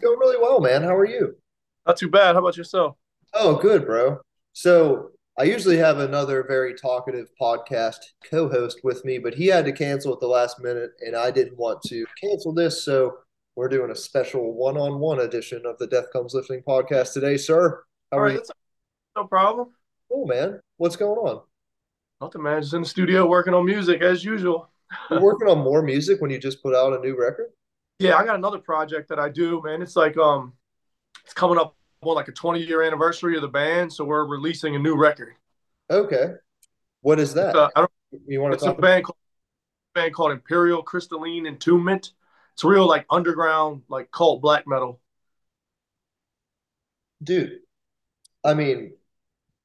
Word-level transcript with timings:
going 0.00 0.18
really 0.18 0.38
well, 0.40 0.60
man. 0.60 0.82
How 0.82 0.96
are 0.96 1.06
you? 1.06 1.36
Not 1.86 1.96
too 1.96 2.08
bad. 2.08 2.34
How 2.34 2.40
about 2.40 2.56
yourself? 2.56 2.96
Oh, 3.34 3.56
good, 3.56 3.86
bro. 3.86 4.18
So 4.52 5.10
I 5.38 5.44
usually 5.44 5.76
have 5.78 5.98
another 5.98 6.44
very 6.46 6.74
talkative 6.74 7.28
podcast 7.40 7.98
co-host 8.28 8.80
with 8.82 9.04
me, 9.04 9.18
but 9.18 9.34
he 9.34 9.46
had 9.46 9.64
to 9.64 9.72
cancel 9.72 10.12
at 10.12 10.20
the 10.20 10.26
last 10.26 10.60
minute, 10.60 10.90
and 11.00 11.16
I 11.16 11.30
didn't 11.30 11.56
want 11.56 11.82
to 11.82 12.04
cancel 12.20 12.52
this, 12.52 12.84
so 12.84 13.18
we're 13.56 13.68
doing 13.68 13.90
a 13.90 13.96
special 13.96 14.54
one-on-one 14.54 15.20
edition 15.20 15.62
of 15.64 15.78
the 15.78 15.86
Death 15.86 16.06
Comes 16.12 16.34
Lifting 16.34 16.62
podcast 16.62 17.12
today, 17.12 17.36
sir. 17.36 17.82
How 18.10 18.18
All 18.18 18.22
are 18.22 18.26
right, 18.26 18.32
you? 18.32 18.38
that's 18.38 18.50
no 19.16 19.24
problem. 19.24 19.70
Cool, 20.10 20.26
man. 20.26 20.60
What's 20.76 20.96
going 20.96 21.18
on? 21.18 21.42
Nothing, 22.20 22.42
man. 22.42 22.60
Just 22.60 22.74
in 22.74 22.82
the 22.82 22.88
studio 22.88 23.26
working 23.26 23.54
on 23.54 23.64
music 23.64 24.02
as 24.02 24.24
usual. 24.24 24.70
You're 25.08 25.20
working 25.20 25.48
on 25.48 25.58
more 25.58 25.82
music 25.82 26.20
when 26.20 26.30
you 26.30 26.38
just 26.38 26.62
put 26.62 26.74
out 26.74 26.92
a 26.92 26.98
new 26.98 27.18
record? 27.18 27.50
Yeah, 28.00 28.16
I 28.16 28.24
got 28.24 28.34
another 28.34 28.58
project 28.58 29.10
that 29.10 29.18
I 29.18 29.28
do, 29.28 29.62
man. 29.62 29.82
It's 29.82 29.94
like 29.94 30.16
um, 30.16 30.54
it's 31.22 31.34
coming 31.34 31.58
up 31.58 31.76
on 32.02 32.14
like 32.14 32.28
a 32.28 32.32
20 32.32 32.60
year 32.60 32.82
anniversary 32.82 33.36
of 33.36 33.42
the 33.42 33.48
band, 33.48 33.92
so 33.92 34.04
we're 34.04 34.24
releasing 34.24 34.74
a 34.74 34.78
new 34.78 34.96
record. 34.96 35.34
Okay. 35.90 36.32
What 37.02 37.20
is 37.20 37.34
that? 37.34 37.54
Uh, 37.54 37.68
I 37.76 37.80
don't. 37.80 37.90
You 38.26 38.40
want 38.40 38.52
to 38.52 38.56
It's 38.56 38.66
a 38.66 38.80
band 38.80 39.04
called 39.04 39.16
band 39.94 40.14
called 40.14 40.32
Imperial 40.32 40.82
Crystalline 40.82 41.44
Entombment. 41.44 42.12
It's 42.54 42.64
real 42.64 42.86
like 42.86 43.04
underground, 43.10 43.82
like 43.88 44.10
cult 44.10 44.40
black 44.40 44.66
metal. 44.66 45.00
Dude, 47.22 47.58
I 48.44 48.54
mean, 48.54 48.94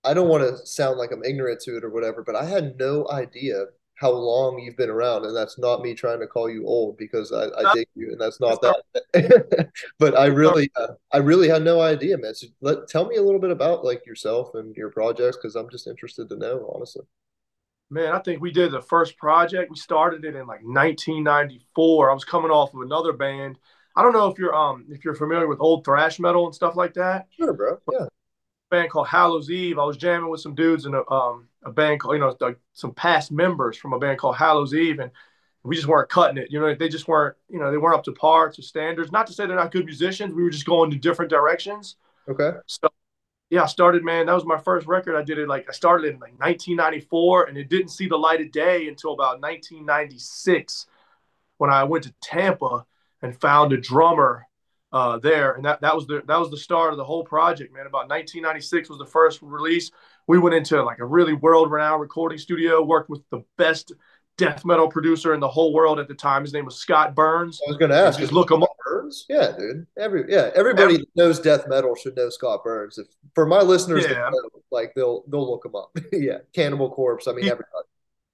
I 0.03 0.13
don't 0.13 0.27
want 0.27 0.43
to 0.43 0.65
sound 0.65 0.97
like 0.97 1.11
I'm 1.13 1.23
ignorant 1.23 1.61
to 1.61 1.77
it 1.77 1.85
or 1.85 1.89
whatever, 1.89 2.21
but 2.21 2.35
I 2.35 2.43
had 2.43 2.77
no 2.77 3.07
idea 3.09 3.65
how 3.97 4.11
long 4.11 4.59
you've 4.59 4.77
been 4.77 4.89
around, 4.89 5.25
and 5.25 5.35
that's 5.35 5.57
not 5.57 5.81
me 5.81 5.93
trying 5.93 6.19
to 6.19 6.27
call 6.27 6.49
you 6.49 6.65
old 6.67 6.97
because 6.97 7.31
I, 7.31 7.45
I 7.45 7.73
dig 7.73 7.87
you, 7.95 8.11
and 8.11 8.19
that's 8.19 8.39
not 8.39 8.61
that. 8.61 9.69
But 9.99 10.17
I 10.17 10.25
really, 10.25 10.69
uh, 10.75 10.93
I 11.11 11.17
really 11.17 11.47
had 11.47 11.63
no 11.63 11.81
idea, 11.81 12.17
man. 12.17 12.35
So 12.35 12.47
let 12.61 12.87
tell 12.87 13.05
me 13.07 13.15
a 13.15 13.21
little 13.21 13.39
bit 13.39 13.51
about 13.51 13.85
like 13.85 14.05
yourself 14.05 14.55
and 14.55 14.75
your 14.75 14.89
projects 14.89 15.37
because 15.37 15.55
I'm 15.55 15.69
just 15.69 15.87
interested 15.87 16.29
to 16.29 16.35
know, 16.35 16.71
honestly. 16.75 17.03
Man, 17.89 18.13
I 18.13 18.19
think 18.19 18.41
we 18.41 18.51
did 18.51 18.71
the 18.71 18.81
first 18.81 19.17
project. 19.17 19.69
We 19.69 19.77
started 19.77 20.25
it 20.25 20.35
in 20.35 20.47
like 20.47 20.61
1994. 20.63 22.09
I 22.09 22.13
was 22.13 22.25
coming 22.25 22.51
off 22.51 22.73
of 22.73 22.81
another 22.81 23.13
band. 23.13 23.59
I 23.95 24.01
don't 24.01 24.13
know 24.13 24.27
if 24.27 24.37
you're 24.37 24.55
um 24.55 24.85
if 24.89 25.05
you're 25.05 25.15
familiar 25.15 25.47
with 25.47 25.61
old 25.61 25.85
thrash 25.85 26.19
metal 26.19 26.45
and 26.45 26.55
stuff 26.55 26.75
like 26.75 26.95
that. 26.95 27.27
Sure, 27.29 27.53
bro. 27.53 27.77
Yeah. 27.91 28.07
Band 28.75 28.89
called 28.89 29.07
Hallows 29.07 29.49
Eve. 29.49 29.79
I 29.79 29.85
was 29.85 29.97
jamming 29.97 30.29
with 30.29 30.41
some 30.41 30.55
dudes 30.55 30.85
in 30.85 30.93
a 30.93 31.09
um 31.11 31.47
a 31.63 31.71
band 31.71 31.99
called 31.99 32.15
you 32.15 32.19
know 32.19 32.35
like 32.39 32.59
some 32.73 32.93
past 32.93 33.31
members 33.31 33.77
from 33.77 33.93
a 33.93 33.99
band 33.99 34.19
called 34.19 34.35
Hallows 34.35 34.73
Eve, 34.73 34.99
and 34.99 35.11
we 35.63 35.75
just 35.75 35.87
weren't 35.87 36.09
cutting 36.09 36.37
it. 36.37 36.51
You 36.51 36.59
know, 36.59 36.73
they 36.75 36.89
just 36.89 37.07
weren't 37.07 37.35
you 37.49 37.59
know 37.59 37.71
they 37.71 37.77
weren't 37.77 37.95
up 37.95 38.03
to 38.05 38.11
par 38.11 38.49
to 38.49 38.61
standards. 38.61 39.11
Not 39.11 39.27
to 39.27 39.33
say 39.33 39.45
they're 39.45 39.55
not 39.55 39.71
good 39.71 39.85
musicians. 39.85 40.33
We 40.33 40.43
were 40.43 40.49
just 40.49 40.65
going 40.65 40.91
to 40.91 40.97
different 40.97 41.31
directions. 41.31 41.95
Okay. 42.27 42.51
So 42.67 42.89
yeah, 43.49 43.63
I 43.63 43.67
started 43.67 44.03
man. 44.03 44.25
That 44.25 44.33
was 44.33 44.45
my 44.45 44.57
first 44.57 44.87
record. 44.87 45.15
I 45.15 45.23
did 45.23 45.37
it 45.37 45.47
like 45.47 45.67
I 45.69 45.73
started 45.73 46.07
in 46.07 46.19
like 46.19 46.39
1994, 46.39 47.45
and 47.45 47.57
it 47.57 47.69
didn't 47.69 47.89
see 47.89 48.07
the 48.07 48.17
light 48.17 48.41
of 48.41 48.51
day 48.51 48.87
until 48.87 49.13
about 49.13 49.41
1996 49.41 50.87
when 51.57 51.69
I 51.69 51.83
went 51.83 52.03
to 52.05 52.13
Tampa 52.21 52.85
and 53.21 53.39
found 53.39 53.71
a 53.71 53.77
drummer 53.77 54.47
uh, 54.95 55.19
there, 55.19 55.51
and 55.55 55.65
that 55.65 55.81
that 55.81 55.93
was 55.93 56.07
the 56.07 56.23
that 56.25 56.39
was 56.39 56.49
the 56.49 56.57
start 56.57 56.91
of 56.93 56.97
the 56.97 57.03
whole 57.03 57.23
project, 57.25 57.73
man. 57.73 57.85
About 57.85 58.07
1996 58.09 58.87
was 58.89 58.97
the 58.97 59.05
first 59.05 59.41
release. 59.41 59.91
We 60.25 60.39
went 60.39 60.55
into 60.55 60.81
like 60.83 60.99
a 60.99 61.05
really 61.05 61.33
world-renowned 61.33 61.99
recording 62.01 62.37
studio, 62.37 62.81
worked 62.81 63.09
with 63.09 63.21
the 63.29 63.43
best 63.57 63.91
death 64.37 64.63
metal 64.63 64.87
producer 64.87 65.33
in 65.33 65.39
the 65.41 65.47
whole 65.49 65.73
world 65.73 65.99
at 65.99 66.07
the 66.07 66.13
time. 66.13 66.43
His 66.43 66.53
name 66.53 66.63
was 66.65 66.77
Scott 66.77 67.13
Burns. 67.13 67.59
I 67.65 67.69
was 67.69 67.77
going 67.77 67.91
to 67.91 67.97
ask, 67.97 68.19
Just 68.19 68.31
look 68.33 68.49
him 68.51 68.63
up. 68.63 68.69
Burns? 68.85 69.25
Yeah, 69.29 69.51
dude. 69.57 69.85
Every 69.97 70.23
yeah, 70.29 70.51
everybody 70.55 70.97
that 70.97 71.07
knows 71.15 71.39
death 71.41 71.67
metal 71.67 71.93
should 71.95 72.15
know 72.15 72.29
Scott 72.29 72.63
Burns. 72.63 72.97
If 72.97 73.07
for 73.33 73.45
my 73.45 73.61
listeners, 73.61 74.05
Yeah. 74.09 74.29
know, 74.29 74.49
like 74.71 74.93
they'll 74.95 75.25
they'll 75.27 75.49
look 75.51 75.65
him 75.65 75.75
up. 75.75 75.91
yeah, 76.13 76.37
Cannibal 76.53 76.89
Corpse. 76.89 77.27
I 77.27 77.33
mean, 77.33 77.45
everybody. 77.45 77.67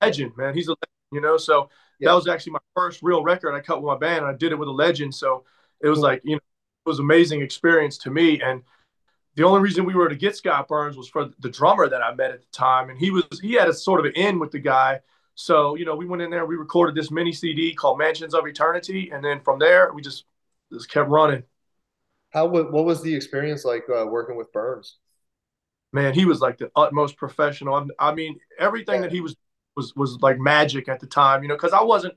legend, 0.02 0.34
man. 0.38 0.53
He's 0.53 0.68
a 0.68 0.72
legend, 0.72 1.12
you 1.12 1.22
know. 1.22 1.38
So 1.38 1.69
Yeah. 2.00 2.09
that 2.09 2.14
was 2.16 2.28
actually 2.28 2.53
my 2.53 2.59
first 2.75 3.00
real 3.02 3.24
record 3.24 3.56
I 3.56 3.62
cut 3.62 3.81
with 3.81 3.88
my 3.88 3.97
band, 3.97 4.19
and 4.25 4.28
I 4.28 4.38
did 4.38 4.52
it 4.52 4.59
with 4.59 4.68
a 4.69 4.72
legend. 4.72 5.14
So 5.16 5.44
it 5.81 5.90
was 5.90 5.97
Cool. 5.97 6.03
like 6.03 6.22
you 6.24 6.35
know, 6.35 6.41
was 6.86 7.00
an 7.00 7.06
amazing 7.06 7.42
experience 7.42 7.97
to 8.00 8.12
me. 8.12 8.42
And 8.42 8.64
the 9.36 9.44
only 9.44 9.62
reason 9.62 9.86
we 9.86 9.96
were 9.96 10.09
to 10.09 10.16
get 10.16 10.36
Scott 10.36 10.68
Burns 10.68 10.97
was 10.97 11.08
for 11.09 11.30
the 11.40 11.50
drummer 11.50 11.88
that 11.90 12.02
I 12.03 12.14
met 12.16 12.31
at 12.31 12.42
the 12.42 12.47
time, 12.52 12.90
and 12.90 13.00
he 13.00 13.12
was 13.12 13.25
he 13.42 13.53
had 13.53 13.69
a 13.69 13.74
sort 13.74 14.00
of 14.00 14.06
an 14.08 14.14
in 14.14 14.40
with 14.40 14.52
the 14.52 14.59
guy. 14.59 15.00
So 15.36 15.75
you 15.75 15.86
know, 15.86 15.96
we 15.96 16.06
went 16.06 16.22
in 16.22 16.30
there, 16.30 16.46
we 16.46 16.56
recorded 16.56 16.96
this 16.96 17.12
mini 17.12 17.31
CD 17.31 17.74
called 17.74 17.97
Mansions 17.97 18.34
of 18.34 18.46
Eternity, 18.47 19.12
and 19.14 19.24
then 19.24 19.41
from 19.41 19.59
there 19.59 19.94
we 19.94 20.02
just 20.02 20.25
just 20.72 20.90
kept 20.91 21.09
running. 21.09 21.44
How 22.31 22.47
what 22.47 22.72
was 22.86 23.02
the 23.02 23.14
experience 23.14 23.66
like 23.66 23.84
uh, 23.90 24.06
working 24.06 24.36
with 24.38 24.52
Burns? 24.53 24.97
man, 25.94 26.14
he 26.14 26.25
was 26.25 26.40
like 26.40 26.58
the 26.58 26.72
utmost 26.75 27.18
professional. 27.18 27.75
I, 28.00 28.09
I 28.12 28.14
mean, 28.14 28.40
everything 28.59 28.96
Yeah. 28.96 29.02
that 29.02 29.12
he 29.12 29.22
was 29.22 29.36
was 29.75 29.96
was 29.96 30.20
like 30.22 30.40
magic 30.40 30.90
at 30.90 31.00
the 31.00 31.08
time, 31.08 31.44
you 31.44 31.50
know, 31.50 31.56
because 31.56 31.74
I 31.74 31.81
wasn't, 31.81 32.16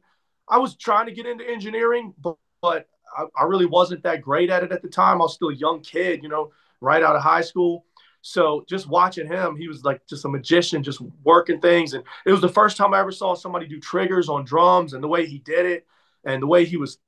I 0.49 0.59
was 0.59 0.77
trying 0.77 1.07
to 1.07 1.13
get 1.13 1.27
into 1.27 1.49
engineering, 1.49 2.15
but 2.19 2.37
but 2.63 2.87
I, 3.17 3.25
I 3.37 3.45
really 3.45 3.67
wasn't 3.67 4.03
that 4.03 4.23
great 4.23 4.51
at 4.51 4.63
it 4.63 4.73
at 4.73 4.83
the 4.83 4.89
time. 4.89 5.17
I 5.17 5.25
was 5.25 5.35
still 5.35 5.49
a 5.49 5.55
young 5.55 5.81
kid, 5.81 6.23
you 6.23 6.29
know, 6.29 6.53
right 6.81 7.03
out 7.03 7.17
of 7.17 7.23
high 7.23 7.41
school. 7.41 7.85
So 8.23 8.65
just 8.69 8.89
watching 8.89 9.27
him, 9.27 9.57
he 9.57 9.69
was 9.69 9.85
like 9.85 10.07
just 10.07 10.25
a 10.25 10.29
magician, 10.29 10.83
just 10.83 11.01
working 11.23 11.61
things. 11.61 11.93
And 11.93 12.05
it 12.25 12.33
was 12.33 12.41
the 12.41 12.49
first 12.49 12.77
time 12.77 12.95
I 12.95 13.01
ever 13.01 13.13
saw 13.13 13.35
somebody 13.35 13.67
do 13.67 13.79
triggers 13.79 14.29
on 14.29 14.45
drums 14.45 14.95
and 14.95 15.05
the 15.05 15.09
way 15.09 15.27
he 15.27 15.39
did 15.39 15.67
it 15.67 15.87
and 16.25 16.43
the 16.43 16.47
way 16.47 16.65
he 16.65 16.79
was 16.79 16.99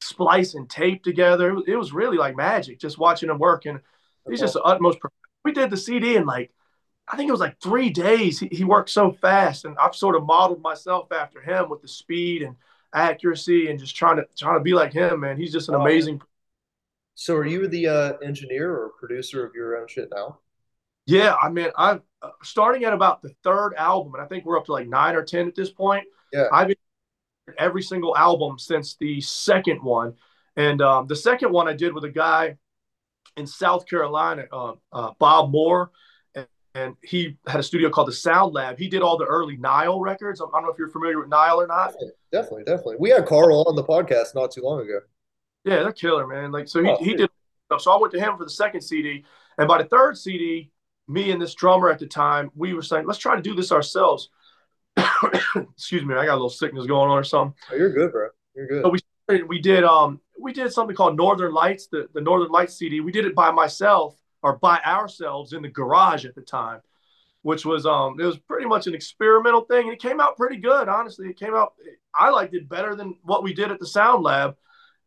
splicing 0.00 0.66
tape 0.66 1.02
together. 1.02 1.50
It 1.50 1.54
was, 1.54 1.64
it 1.68 1.76
was 1.76 1.92
really 1.92 2.16
like 2.16 2.34
magic 2.34 2.80
just 2.80 2.98
watching 2.98 3.28
him 3.28 3.38
work. 3.38 3.66
And 3.66 3.80
he's 4.28 4.40
just 4.40 4.54
the 4.54 4.62
utmost. 4.62 4.98
We 5.44 5.52
did 5.52 5.68
the 5.68 5.76
CD 5.76 6.16
in 6.16 6.24
like, 6.24 6.50
I 7.06 7.16
think 7.16 7.28
it 7.28 7.32
was 7.32 7.40
like 7.40 7.60
three 7.60 7.90
days. 7.90 8.40
He, 8.40 8.48
he 8.50 8.64
worked 8.64 8.88
so 8.88 9.12
fast, 9.12 9.66
and 9.66 9.76
I've 9.78 9.94
sort 9.94 10.16
of 10.16 10.24
modeled 10.24 10.62
myself 10.62 11.12
after 11.12 11.40
him 11.40 11.68
with 11.68 11.82
the 11.82 11.88
speed 11.88 12.42
and 12.42 12.56
accuracy, 12.94 13.68
and 13.68 13.78
just 13.78 13.96
trying 13.96 14.16
to 14.16 14.26
trying 14.36 14.58
to 14.58 14.62
be 14.62 14.74
like 14.74 14.92
him. 14.92 15.20
Man, 15.20 15.36
he's 15.36 15.52
just 15.52 15.68
an 15.68 15.74
Wow. 15.74 15.82
amazing. 15.82 16.22
So, 17.14 17.36
are 17.36 17.46
you 17.46 17.68
the 17.68 17.88
uh, 17.88 18.12
engineer 18.18 18.72
or 18.72 18.90
producer 18.98 19.44
of 19.44 19.54
your 19.54 19.78
own 19.78 19.86
shit 19.86 20.08
now? 20.14 20.38
Yeah, 21.06 21.34
I 21.40 21.50
mean, 21.50 21.68
I've 21.76 22.00
uh, 22.22 22.30
starting 22.42 22.84
at 22.84 22.92
about 22.92 23.22
the 23.22 23.30
third 23.42 23.74
album, 23.76 24.14
and 24.14 24.22
I 24.22 24.26
think 24.26 24.44
we're 24.44 24.58
up 24.58 24.64
to 24.66 24.72
like 24.72 24.88
nine 24.88 25.14
or 25.14 25.22
ten 25.22 25.46
at 25.46 25.54
this 25.54 25.70
point. 25.70 26.04
Yeah. 26.32 26.46
I've 26.50 26.68
been 26.68 26.76
every 27.58 27.82
single 27.82 28.16
album 28.16 28.58
since 28.58 28.96
the 28.96 29.20
second 29.20 29.82
one, 29.82 30.14
and 30.56 30.80
um, 30.80 31.06
the 31.06 31.16
second 31.16 31.52
one 31.52 31.68
I 31.68 31.74
did 31.74 31.92
with 31.92 32.04
a 32.04 32.10
guy 32.10 32.56
in 33.36 33.46
South 33.46 33.86
Carolina, 33.86 34.44
uh, 34.52 34.72
uh, 34.92 35.10
Bob 35.18 35.50
Moore, 35.50 35.90
and, 36.74 36.96
he 37.02 37.36
had 37.46 37.60
a 37.60 37.62
studio 37.62 37.88
called 37.90 38.08
the 38.08 38.12
Sound 38.12 38.52
Lab. 38.52 38.78
He 38.78 38.88
did 38.88 39.02
all 39.02 39.16
the 39.16 39.24
early 39.24 39.56
Nile 39.56 40.00
records. 40.00 40.40
I 40.40 40.44
don't 40.52 40.64
know 40.64 40.70
if 40.70 40.78
you're 40.78 40.90
familiar 40.90 41.20
with 41.20 41.28
Nile 41.28 41.60
or 41.60 41.66
not. 41.66 41.94
Definitely, 42.32 42.64
definitely. 42.64 42.96
We 42.98 43.10
had 43.10 43.26
Carl 43.26 43.64
on 43.68 43.76
the 43.76 43.84
podcast 43.84 44.34
not 44.34 44.50
too 44.50 44.62
long 44.62 44.80
ago. 44.80 45.00
Yeah, 45.64 45.82
they're 45.82 45.92
killer, 45.92 46.26
man. 46.26 46.52
Like 46.52 46.68
so, 46.68 46.82
he, 46.82 46.90
Oh, 46.90 46.96
he 46.96 47.14
did. 47.14 47.30
So 47.78 47.90
I 47.90 48.00
went 48.00 48.12
to 48.12 48.20
him 48.20 48.36
for 48.36 48.44
the 48.44 48.50
second 48.50 48.82
CD, 48.82 49.24
and 49.58 49.66
by 49.66 49.82
the 49.82 49.88
third 49.88 50.16
CD, 50.16 50.70
me 51.08 51.30
and 51.30 51.40
this 51.40 51.54
drummer 51.54 51.90
at 51.90 51.98
the 51.98 52.06
time, 52.06 52.50
we 52.54 52.74
were 52.74 52.82
saying, 52.82 53.06
let's 53.06 53.18
try 53.18 53.36
to 53.36 53.42
do 53.42 53.54
this 53.54 53.72
ourselves. 53.72 54.30
Excuse 54.96 56.04
me, 56.04 56.14
I 56.14 56.24
got 56.26 56.34
a 56.34 56.36
little 56.36 56.50
sickness 56.50 56.86
going 56.86 57.10
on 57.10 57.18
or 57.18 57.24
something. 57.24 57.54
Oh, 57.72 57.76
you're 57.76 57.92
good, 57.92 58.12
bro. 58.12 58.28
You're 58.54 58.66
good. 58.66 58.82
So 58.84 58.90
we 58.90 58.98
started, 59.24 59.48
we 59.48 59.60
did 59.60 59.84
um 59.84 60.20
we 60.38 60.52
did 60.52 60.72
something 60.72 60.94
called 60.94 61.16
Northern 61.16 61.52
Lights, 61.52 61.88
the 61.88 62.08
the 62.14 62.20
Northern 62.20 62.50
Lights 62.50 62.76
CD. 62.76 63.00
We 63.00 63.12
did 63.12 63.24
it 63.24 63.34
by 63.34 63.50
myself 63.50 64.16
or 64.44 64.58
by 64.58 64.78
ourselves 64.86 65.54
in 65.54 65.62
the 65.62 65.68
garage 65.68 66.26
at 66.26 66.34
the 66.34 66.42
time, 66.42 66.80
which 67.42 67.64
was 67.64 67.86
um 67.86 68.20
it 68.20 68.24
was 68.24 68.38
pretty 68.38 68.66
much 68.66 68.86
an 68.86 68.94
experimental 68.94 69.62
thing, 69.62 69.84
and 69.84 69.92
it 69.94 70.02
came 70.02 70.20
out 70.20 70.36
pretty 70.36 70.58
good. 70.58 70.88
Honestly, 70.88 71.28
it 71.28 71.38
came 71.38 71.54
out. 71.54 71.72
I 72.14 72.28
liked 72.28 72.54
it 72.54 72.68
better 72.68 72.94
than 72.94 73.16
what 73.22 73.42
we 73.42 73.54
did 73.54 73.72
at 73.72 73.80
the 73.80 73.86
Sound 73.86 74.22
Lab, 74.22 74.54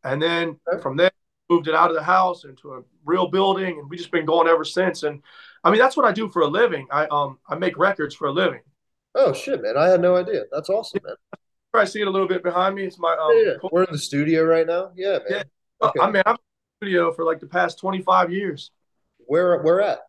and 0.04 0.22
then 0.22 0.60
from 0.82 0.98
there 0.98 1.12
moved 1.50 1.68
it 1.68 1.76
out 1.76 1.92
of 1.92 1.96
the 1.96 2.04
house 2.04 2.44
into 2.44 2.74
a 2.74 2.82
real 3.06 3.28
building, 3.28 3.80
and 3.80 3.90
we 3.90 3.96
just 3.96 4.12
been 4.12 4.26
going 4.26 4.48
ever 4.48 4.66
since. 4.66 5.04
And 5.04 5.22
I 5.64 5.70
mean 5.70 5.80
that's 5.80 5.96
what 5.96 6.06
I 6.06 6.12
do 6.12 6.28
for 6.30 6.42
a 6.42 6.48
living. 6.48 6.88
I 6.92 7.06
um 7.06 7.38
I 7.48 7.56
make 7.56 7.78
records 7.78 8.16
for 8.16 8.28
a 8.28 8.32
living. 8.32 8.62
Oh 9.14 9.34
shit, 9.34 9.62
man! 9.62 9.78
I 9.78 9.88
had 9.88 10.02
no 10.02 10.16
idea. 10.16 10.44
That's 10.52 10.70
awesome, 10.70 11.02
man. 11.06 11.16
I 11.76 11.86
see 11.86 12.02
it 12.02 12.08
a 12.08 12.12
little 12.12 12.28
bit 12.28 12.42
behind 12.42 12.74
me. 12.74 12.86
It's 12.86 12.98
my 12.98 13.14
um. 13.14 13.38
Yeah, 13.38 13.52
yeah. 13.52 13.70
We're 13.72 13.84
in 13.84 13.92
the 13.92 14.00
studio 14.00 14.44
right 14.46 14.66
now. 14.66 14.92
Yeah, 14.96 15.20
man. 15.20 15.22
Yeah. 15.30 15.44
Okay. 15.84 16.00
I 16.00 16.10
mean, 16.10 16.24
I've 16.26 16.38
been 16.38 16.42
in 16.42 16.80
the 16.80 16.86
studio 16.88 17.14
for 17.14 17.24
like 17.24 17.40
the 17.40 17.46
past 17.46 17.78
25 17.78 18.32
years. 18.32 18.72
Where 19.28 19.62
where 19.62 19.82
at? 19.82 20.00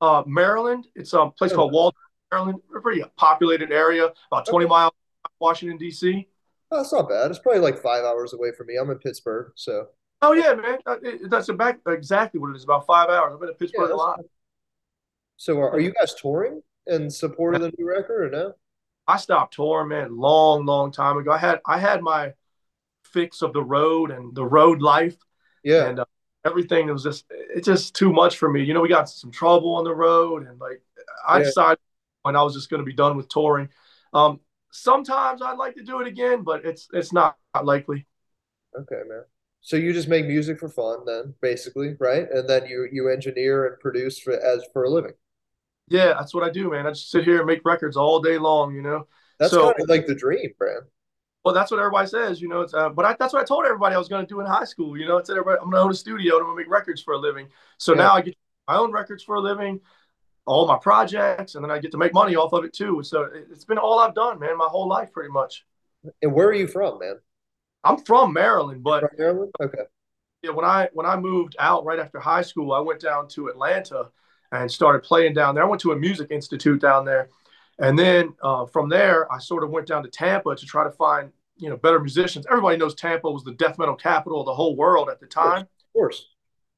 Uh, 0.00 0.22
Maryland, 0.26 0.86
it's 0.94 1.12
a 1.12 1.30
place 1.30 1.52
called 1.52 1.72
Waldorf, 1.72 1.94
Maryland. 2.30 2.60
A 2.76 2.80
pretty 2.80 3.02
populated 3.16 3.72
area, 3.72 4.12
about 4.30 4.46
20 4.46 4.66
Okay. 4.66 4.70
miles 4.70 4.92
from 5.22 5.32
Washington, 5.40 5.78
D.C. 5.78 6.28
Oh, 6.70 6.76
that's 6.78 6.92
not 6.92 7.08
bad. 7.08 7.30
It's 7.30 7.38
probably 7.40 7.60
like 7.60 7.78
five 7.78 8.04
hours 8.04 8.32
away 8.32 8.52
from 8.52 8.66
me. 8.68 8.76
I'm 8.76 8.90
in 8.90 8.98
Pittsburgh, 8.98 9.52
so 9.54 9.88
Oh, 10.22 10.32
yeah, 10.32 10.54
man. 10.54 10.78
That's 11.28 11.48
about 11.48 11.76
exactly 11.86 12.40
what 12.40 12.50
it 12.50 12.56
is, 12.56 12.64
about 12.64 12.86
five 12.86 13.08
hours. 13.10 13.32
I've 13.34 13.40
been 13.40 13.50
in 13.50 13.54
yeah. 13.54 13.58
Pittsburgh 13.58 13.90
a 13.90 13.96
lot. 13.96 14.20
So 15.36 15.58
are, 15.60 15.70
are 15.70 15.80
you 15.80 15.92
guys 15.92 16.14
touring 16.14 16.62
in 16.86 17.10
support 17.10 17.54
of 17.54 17.62
the 17.62 17.72
new 17.78 17.86
record 17.86 18.26
or 18.26 18.30
no? 18.30 18.54
I 19.06 19.16
stopped 19.18 19.54
touring, 19.54 19.88
man, 19.88 20.16
long, 20.16 20.66
long 20.66 20.90
time 20.90 21.16
ago. 21.16 21.30
I 21.32 21.38
had 21.38 21.60
I 21.66 21.78
had 21.78 22.02
my 22.02 22.34
fix 23.04 23.42
of 23.42 23.52
the 23.52 23.62
road 23.62 24.10
and 24.10 24.34
the 24.34 24.44
road 24.44 24.82
life. 24.82 25.16
Yeah. 25.62 25.86
And 25.88 26.00
uh, 26.00 26.04
everything 26.46 26.88
was 26.88 27.02
just 27.02 27.24
it's 27.30 27.66
just 27.66 27.94
too 27.94 28.12
much 28.12 28.38
for 28.38 28.50
me. 28.50 28.62
You 28.64 28.74
know, 28.74 28.80
we 28.80 28.88
got 28.88 29.08
some 29.08 29.30
trouble 29.30 29.74
on 29.76 29.84
the 29.84 29.94
road, 29.94 30.46
and 30.46 30.58
like 30.60 30.82
I 31.26 31.38
Yeah. 31.38 31.42
decided 31.42 31.78
when 32.22 32.36
I 32.36 32.42
was 32.42 32.54
just 32.54 32.70
going 32.70 32.80
to 32.80 32.86
be 32.86 32.94
done 32.94 33.16
with 33.16 33.28
touring. 33.28 33.68
Um, 34.12 34.40
sometimes 34.72 35.42
I'd 35.42 35.58
like 35.58 35.74
to 35.76 35.82
do 35.84 36.00
it 36.00 36.06
again, 36.06 36.42
but 36.42 36.64
it's 36.64 36.88
it's 36.92 37.12
not 37.12 37.36
likely. 37.62 38.06
Okay, 38.78 39.02
man. 39.08 39.24
So 39.60 39.76
you 39.76 39.92
just 39.92 40.08
make 40.08 40.26
music 40.26 40.58
for 40.60 40.68
fun 40.68 41.04
then, 41.06 41.34
basically, 41.40 41.96
right? 41.98 42.30
And 42.30 42.48
then 42.48 42.66
you 42.66 42.88
you 42.92 43.08
engineer 43.08 43.66
and 43.66 43.80
produce 43.80 44.18
for 44.20 44.32
as 44.32 44.64
for 44.72 44.84
a 44.84 44.90
living. 44.90 45.14
Yeah, 45.88 46.14
that's 46.18 46.34
what 46.34 46.42
I 46.42 46.50
do, 46.50 46.70
man. 46.70 46.86
I 46.86 46.90
just 46.90 47.10
sit 47.10 47.24
here 47.24 47.38
and 47.38 47.46
make 47.46 47.64
records 47.64 47.96
all 47.96 48.20
day 48.20 48.38
long. 48.38 48.74
You 48.74 48.82
know. 48.82 49.06
That's 49.38 49.56
So 49.56 49.58
kind 49.58 49.74
of 49.78 49.88
like 49.88 50.06
the 50.06 50.14
dream, 50.14 50.52
man. 50.60 50.80
Well, 51.46 51.54
that's 51.54 51.70
what 51.70 51.78
everybody 51.78 52.08
says, 52.08 52.42
you 52.42 52.48
know. 52.48 52.62
It's, 52.62 52.74
uh, 52.74 52.88
but 52.88 53.04
I, 53.04 53.14
that's 53.20 53.32
what 53.32 53.40
I 53.40 53.44
told 53.44 53.66
everybody 53.66 53.94
I 53.94 53.98
was 53.98 54.08
going 54.08 54.20
to 54.20 54.28
do 54.28 54.40
in 54.40 54.46
high 54.46 54.64
school. 54.64 54.98
You 54.98 55.06
know, 55.06 55.20
I 55.20 55.22
said 55.22 55.34
everybody, 55.36 55.58
I'm 55.62 55.70
going 55.70 55.76
to 55.76 55.84
own 55.84 55.92
a 55.92 55.94
studio 55.94 56.34
and 56.34 56.40
I'm 56.40 56.46
going 56.48 56.56
to 56.56 56.62
make 56.64 56.68
records 56.68 57.00
for 57.00 57.14
a 57.14 57.18
living. 57.18 57.46
So 57.78 57.92
Yeah. 57.92 57.98
now 57.98 58.14
I 58.14 58.20
get 58.22 58.34
my 58.66 58.76
own 58.76 58.90
records 58.90 59.22
for 59.22 59.36
a 59.36 59.40
living, 59.40 59.80
all 60.44 60.66
my 60.66 60.76
projects, 60.76 61.54
and 61.54 61.62
then 61.62 61.70
I 61.70 61.78
get 61.78 61.92
to 61.92 61.98
make 61.98 62.12
money 62.12 62.34
off 62.34 62.52
of 62.52 62.64
it 62.64 62.72
too. 62.72 63.00
So 63.04 63.22
it- 63.26 63.46
it's 63.48 63.64
been 63.64 63.78
all 63.78 64.00
I've 64.00 64.12
done, 64.12 64.40
man, 64.40 64.58
my 64.58 64.66
whole 64.66 64.88
life 64.88 65.12
pretty 65.12 65.30
much. 65.30 65.64
And 66.20 66.32
where 66.34 66.48
are 66.48 66.52
you 66.52 66.66
from, 66.66 66.98
man? 66.98 67.20
I'm 67.84 67.98
from 67.98 68.32
Maryland, 68.32 68.82
but 68.82 69.02
From 69.02 69.10
Maryland? 69.16 69.52
Okay. 69.62 69.84
yeah, 70.42 70.50
when 70.50 70.64
I 70.64 70.88
when 70.94 71.06
I 71.06 71.14
moved 71.14 71.54
out 71.60 71.84
right 71.84 72.00
after 72.00 72.18
high 72.18 72.42
school, 72.42 72.72
I 72.72 72.80
went 72.80 72.98
down 73.00 73.28
to 73.28 73.46
Atlanta 73.46 74.10
and 74.50 74.68
started 74.68 75.04
playing 75.04 75.34
down 75.34 75.54
there. 75.54 75.62
I 75.62 75.68
went 75.68 75.82
to 75.82 75.92
a 75.92 75.96
music 75.96 76.32
institute 76.32 76.80
down 76.80 77.04
there, 77.04 77.28
and 77.78 77.98
then 77.98 78.34
uh, 78.42 78.66
from 78.66 78.88
there, 78.88 79.30
I 79.32 79.38
sort 79.38 79.64
of 79.64 79.70
went 79.70 79.86
down 79.86 80.02
to 80.02 80.08
Tampa 80.08 80.54
to 80.56 80.66
try 80.66 80.84
to 80.84 80.90
find 80.90 81.30
you 81.56 81.70
know 81.70 81.76
better 81.76 82.00
musicians. 82.00 82.46
Everybody 82.50 82.76
knows 82.76 82.94
Tampa 82.94 83.30
was 83.30 83.44
the 83.44 83.52
death 83.52 83.78
metal 83.78 83.94
capital 83.94 84.40
of 84.40 84.46
the 84.46 84.54
whole 84.54 84.76
world 84.76 85.08
at 85.08 85.20
the 85.20 85.26
time. 85.26 85.62
Of 85.62 85.92
course. 85.92 86.28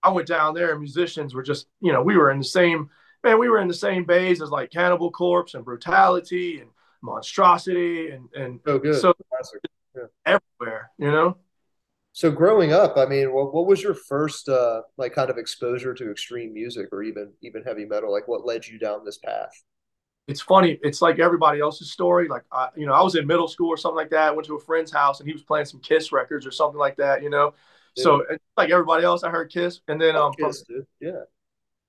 I 0.03 0.11
went 0.11 0.29
down 0.29 0.55
there, 0.55 0.71
and 0.71 0.81
musicians 0.81 1.35
were 1.35 1.43
just 1.43 1.67
you 1.81 1.93
know 1.93 2.03
we 2.03 2.17
were 2.17 2.31
in 2.31 2.39
the 2.39 2.45
same 2.45 2.91
man, 3.25 3.39
we 3.39 3.49
were 3.49 3.59
in 3.61 3.69
the 3.69 3.75
same 3.75 4.05
bays 4.05 4.41
as 4.43 4.51
like 4.51 4.71
Cannibal 4.71 5.11
Corpse 5.11 5.55
and 5.55 5.65
Brutality 5.65 6.61
and 6.61 6.71
Monstrosity 7.03 8.11
and 8.11 8.29
and 8.35 8.61
So 8.65 8.79
good. 8.79 9.01
so 9.01 9.15
everywhere, 10.27 10.91
you 10.99 11.11
know. 11.11 11.37
So 12.13 12.31
growing 12.33 12.73
up, 12.73 12.97
I 12.97 13.07
mean, 13.07 13.33
what 13.33 13.55
what 13.55 13.67
was 13.67 13.83
your 13.83 13.95
first 13.95 14.49
uh 14.49 14.83
like 14.97 15.15
kind 15.15 15.31
of 15.31 15.39
exposure 15.39 15.95
to 15.95 16.11
extreme 16.11 16.53
music 16.53 16.89
or 16.93 17.03
even 17.03 17.33
even 17.43 17.63
heavy 17.63 17.85
metal? 17.85 18.13
Like 18.13 18.27
what 18.27 18.45
led 18.45 18.67
you 18.67 18.79
down 18.79 19.05
this 19.05 19.19
path? 19.19 19.63
It's 20.29 20.41
funny. 20.43 20.79
It's 20.83 21.03
like 21.03 21.19
everybody 21.19 21.61
else's 21.61 21.91
story. 21.91 22.29
Like, 22.29 22.45
I, 22.53 22.69
you 22.77 22.87
know, 22.87 22.93
I 22.93 23.03
was 23.03 23.17
in 23.17 23.27
middle 23.27 23.49
school 23.49 23.69
or 23.71 23.77
something 23.77 23.97
like 23.97 24.11
that. 24.11 24.29
I 24.29 24.31
went 24.31 24.47
to 24.49 24.57
a 24.57 24.61
friend's 24.61 24.93
house 24.93 25.21
and 25.21 25.29
he 25.29 25.33
was 25.33 25.43
playing 25.43 25.67
some 25.67 25.81
Kiss 25.81 26.13
records 26.13 26.47
or 26.47 26.51
something 26.53 26.79
like 26.79 26.97
that. 26.99 27.23
You 27.23 27.31
know, 27.31 27.55
so 27.95 28.25
like 28.57 28.71
everybody 28.71 29.05
else, 29.05 29.25
I 29.25 29.31
heard 29.31 29.51
Kiss, 29.51 29.81
and 29.89 30.01
then 30.01 30.17
um, 30.17 30.33
Kiss, 30.35 30.63
dude. 30.63 30.87
Yeah. 31.01 31.23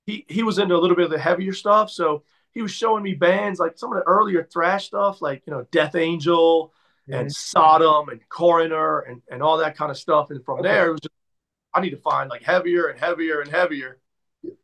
he 0.06 0.26
he 0.30 0.44
was 0.44 0.58
into 0.60 0.76
a 0.76 0.80
little 0.80 0.96
bit 0.96 1.06
of 1.06 1.12
the 1.12 1.20
heavier 1.20 1.54
stuff. 1.54 1.92
So 1.92 2.24
he 2.52 2.62
was 2.62 2.72
showing 2.72 3.04
me 3.04 3.14
bands 3.14 3.60
like 3.60 3.78
some 3.78 3.92
of 3.92 4.00
the 4.00 4.08
earlier 4.08 4.44
thrash 4.44 4.88
stuff, 4.88 5.22
like 5.22 5.44
you 5.46 5.54
know, 5.54 5.66
Death 5.72 5.96
Angel 5.96 6.74
and. 7.12 7.32
Sodom 7.32 8.10
and 8.10 8.22
Coroner 8.30 9.00
and 9.02 9.22
and 9.30 9.44
all 9.44 9.58
that 9.58 9.76
kind 9.78 9.92
of 9.92 9.98
stuff. 9.98 10.32
And 10.32 10.44
from 10.46 10.60
Okay. 10.60 10.70
there, 10.70 10.88
it 10.88 10.92
was 10.92 11.02
just 11.02 11.14
I 11.74 11.82
need 11.82 11.92
to 11.92 11.98
find 11.98 12.30
like 12.30 12.44
heavier 12.44 12.88
and 12.88 13.00
heavier 13.00 13.42
and 13.42 13.52
heavier. 13.52 14.00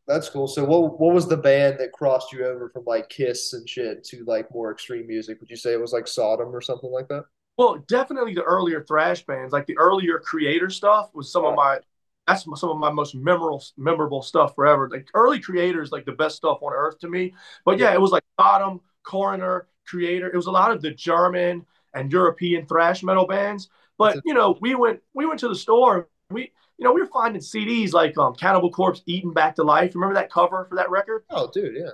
That's 0.07 0.29
cool. 0.29 0.47
So 0.47 0.63
what 0.63 0.99
what 0.99 1.13
was 1.13 1.27
the 1.27 1.37
band 1.37 1.79
that 1.79 1.91
crossed 1.91 2.31
you 2.31 2.45
over 2.45 2.69
from 2.69 2.85
like 2.85 3.09
Kiss 3.09 3.53
and 3.53 3.67
shit 3.67 4.03
to 4.05 4.23
like 4.25 4.53
more 4.53 4.71
extreme 4.71 5.07
music? 5.07 5.39
Would 5.39 5.49
you 5.49 5.55
say 5.55 5.73
it 5.73 5.81
was 5.81 5.93
like 5.93 6.07
Sodom 6.07 6.55
or 6.55 6.61
something 6.61 6.91
like 6.91 7.07
that? 7.09 7.25
Well, 7.57 7.77
definitely 7.87 8.33
the 8.33 8.43
earlier 8.43 8.83
thrash 8.83 9.25
bands, 9.25 9.53
like 9.53 9.65
the 9.65 9.77
earlier 9.77 10.19
Kreator 10.19 10.71
stuff, 10.71 11.09
was 11.13 11.31
some 11.31 11.45
of 11.45 11.53
oh. 11.53 11.55
my 11.55 11.79
that's 12.27 12.43
some 12.43 12.69
of 12.69 12.77
my 12.77 12.91
most 12.91 13.15
memorable 13.15 13.63
memorable 13.77 14.21
stuff 14.21 14.55
forever. 14.55 14.89
Like 14.89 15.07
early 15.13 15.39
Kreators, 15.39 15.91
like 15.91 16.05
the 16.05 16.11
best 16.11 16.37
stuff 16.37 16.59
on 16.61 16.73
earth 16.73 16.99
to 16.99 17.09
me. 17.09 17.33
But 17.65 17.77
yeah, 17.77 17.93
it 17.93 18.01
was 18.01 18.11
like 18.11 18.23
Sodom, 18.39 18.81
Coroner, 19.03 19.67
Kreator. 19.91 20.27
It 20.33 20.35
was 20.35 20.47
a 20.47 20.51
lot 20.51 20.71
of 20.71 20.81
the 20.81 20.91
German 20.91 21.65
and 21.93 22.11
European 22.11 22.65
thrash 22.65 23.03
metal 23.03 23.27
bands. 23.27 23.69
But 23.97 24.19
you 24.25 24.33
know, 24.33 24.57
we 24.59 24.75
went 24.75 25.01
we 25.13 25.25
went 25.25 25.39
to 25.41 25.47
the 25.47 25.55
store. 25.55 26.09
We 26.29 26.51
you 26.77 26.83
know 26.83 26.93
we 26.93 27.01
were 27.01 27.07
finding 27.07 27.41
CDs 27.41 27.93
like 27.93 28.17
um, 28.17 28.35
Cannibal 28.35 28.71
Corpse, 28.71 29.01
Eaten 29.05 29.31
Back 29.31 29.55
to 29.55 29.63
Life. 29.63 29.95
Remember 29.95 30.15
that 30.15 30.31
cover 30.31 30.65
for 30.69 30.75
that 30.75 30.89
record? 30.89 31.23
Oh, 31.29 31.49
dude, 31.51 31.75
yeah. 31.75 31.91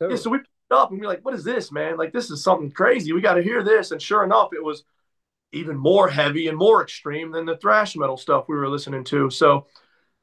Yeah, 0.00 0.16
so 0.16 0.30
we 0.30 0.38
picked 0.38 0.48
it 0.70 0.74
up 0.74 0.90
and 0.90 0.98
we 0.98 1.06
are 1.06 1.08
like, 1.08 1.24
what 1.24 1.34
is 1.34 1.44
this, 1.44 1.70
man? 1.70 1.96
Like, 1.96 2.12
this 2.12 2.30
is 2.30 2.42
something 2.42 2.70
crazy. 2.70 3.12
We 3.12 3.20
got 3.20 3.34
to 3.34 3.42
hear 3.42 3.62
this. 3.62 3.92
And 3.92 4.02
sure 4.02 4.24
enough, 4.24 4.50
it 4.52 4.64
was 4.64 4.84
even 5.52 5.76
more 5.76 6.08
heavy 6.08 6.48
and 6.48 6.58
more 6.58 6.82
extreme 6.82 7.30
than 7.30 7.46
the 7.46 7.56
thrash 7.58 7.94
metal 7.94 8.16
stuff 8.16 8.46
we 8.48 8.56
were 8.56 8.68
listening 8.68 9.04
to. 9.04 9.30
So, 9.30 9.66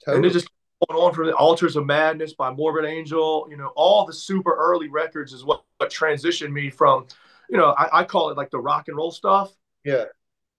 and 0.07 0.25
it 0.25 0.31
just 0.31 0.49
going 0.87 1.01
on 1.01 1.13
from 1.13 1.27
the 1.27 1.35
Altars 1.35 1.75
of 1.75 1.85
Madness 1.85 2.33
by 2.33 2.51
Morbid 2.51 2.85
Angel, 2.85 3.47
you 3.49 3.57
know, 3.57 3.71
all 3.75 4.05
the 4.05 4.13
super 4.13 4.53
early 4.53 4.89
records 4.89 5.33
is 5.33 5.45
what, 5.45 5.63
what 5.77 5.91
transitioned 5.91 6.51
me 6.51 6.69
from, 6.69 7.05
you 7.49 7.57
know, 7.57 7.75
I, 7.77 7.99
I 7.99 8.03
call 8.03 8.29
it 8.29 8.37
like 8.37 8.49
the 8.49 8.59
rock 8.59 8.87
and 8.87 8.97
roll 8.97 9.11
stuff 9.11 9.53
Yeah. 9.83 10.05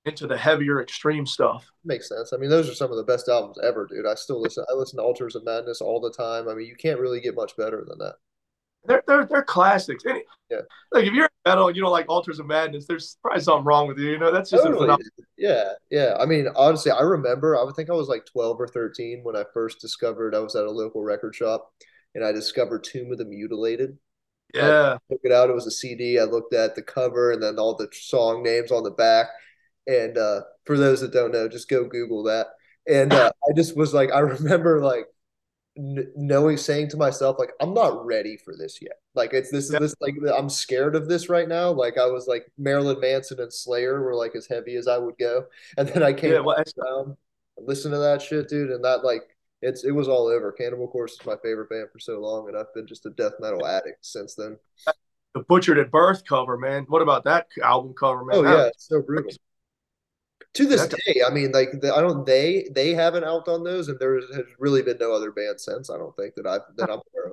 Into 0.04 0.26
the 0.26 0.36
heavier 0.36 0.80
extreme 0.80 1.26
stuff. 1.26 1.66
Makes 1.84 2.08
sense. 2.08 2.32
I 2.32 2.36
mean, 2.36 2.50
those 2.50 2.68
are 2.68 2.74
some 2.74 2.90
of 2.90 2.96
the 2.96 3.04
best 3.04 3.28
albums 3.28 3.58
ever, 3.62 3.86
dude. 3.86 4.06
I 4.06 4.14
still 4.14 4.40
listen. 4.40 4.64
I 4.70 4.74
listen 4.74 4.98
to 4.98 5.02
Altars 5.02 5.34
of 5.34 5.44
Madness 5.44 5.80
all 5.80 6.00
the 6.00 6.12
time. 6.12 6.48
I 6.48 6.54
mean, 6.54 6.66
you 6.66 6.76
can't 6.76 7.00
really 7.00 7.20
get 7.20 7.34
much 7.34 7.56
better 7.56 7.84
than 7.86 7.98
that. 7.98 8.14
They're 8.84 9.02
they're 9.06 9.26
they're 9.26 9.42
classics. 9.42 10.04
Any, 10.08 10.22
Yeah. 10.50 10.60
Like 10.90 11.04
if 11.04 11.12
you're 11.12 11.28
metal 11.44 11.66
and 11.66 11.76
you 11.76 11.82
don't 11.82 11.92
like 11.92 12.08
Altars 12.08 12.38
of 12.38 12.46
Madness, 12.46 12.86
there's 12.86 13.18
probably 13.22 13.42
something 13.42 13.64
wrong 13.64 13.88
with 13.88 13.98
you. 13.98 14.10
You 14.10 14.18
know, 14.18 14.32
that's 14.32 14.50
just 14.50 14.64
a 14.64 14.68
Totally. 14.68 15.04
Yeah, 15.36 15.72
yeah. 15.90 16.16
I 16.18 16.24
mean, 16.24 16.46
honestly, 16.56 16.90
I 16.90 17.02
remember. 17.02 17.58
I 17.58 17.62
would 17.62 17.76
think 17.76 17.90
I 17.90 17.94
was 17.94 18.08
like 18.08 18.24
12 18.26 18.58
or 18.58 18.68
13 18.68 19.20
when 19.22 19.36
I 19.36 19.44
first 19.52 19.80
discovered. 19.80 20.34
I 20.34 20.38
was 20.38 20.56
at 20.56 20.64
a 20.64 20.70
local 20.70 21.02
record 21.02 21.34
shop, 21.34 21.70
and 22.14 22.24
I 22.24 22.32
discovered 22.32 22.84
Tomb 22.84 23.12
of 23.12 23.18
the 23.18 23.26
Mutilated. 23.26 23.98
Yeah. 24.54 24.94
I 24.94 25.12
took 25.12 25.20
it 25.24 25.32
out. 25.32 25.50
It 25.50 25.54
was 25.54 25.66
a 25.66 25.70
CD. 25.70 26.18
I 26.18 26.24
looked 26.24 26.54
at 26.54 26.74
the 26.74 26.82
cover 26.82 27.32
and 27.32 27.42
then 27.42 27.58
all 27.58 27.76
the 27.76 27.88
song 27.92 28.42
names 28.42 28.72
on 28.72 28.82
the 28.82 28.90
back. 28.90 29.26
And 29.86 30.16
uh, 30.18 30.42
for 30.64 30.78
those 30.78 31.00
that 31.00 31.12
don't 31.12 31.32
know, 31.32 31.48
just 31.48 31.68
go 31.68 31.84
Google 31.84 32.24
that. 32.24 32.48
And 32.88 33.12
uh, 33.12 33.30
I 33.48 33.52
just 33.56 33.76
was 33.76 33.94
like, 33.94 34.10
I 34.12 34.18
remember 34.20 34.80
like 34.80 35.06
n- 35.78 36.12
knowing, 36.16 36.56
saying 36.56 36.88
to 36.90 36.96
myself, 36.96 37.36
like, 37.38 37.52
I'm 37.60 37.74
not 37.74 38.04
ready 38.04 38.36
for 38.36 38.54
this 38.56 38.78
yet. 38.82 39.00
Like, 39.14 39.32
it's 39.34 39.50
this 39.50 39.70
is 39.70 39.78
this 39.78 39.94
like 40.00 40.14
I'm 40.36 40.48
scared 40.50 40.94
of 40.96 41.08
this 41.08 41.28
right 41.28 41.48
now. 41.48 41.70
Like, 41.72 41.98
I 41.98 42.06
was 42.06 42.26
like 42.28 42.46
Marilyn 42.58 43.00
Manson 43.00 43.40
and 43.40 43.52
Slayer 43.52 44.00
were 44.02 44.14
like 44.14 44.36
as 44.36 44.46
heavy 44.46 44.76
as 44.76 44.88
I 44.88 44.98
would 44.98 45.18
go, 45.18 45.46
and 45.78 45.88
then 45.88 46.02
I 46.02 46.12
came 46.12 46.32
Yeah, 46.32 46.40
well, 46.40 46.62
down, 46.84 47.16
listened 47.58 47.94
to 47.94 47.98
that 47.98 48.22
shit, 48.22 48.48
dude, 48.48 48.70
and 48.70 48.84
that 48.84 49.04
like 49.04 49.22
it's 49.62 49.84
it 49.84 49.92
was 49.92 50.08
all 50.08 50.26
over. 50.28 50.52
Cannibal 50.52 50.88
Corpse 50.88 51.14
is 51.14 51.26
my 51.26 51.36
favorite 51.42 51.70
band 51.70 51.88
for 51.92 51.98
so 51.98 52.20
long, 52.20 52.48
and 52.48 52.56
I've 52.56 52.72
been 52.74 52.86
just 52.86 53.06
a 53.06 53.10
death 53.10 53.34
metal 53.40 53.66
addict 53.66 54.04
since 54.06 54.34
then. 54.34 54.58
the 55.34 55.40
Butchered 55.40 55.78
at 55.78 55.90
Birth 55.90 56.24
cover, 56.24 56.56
man. 56.56 56.84
What 56.88 57.02
about 57.02 57.24
that 57.24 57.48
album 57.62 57.94
cover, 57.94 58.24
man? 58.24 58.38
Oh 58.38 58.42
That 58.42 58.66
yeah, 58.66 58.70
so 58.76 59.02
brutal. 59.02 59.32
To 60.54 60.66
this 60.66 60.80
That's- 60.82 61.00
day, 61.06 61.22
I 61.24 61.30
mean, 61.30 61.52
like 61.52 61.80
the, 61.80 61.94
I 61.94 62.00
don't 62.00 62.26
they 62.26 62.68
they 62.74 62.90
haven't 62.92 63.24
outdone 63.24 63.62
those, 63.62 63.88
and 63.88 63.98
there 64.00 64.16
has 64.16 64.46
really 64.58 64.82
been 64.82 64.98
no 64.98 65.12
other 65.12 65.30
band 65.30 65.60
since. 65.60 65.90
I 65.90 65.96
don't 65.96 66.14
think 66.16 66.34
that 66.34 66.46
I've 66.46 66.62
that 66.76 66.90
I'm 66.90 67.00
aware 67.14 67.32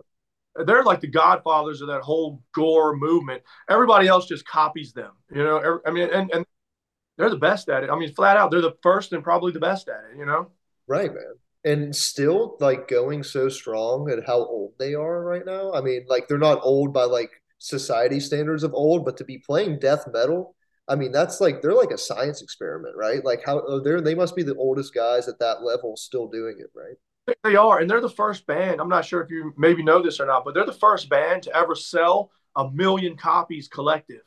of. 0.59 0.67
they're 0.67 0.83
like 0.83 1.01
the 1.01 1.07
godfathers 1.07 1.81
of 1.81 1.87
that 1.87 2.01
whole 2.01 2.43
gore 2.53 2.95
movement. 2.95 3.41
Everybody 3.69 4.07
else 4.07 4.27
just 4.27 4.45
copies 4.47 4.93
them, 4.93 5.11
you 5.31 5.43
know. 5.43 5.57
Every- 5.57 5.79
I 5.85 5.91
mean, 5.91 6.09
and 6.13 6.31
and 6.31 6.45
they're 7.17 7.31
the 7.31 7.37
best 7.37 7.69
at 7.69 7.83
it. 7.83 7.89
I 7.89 7.97
mean, 7.97 8.13
flat 8.13 8.37
out, 8.37 8.51
they're 8.51 8.61
the 8.61 8.77
first 8.83 9.11
and 9.13 9.23
probably 9.23 9.51
the 9.51 9.59
best 9.59 9.89
at 9.89 10.03
it. 10.11 10.17
You 10.17 10.25
know. 10.27 10.51
Right, 10.85 11.11
man. 11.11 11.33
And 11.63 11.95
still 11.95 12.55
like 12.59 12.87
going 12.87 13.23
so 13.23 13.49
strong 13.49 14.11
at 14.11 14.25
how 14.27 14.37
old 14.37 14.73
they 14.77 14.93
are 14.93 15.23
right 15.23 15.45
now. 15.45 15.73
I 15.73 15.81
mean, 15.81 16.05
like 16.07 16.27
they're 16.27 16.37
not 16.37 16.59
old 16.61 16.93
by 16.93 17.05
like 17.05 17.31
society 17.57 18.19
standards 18.19 18.61
of 18.63 18.75
old, 18.75 19.03
but 19.05 19.17
to 19.17 19.23
be 19.25 19.39
playing 19.39 19.79
death 19.79 20.05
metal, 20.13 20.55
I 20.87 20.95
mean, 20.95 21.11
that's 21.11 21.41
like 21.41 21.61
they're 21.61 21.73
like 21.73 21.91
a 21.91 21.97
science 21.97 22.41
experiment, 22.41 22.95
right? 22.95 23.23
Like 23.23 23.43
how 23.45 23.61
oh, 23.67 23.79
they're 23.79 24.01
they 24.01 24.15
must 24.15 24.35
be 24.35 24.43
the 24.43 24.55
oldest 24.55 24.93
guys 24.93 25.27
at 25.27 25.39
that 25.39 25.63
level 25.63 25.97
still 25.97 26.27
doing 26.27 26.57
it, 26.59 26.71
right? 26.75 26.95
They 27.43 27.57
are, 27.57 27.79
and 27.79 27.89
they're 27.89 27.99
the 27.99 28.09
first 28.09 28.47
band. 28.47 28.79
I'm 28.79 28.87
not 28.87 29.03
sure 29.03 29.21
if 29.21 29.29
you 29.29 29.53
maybe 29.57 29.83
know 29.83 30.01
this 30.01 30.19
or 30.21 30.25
not, 30.25 30.45
but 30.45 30.53
they're 30.53 30.65
the 30.65 30.71
first 30.71 31.09
band 31.09 31.43
to 31.43 31.55
ever 31.55 31.75
sell 31.75 32.31
a 32.55 32.71
million 32.71 33.17
copies 33.17 33.67
collective. 33.67 34.21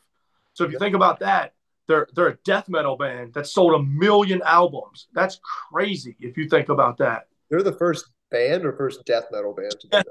So 0.53 0.63
if 0.65 0.69
you 0.69 0.75
Yeah. 0.75 0.79
think 0.79 0.95
about 0.95 1.19
that, 1.19 1.53
they're 1.87 2.07
they're 2.13 2.27
a 2.27 2.37
death 2.43 2.69
metal 2.69 2.95
band 2.95 3.33
that 3.33 3.47
sold 3.47 3.73
a 3.73 3.83
million 3.83 4.41
albums. 4.43 5.07
That's 5.13 5.39
crazy 5.71 6.15
if 6.19 6.37
you 6.37 6.47
think 6.47 6.69
about 6.69 6.97
that. 6.99 7.27
They're 7.49 7.63
the 7.63 7.73
first 7.73 8.05
band 8.29 8.65
or 8.65 8.73
first 8.73 9.03
death 9.05 9.25
metal 9.31 9.53
band 9.53 9.71
to 9.79 9.87
do 9.87 9.89
that. 9.97 10.07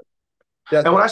Death 0.69 0.85
And 0.85 0.93
when 0.93 1.03
I 1.03 1.09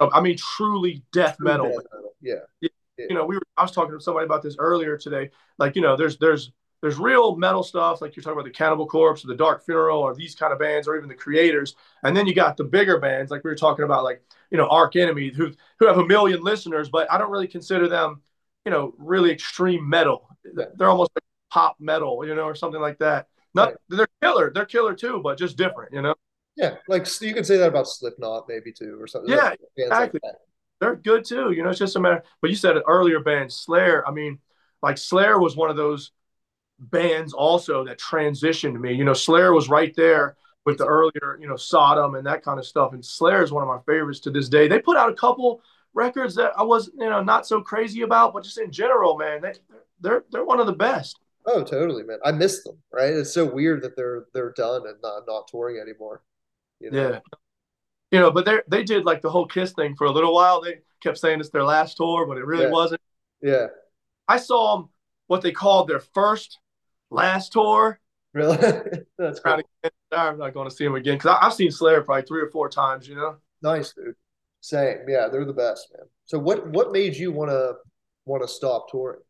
metal, 0.00 0.18
I 0.18 0.20
mean 0.20 0.36
truly 0.36 1.04
death 1.12 1.36
true 1.36 1.46
metal. 1.46 1.66
death 1.66 1.86
metal. 1.94 2.14
Yeah. 2.20 2.68
You 3.08 3.14
know, 3.14 3.24
we 3.24 3.36
were 3.36 3.42
I 3.56 3.62
was 3.62 3.72
talking 3.72 3.92
to 3.92 4.00
somebody 4.00 4.24
about 4.24 4.42
this 4.42 4.56
earlier 4.58 4.96
today. 4.96 5.30
Like, 5.58 5.76
you 5.76 5.82
know, 5.82 5.96
there's 5.96 6.18
there's 6.18 6.52
there's 6.82 6.98
real 6.98 7.36
metal 7.36 7.62
stuff, 7.62 8.00
like 8.00 8.16
you're 8.16 8.22
talking 8.22 8.38
about 8.38 8.46
the 8.46 8.50
Cannibal 8.50 8.86
Corpse 8.86 9.22
or 9.24 9.28
the 9.28 9.34
Dark 9.34 9.64
Funeral 9.64 10.00
or 10.00 10.14
these 10.14 10.34
kind 10.34 10.52
of 10.52 10.58
bands, 10.58 10.88
or 10.88 10.96
even 10.96 11.08
the 11.08 11.14
Kreators. 11.14 11.74
And 12.02 12.16
then 12.16 12.26
you 12.26 12.34
got 12.34 12.56
the 12.56 12.64
bigger 12.64 12.98
bands, 12.98 13.30
like 13.30 13.44
we 13.44 13.50
were 13.50 13.56
talking 13.56 13.84
about, 13.84 14.02
like, 14.02 14.22
you 14.50 14.56
know, 14.56 14.66
Arch 14.68 14.96
Enemy, 14.96 15.32
who 15.34 15.52
who 15.78 15.86
have 15.86 15.98
a 15.98 16.06
million 16.06 16.42
listeners, 16.42 16.88
but 16.88 17.10
I 17.12 17.18
don't 17.18 17.30
really 17.30 17.48
consider 17.48 17.86
them, 17.88 18.22
you 18.64 18.70
know, 18.70 18.94
really 18.98 19.30
extreme 19.30 19.88
metal. 19.88 20.28
They're 20.54 20.88
almost 20.88 21.10
like 21.14 21.24
pop 21.50 21.76
metal, 21.80 22.24
you 22.26 22.34
know, 22.34 22.44
or 22.44 22.54
something 22.54 22.80
like 22.80 22.98
that. 22.98 23.28
Not 23.52 23.74
they're 23.88 24.08
killer, 24.22 24.50
they're 24.54 24.64
killer 24.64 24.94
too, 24.94 25.20
but 25.22 25.38
just 25.38 25.56
different, 25.56 25.92
you 25.92 26.02
know. 26.02 26.14
Yeah, 26.56 26.76
like 26.88 27.06
you 27.20 27.34
can 27.34 27.44
say 27.44 27.56
that 27.58 27.68
about 27.68 27.88
Slipknot 27.88 28.46
maybe 28.48 28.72
too, 28.72 28.96
or 29.00 29.06
something. 29.06 29.30
Yeah, 29.30 29.54
exactly. 29.76 30.20
Like 30.22 30.34
they're 30.80 30.96
good 30.96 31.24
too. 31.24 31.52
You 31.52 31.62
know, 31.62 31.70
it's 31.70 31.78
just 31.78 31.96
a 31.96 32.00
matter. 32.00 32.22
But 32.40 32.50
you 32.50 32.56
said 32.56 32.76
an 32.76 32.82
earlier, 32.86 33.20
band 33.20 33.52
Slayer. 33.52 34.06
I 34.06 34.10
mean, 34.10 34.38
like 34.82 34.98
Slayer 34.98 35.38
was 35.38 35.56
one 35.56 35.70
of 35.70 35.76
those 35.76 36.12
bands 36.78 37.32
also 37.32 37.84
that 37.84 37.98
transitioned 38.00 38.80
me. 38.80 38.94
You 38.94 39.04
know, 39.04 39.12
Slayer 39.12 39.52
was 39.52 39.68
right 39.68 39.94
there 39.94 40.36
with 40.64 40.78
the 40.78 40.86
earlier, 40.86 41.38
you 41.40 41.46
know, 41.46 41.56
Sodom 41.56 42.14
and 42.14 42.26
that 42.26 42.42
kind 42.42 42.58
of 42.58 42.66
stuff. 42.66 42.92
And 42.92 43.04
Slayer 43.04 43.42
is 43.42 43.52
one 43.52 43.62
of 43.62 43.68
my 43.68 43.80
favorites 43.86 44.20
to 44.20 44.30
this 44.30 44.48
day. 44.48 44.68
They 44.68 44.80
put 44.80 44.96
out 44.96 45.10
a 45.10 45.14
couple 45.14 45.62
records 45.94 46.34
that 46.36 46.52
I 46.56 46.62
was, 46.62 46.90
you 46.98 47.08
know, 47.08 47.22
not 47.22 47.46
so 47.46 47.60
crazy 47.60 48.02
about, 48.02 48.32
but 48.32 48.44
just 48.44 48.58
in 48.58 48.72
general, 48.72 49.16
man, 49.16 49.42
they 49.42 49.52
they're 50.00 50.24
they're 50.30 50.44
one 50.44 50.60
of 50.60 50.66
the 50.66 50.72
best. 50.72 51.18
Oh, 51.46 51.64
totally, 51.64 52.02
man. 52.02 52.18
I 52.24 52.32
miss 52.32 52.62
them. 52.62 52.78
Right? 52.92 53.12
It's 53.12 53.32
so 53.32 53.44
weird 53.44 53.82
that 53.82 53.96
they're 53.96 54.26
they're 54.32 54.52
done 54.52 54.86
and 54.86 54.96
not 55.02 55.24
not 55.26 55.48
touring 55.48 55.78
anymore. 55.78 56.22
You 56.80 56.90
know? 56.90 57.10
Yeah. 57.10 57.18
You 58.10 58.18
know, 58.20 58.30
but 58.30 58.44
they 58.44 58.60
they 58.68 58.82
did 58.82 59.04
like 59.04 59.22
the 59.22 59.30
whole 59.30 59.46
Kiss 59.46 59.72
thing 59.72 59.94
for 59.96 60.06
a 60.06 60.10
little 60.10 60.34
while. 60.34 60.60
They 60.60 60.80
kept 61.02 61.18
saying 61.18 61.40
it's 61.40 61.50
their 61.50 61.64
last 61.64 61.96
tour, 61.96 62.26
but 62.26 62.38
it 62.38 62.44
really 62.44 62.64
yeah. 62.64 62.70
wasn't. 62.70 63.00
Yeah. 63.42 63.66
I 64.26 64.38
saw 64.38 64.76
them 64.76 64.88
what 65.26 65.42
they 65.42 65.52
called 65.52 65.88
their 65.88 66.00
first 66.00 66.58
last 67.10 67.52
tour. 67.52 68.00
Really? 68.34 68.56
That's 69.18 69.40
cool. 69.40 69.60
I'm 70.12 70.38
not 70.38 70.54
going 70.54 70.68
to 70.68 70.74
see 70.74 70.84
them 70.84 70.96
again 70.96 71.16
because 71.16 71.36
I've 71.40 71.54
seen 71.54 71.70
Slayer 71.70 72.02
probably 72.02 72.22
three 72.22 72.40
or 72.40 72.50
four 72.50 72.68
times. 72.68 73.08
You 73.08 73.16
know. 73.16 73.36
Nice, 73.62 73.92
dude. 73.92 74.14
Same. 74.60 74.98
Yeah, 75.08 75.28
they're 75.28 75.44
the 75.44 75.52
best, 75.52 75.88
man. 75.96 76.06
So 76.26 76.38
what 76.38 76.68
what 76.68 76.92
made 76.92 77.16
you 77.16 77.32
want 77.32 77.50
to 77.50 77.76
want 78.24 78.42
to 78.42 78.48
stop 78.48 78.90
touring? 78.90 79.20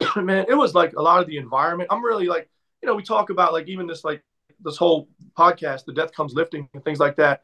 man, 0.16 0.46
it 0.48 0.54
was 0.54 0.74
like 0.74 0.94
a 0.94 1.02
lot 1.02 1.20
of 1.20 1.26
the 1.26 1.36
environment. 1.36 1.88
I'm 1.92 2.04
really 2.04 2.26
like, 2.26 2.48
you 2.82 2.88
know, 2.88 2.94
we 2.94 3.02
talk 3.02 3.30
about 3.30 3.52
like 3.52 3.68
even 3.68 3.86
this 3.86 4.04
like 4.04 4.22
this 4.60 4.76
whole 4.76 5.08
podcast, 5.38 5.84
the 5.84 5.92
death 5.92 6.12
comes 6.12 6.34
lifting 6.34 6.68
and 6.74 6.84
things 6.84 6.98
like 6.98 7.16
that. 7.16 7.42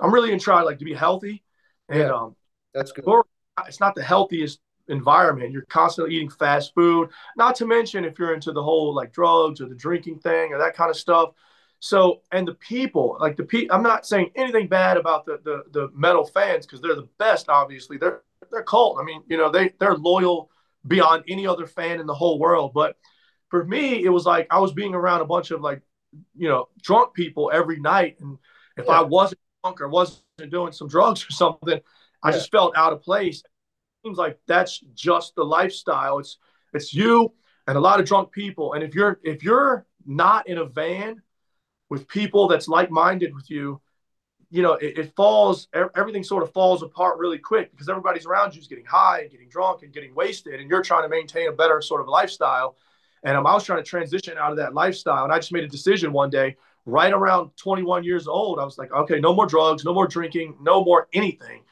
I'm 0.00 0.12
really 0.12 0.32
in 0.32 0.38
try 0.38 0.62
like 0.62 0.78
to 0.78 0.84
be 0.84 0.94
healthy. 0.94 1.42
And 1.88 2.00
yeah, 2.00 2.12
um 2.12 2.36
that's 2.74 2.92
good. 2.92 3.04
It's 3.66 3.80
not 3.80 3.94
the 3.94 4.02
healthiest 4.02 4.60
environment. 4.88 5.52
You're 5.52 5.62
constantly 5.62 6.14
eating 6.14 6.30
fast 6.30 6.74
food. 6.74 7.10
Not 7.36 7.56
to 7.56 7.66
mention 7.66 8.04
if 8.04 8.18
you're 8.18 8.34
into 8.34 8.52
the 8.52 8.62
whole 8.62 8.94
like 8.94 9.12
drugs 9.12 9.60
or 9.60 9.68
the 9.68 9.74
drinking 9.74 10.20
thing 10.20 10.52
or 10.52 10.58
that 10.58 10.74
kind 10.74 10.90
of 10.90 10.96
stuff. 10.96 11.30
So 11.80 12.22
and 12.32 12.46
the 12.46 12.54
people, 12.54 13.16
like 13.20 13.36
the 13.36 13.44
people, 13.44 13.74
I'm 13.74 13.82
not 13.82 14.06
saying 14.06 14.30
anything 14.34 14.68
bad 14.68 14.96
about 14.96 15.26
the 15.26 15.40
the, 15.44 15.62
the 15.72 15.90
metal 15.94 16.24
fans 16.24 16.66
because 16.66 16.80
they're 16.80 16.94
the 16.94 17.08
best. 17.18 17.48
Obviously, 17.48 17.98
they're 17.98 18.22
they're 18.50 18.62
cult. 18.62 18.98
I 19.00 19.04
mean, 19.04 19.22
you 19.28 19.36
know, 19.36 19.50
they 19.50 19.74
they're 19.78 19.96
loyal 19.96 20.50
beyond 20.86 21.24
any 21.28 21.46
other 21.46 21.66
fan 21.66 22.00
in 22.00 22.06
the 22.06 22.14
whole 22.14 22.38
world. 22.38 22.72
But 22.74 22.96
for 23.48 23.64
me, 23.64 24.04
it 24.04 24.08
was 24.08 24.26
like 24.26 24.48
I 24.50 24.58
was 24.58 24.72
being 24.72 24.94
around 24.94 25.20
a 25.20 25.26
bunch 25.26 25.50
of 25.50 25.60
like, 25.60 25.82
you 26.36 26.48
know, 26.48 26.68
drunk 26.82 27.14
people 27.14 27.50
every 27.52 27.78
night. 27.78 28.16
And 28.20 28.38
if 28.76 28.86
yeah. 28.86 28.92
I 28.92 29.02
wasn't 29.02 29.40
drunk 29.68 29.80
or 29.80 29.88
wasn't 29.88 30.22
doing 30.50 30.72
some 30.72 30.88
drugs 30.88 31.24
or 31.28 31.32
something, 31.32 31.74
yeah. 31.74 31.78
I 32.22 32.32
just 32.32 32.50
felt 32.50 32.76
out 32.76 32.92
of 32.92 33.02
place. 33.02 33.40
It 33.40 34.08
seems 34.08 34.18
like 34.18 34.38
that's 34.46 34.80
just 34.94 35.34
the 35.34 35.44
lifestyle. 35.44 36.18
It's 36.18 36.38
it's 36.72 36.94
you 36.94 37.32
and 37.66 37.76
a 37.76 37.80
lot 37.80 38.00
of 38.00 38.06
drunk 38.06 38.32
people. 38.32 38.74
And 38.74 38.82
if 38.82 38.94
you're 38.94 39.20
if 39.22 39.42
you're 39.42 39.86
not 40.06 40.48
in 40.48 40.58
a 40.58 40.64
van 40.64 41.22
with 41.90 42.08
people 42.08 42.48
that's 42.48 42.68
like-minded 42.68 43.34
with 43.34 43.50
you, 43.50 43.80
you 44.50 44.62
know, 44.62 44.74
it, 44.74 44.98
it, 44.98 45.16
falls, 45.16 45.68
everything 45.96 46.22
sort 46.22 46.42
of 46.42 46.52
falls 46.52 46.82
apart 46.82 47.18
really 47.18 47.38
quick 47.38 47.70
because 47.70 47.88
everybody's 47.88 48.26
around 48.26 48.54
you 48.54 48.60
is 48.60 48.66
getting 48.66 48.84
high 48.84 49.20
and 49.20 49.30
getting 49.30 49.48
drunk 49.48 49.82
and 49.82 49.92
getting 49.92 50.14
wasted, 50.14 50.60
and 50.60 50.68
you're 50.68 50.82
trying 50.82 51.02
to 51.02 51.08
maintain 51.08 51.48
a 51.48 51.52
better 51.52 51.80
sort 51.82 52.00
of 52.00 52.08
lifestyle. 52.08 52.76
And 53.22 53.36
um, 53.36 53.46
I 53.46 53.54
was 53.54 53.64
trying 53.64 53.82
to 53.82 53.88
transition 53.88 54.38
out 54.38 54.50
of 54.50 54.58
that 54.58 54.74
lifestyle, 54.74 55.24
and 55.24 55.32
I 55.32 55.38
just 55.38 55.52
made 55.52 55.64
a 55.64 55.68
decision 55.68 56.12
one 56.12 56.30
day, 56.30 56.56
right 56.88 57.12
around 57.12 57.50
21 57.56 58.02
years 58.02 58.26
old. 58.26 58.58
I 58.58 58.64
was 58.64 58.78
like, 58.78 58.90
okay, 58.92 59.20
no 59.20 59.34
more 59.34 59.46
drugs, 59.46 59.84
no 59.84 59.92
more 59.92 60.08
drinking, 60.08 60.56
no 60.60 60.82
more 60.82 61.08
anything. 61.12 61.62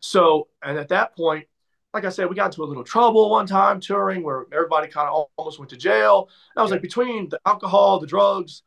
So, 0.00 0.48
and 0.62 0.76
at 0.78 0.88
that 0.88 1.16
point, 1.16 1.46
like 1.94 2.04
I 2.04 2.08
said, 2.08 2.28
we 2.28 2.34
got 2.34 2.46
into 2.46 2.64
a 2.64 2.66
little 2.66 2.82
trouble 2.82 3.30
one 3.30 3.46
time 3.46 3.78
touring 3.78 4.24
where 4.24 4.46
everybody 4.52 4.88
kind 4.88 5.08
of 5.08 5.28
almost 5.36 5.60
went 5.60 5.70
to 5.70 5.76
jail. 5.76 6.28
And 6.54 6.60
I 6.60 6.62
was 6.62 6.72
like, 6.72 6.82
between 6.82 7.28
the 7.28 7.40
alcohol, 7.46 8.00
the 8.00 8.06
drugs, 8.06 8.62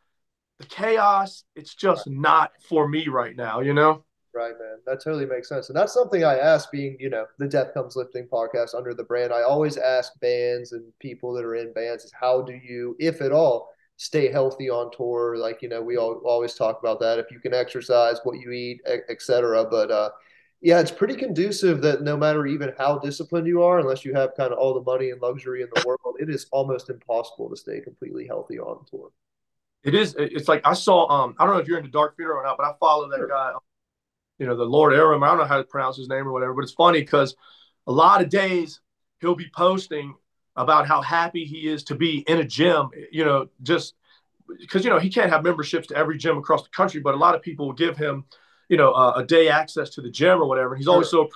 the 0.60 0.66
chaos, 0.66 1.44
it's 1.56 1.76
just 1.76 2.08
not 2.08 2.52
for 2.62 2.88
me 2.88 3.10
right 3.10 3.36
now, 3.36 3.60
you 3.60 3.74
know? 3.74 4.06
Right, 4.34 4.54
man. 4.58 4.78
That 4.86 5.04
totally 5.04 5.26
makes 5.26 5.50
sense. 5.50 5.68
And 5.68 5.76
that's 5.76 5.94
something 5.94 6.24
I 6.24 6.38
ask 6.38 6.72
being, 6.72 6.96
you 7.02 7.10
know, 7.10 7.26
the 7.38 7.48
Death 7.48 7.74
Comes 7.74 7.98
Lifting 7.98 8.28
podcast 8.32 8.76
under 8.76 8.94
the 8.94 9.04
brand. 9.04 9.34
I 9.34 9.42
always 9.42 9.76
ask 9.76 10.18
bands 10.22 10.72
and 10.72 10.86
people 11.00 11.34
that 11.34 11.44
are 11.44 11.56
in 11.56 11.74
bands 11.74 12.06
is 12.06 12.14
how 12.18 12.44
do 12.44 12.54
you, 12.54 12.96
if 12.98 13.20
at 13.20 13.34
all, 13.34 13.72
stay 13.98 14.32
healthy 14.32 14.70
on 14.70 14.92
tour? 14.96 15.38
Like, 15.38 15.62
you 15.62 15.70
know, 15.70 15.82
we 15.82 15.98
all, 15.98 16.22
always 16.25 16.54
talk 16.54 16.80
about 16.80 17.00
that. 17.01 17.20
If 17.20 17.32
you 17.32 17.39
can 17.39 17.54
exercise, 17.54 18.20
what 18.24 18.39
you 18.39 18.51
eat, 18.51 18.82
etc. 19.10 19.66
But 19.70 19.92
uh, 19.92 20.10
yeah, 20.62 20.80
it's 20.80 20.92
pretty 20.92 21.16
conducive 21.16 21.82
that 21.82 22.01
no 22.01 22.18
matter 22.18 22.48
even 22.48 22.74
how 22.77 22.98
disciplined 23.00 23.48
you 23.48 23.62
are, 23.62 23.80
unless 23.80 24.06
you 24.06 24.13
have 24.13 24.36
kind 24.36 24.51
of 24.51 24.58
all 24.58 24.74
the 24.74 24.82
money 24.82 25.12
and 25.12 25.22
luxury 25.22 25.62
in 25.62 25.70
the 25.75 25.84
world, 25.86 26.18
it 26.20 26.30
is 26.30 26.48
almost 26.51 26.89
impossible 26.89 27.50
to 27.50 27.58
stay 27.58 27.82
completely 27.82 28.25
healthy 28.25 28.60
on 28.60 28.84
tour. 28.86 29.12
It 29.84 29.94
is. 29.94 30.16
It's 30.18 30.48
like 30.48 30.62
I 30.66 30.74
saw. 30.74 31.08
Um, 31.08 31.36
I 31.39 31.46
don't 31.46 31.54
know 31.54 31.62
if 31.62 31.68
you're 31.68 31.77
into 31.77 31.92
Dark 31.92 32.16
Funeral 32.16 32.39
or 32.39 32.44
not, 32.44 32.58
but 32.58 32.66
I 32.66 32.74
follow 32.80 33.10
that 33.10 33.27
guy. 33.30 33.54
You 34.39 34.46
know, 34.46 34.56
the 34.56 34.63
Lord 34.63 34.94
Ahriman. 34.94 35.24
I 35.24 35.27
don't 35.30 35.38
know 35.38 35.46
how 35.46 35.58
to 35.58 35.63
pronounce 35.63 35.98
his 35.98 36.10
name 36.10 36.27
or 36.27 36.32
whatever, 36.32 36.54
but 36.54 36.63
it's 36.63 36.74
funny 36.74 37.00
because 37.00 37.36
a 37.86 37.92
lot 37.92 38.22
of 38.22 38.30
days 38.30 38.80
he'll 39.22 39.36
be 39.36 39.50
posting 39.56 40.16
about 40.58 40.88
how 40.88 41.02
happy 41.02 41.46
he 41.46 41.68
is 41.68 41.84
to 41.86 41.96
be 41.96 42.20
in 42.28 42.40
a 42.40 42.44
gym. 42.44 42.90
You 43.12 43.24
know, 43.24 43.48
just 43.64 43.96
because 44.60 44.84
you 44.84 44.90
know 44.90 45.00
he 45.00 45.10
can't 45.10 45.30
have 45.30 45.44
memberships 45.44 45.88
to 45.88 45.96
every 45.96 46.18
gym 46.18 46.38
across 46.38 46.64
the 46.64 46.70
country, 46.70 47.00
but 47.00 47.14
a 47.14 47.18
lot 47.18 47.36
of 47.36 47.42
people 47.42 47.68
will 47.68 47.74
give 47.74 47.98
him, 47.98 48.26
you 48.68 48.78
know, 48.78 48.92
uh, 48.92 49.14
a 49.16 49.26
day 49.26 49.50
access 49.50 49.90
to 49.92 50.02
the 50.02 50.10
gym 50.10 50.42
or 50.42 50.48
whatever. 50.48 50.74
And 50.74 50.78
he's 50.78 50.88
always 50.88 51.10
so 51.10 51.30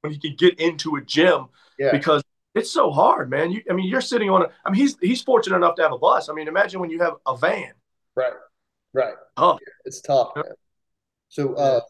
when 0.00 0.12
he 0.12 0.18
can 0.18 0.34
get 0.36 0.58
into 0.58 0.96
a 0.96 1.00
gym 1.02 1.46
yeah. 1.78 1.92
because 1.92 2.22
it's 2.54 2.70
so 2.70 2.90
hard, 2.90 3.30
man. 3.30 3.52
You, 3.52 3.62
I 3.70 3.72
mean, 3.72 3.88
you're 3.88 4.00
sitting 4.00 4.30
on 4.30 4.42
a. 4.42 4.46
I 4.64 4.70
mean, 4.70 4.80
he's 4.80 4.96
he's 5.00 5.22
fortunate 5.22 5.56
enough 5.56 5.76
to 5.76 5.82
have 5.82 5.92
a 5.92 5.98
bus. 5.98 6.28
I 6.28 6.32
mean, 6.32 6.48
imagine 6.48 6.80
when 6.80 6.90
you 6.90 7.00
have 7.00 7.14
a 7.26 7.36
van 7.36 7.72
Right. 8.14 8.32
Right. 8.92 9.14
Oh, 9.36 9.58
it's 9.84 10.00
tough, 10.00 10.32
man. 10.36 10.44
So, 11.28 11.54
uh, 11.54 11.80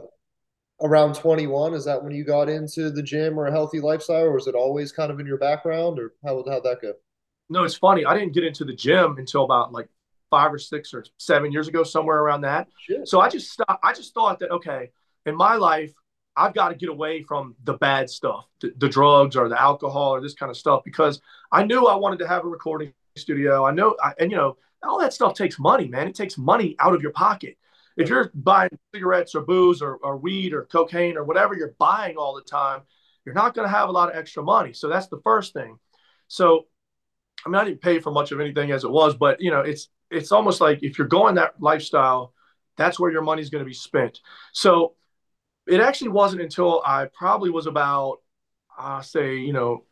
around 0.83 1.15
21, 1.15 1.75
is 1.75 1.85
that 1.85 2.03
when 2.03 2.12
you 2.12 2.25
got 2.25 2.49
into 2.49 2.91
the 2.91 3.03
gym 3.03 3.39
or 3.39 3.47
a 3.47 3.51
healthy 3.51 3.81
lifestyle, 3.81 4.25
or 4.25 4.33
was 4.33 4.47
it 4.47 4.55
always 4.55 4.93
kind 4.93 5.11
of 5.11 5.21
in 5.21 5.27
your 5.27 5.39
background, 5.39 5.99
or 5.99 6.15
how 6.25 6.45
how'd 6.49 6.65
that 6.65 6.83
go? 6.83 6.95
No, 7.49 7.65
it's 7.65 7.75
funny. 7.75 8.05
I 8.05 8.17
didn't 8.17 8.35
get 8.35 8.45
into 8.45 8.65
the 8.65 8.75
gym 8.75 9.17
until 9.19 9.45
about 9.45 9.73
like 9.73 9.89
five 10.31 10.53
or 10.53 10.59
six 10.59 10.95
or 10.95 11.05
seven 11.19 11.53
years 11.53 11.69
ago, 11.69 11.83
somewhere 11.83 12.19
around 12.19 12.43
that. 12.43 12.69
Shit. 12.81 13.07
So 13.09 13.21
I 13.21 13.29
just 13.29 13.51
stopped. 13.51 13.85
I 13.85 13.93
just 13.93 14.15
thought 14.15 14.39
that 14.41 14.51
okay, 14.51 14.91
in 15.27 15.37
my 15.37 15.57
life, 15.57 15.93
I've 16.37 16.55
got 16.55 16.71
to 16.71 16.75
get 16.75 16.89
away 16.89 17.23
from 17.23 17.55
the 17.65 17.75
bad 17.75 18.09
stuff, 18.09 18.47
the, 18.61 18.73
the, 18.79 18.89
drugs 18.89 19.37
or 19.37 19.49
the 19.49 19.61
alcohol 19.61 20.15
or 20.15 20.21
this 20.21 20.35
kind 20.35 20.51
of 20.51 20.57
stuff, 20.57 20.83
because 20.85 21.21
I 21.51 21.65
knew 21.65 21.87
I 21.87 21.95
wanted 21.95 22.21
to 22.21 22.29
have 22.29 22.45
a 22.45 22.49
recording 22.49 22.95
studio. 23.17 23.67
I 23.67 23.73
know, 23.73 23.97
I, 24.03 24.15
and 24.19 24.31
you 24.31 24.37
know, 24.37 24.57
all 24.83 24.99
that 25.01 25.12
stuff 25.12 25.35
takes 25.35 25.59
money, 25.59 25.89
man. 25.89 26.09
It 26.09 26.15
takes 26.15 26.39
money 26.39 26.75
out 26.79 26.95
of 26.95 27.03
your 27.03 27.12
pocket. 27.12 27.57
If 27.97 28.09
you're 28.09 28.31
buying 28.35 28.71
cigarettes 28.95 29.35
or 29.35 29.43
booze 29.43 29.83
or, 29.83 29.97
or 29.97 30.17
weed 30.17 30.53
or 30.53 30.65
cocaine 30.65 31.17
or 31.17 31.25
whatever 31.25 31.55
you're 31.55 31.75
buying 31.79 32.17
all 32.17 32.35
the 32.35 32.43
time, 32.43 32.83
you're 33.25 33.35
not 33.35 33.55
going 33.55 33.67
to 33.67 33.75
have 33.75 33.89
a 33.89 33.93
lot 33.93 34.11
of 34.11 34.17
extra 34.17 34.43
money. 34.43 34.73
So 34.73 34.89
that's 34.89 35.09
the 35.09 35.21
first 35.23 35.53
thing. 35.53 35.79
So, 36.29 36.67
I 37.45 37.49
mean, 37.49 37.57
I 37.57 37.65
didn't 37.65 37.83
pay 37.83 38.01
for 38.01 38.11
much 38.11 38.33
of 38.33 38.41
anything 38.41 38.71
as 38.71 38.85
it 38.85 38.91
was, 38.91 39.15
but 39.15 39.41
you 39.41 39.51
know, 39.51 39.61
it's 39.61 39.89
it's 40.11 40.33
almost 40.33 40.61
like 40.61 40.83
if 40.83 40.99
you're 40.99 41.09
going 41.09 41.37
that 41.37 41.55
lifestyle, 41.61 42.35
that's 42.77 42.99
where 42.99 43.11
your 43.11 43.23
money's 43.23 43.51
going 43.51 43.65
to 43.65 43.69
be 43.69 43.75
spent. 43.75 44.21
So, 44.53 44.95
it 45.67 45.81
actually 45.81 46.09
wasn't 46.09 46.43
until 46.43 46.83
I 46.85 47.07
probably 47.17 47.51
was 47.51 47.67
about, 47.67 48.19
uh, 48.77 49.01
say, 49.01 49.37
you 49.37 49.53
know, 49.53 49.85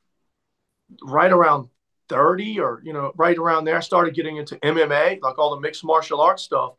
right 1.02 1.30
around 1.30 1.68
30 2.08 2.58
or 2.58 2.80
you 2.82 2.92
know 2.92 3.12
right 3.16 3.38
around 3.38 3.64
there 3.64 3.76
i 3.76 3.80
started 3.80 4.14
getting 4.14 4.36
into 4.36 4.56
mma 4.56 5.20
like 5.22 5.38
all 5.38 5.54
the 5.54 5.60
mixed 5.60 5.84
martial 5.84 6.20
arts 6.20 6.42
stuff 6.42 6.72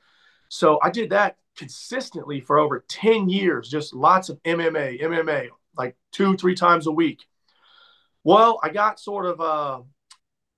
so 0.53 0.77
i 0.83 0.89
did 0.89 1.09
that 1.11 1.37
consistently 1.55 2.41
for 2.41 2.59
over 2.59 2.83
10 2.89 3.29
years 3.29 3.69
just 3.69 3.93
lots 3.93 4.27
of 4.27 4.41
mma 4.43 5.01
mma 5.01 5.47
like 5.77 5.95
two 6.11 6.35
three 6.35 6.55
times 6.55 6.87
a 6.87 6.91
week 6.91 7.25
well 8.25 8.59
i 8.61 8.69
got 8.69 8.99
sort 8.99 9.25
of 9.25 9.39
uh, 9.39 9.81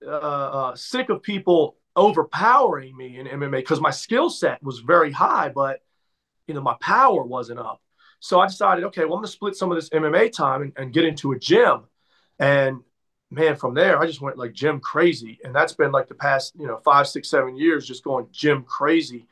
uh, 0.06 0.10
uh, 0.10 0.76
sick 0.76 1.10
of 1.10 1.22
people 1.22 1.78
overpowering 1.96 2.98
me 2.98 3.20
in 3.20 3.28
mma 3.28 3.52
because 3.58 3.80
my 3.80 3.92
skill 3.92 4.30
set 4.30 4.62
was 4.64 4.80
very 4.80 5.12
high 5.12 5.50
but 5.50 5.82
you 6.48 6.56
know 6.56 6.62
my 6.62 6.76
power 6.82 7.24
wasn't 7.24 7.60
up 7.60 7.80
so 8.20 8.40
i 8.40 8.48
decided 8.48 8.84
okay 8.84 9.06
well 9.06 9.18
i'm 9.18 9.24
to 9.24 9.30
split 9.30 9.56
some 9.56 9.72
of 9.72 9.76
this 9.76 9.90
mma 9.90 10.32
time 10.32 10.64
and, 10.64 10.74
and 10.76 10.92
get 10.92 11.06
into 11.06 11.34
a 11.34 11.40
gym 11.40 11.84
and 12.40 12.82
man, 13.34 13.56
from 13.56 13.74
there, 13.74 14.00
I 14.00 14.06
just 14.06 14.22
went 14.22 14.38
like 14.38 14.54
gym 14.54 14.80
crazy. 14.80 15.40
And 15.44 15.54
that's 15.54 15.74
been 15.74 15.92
like 15.92 16.08
the 16.08 16.16
past, 16.16 16.54
you 16.58 16.68
know, 16.68 16.80
five, 16.86 17.08
six, 17.08 17.30
seven 17.30 17.56
years, 17.56 17.88
just 17.88 18.04
going 18.04 18.28
gym 18.32 18.64
crazy. 18.64 19.26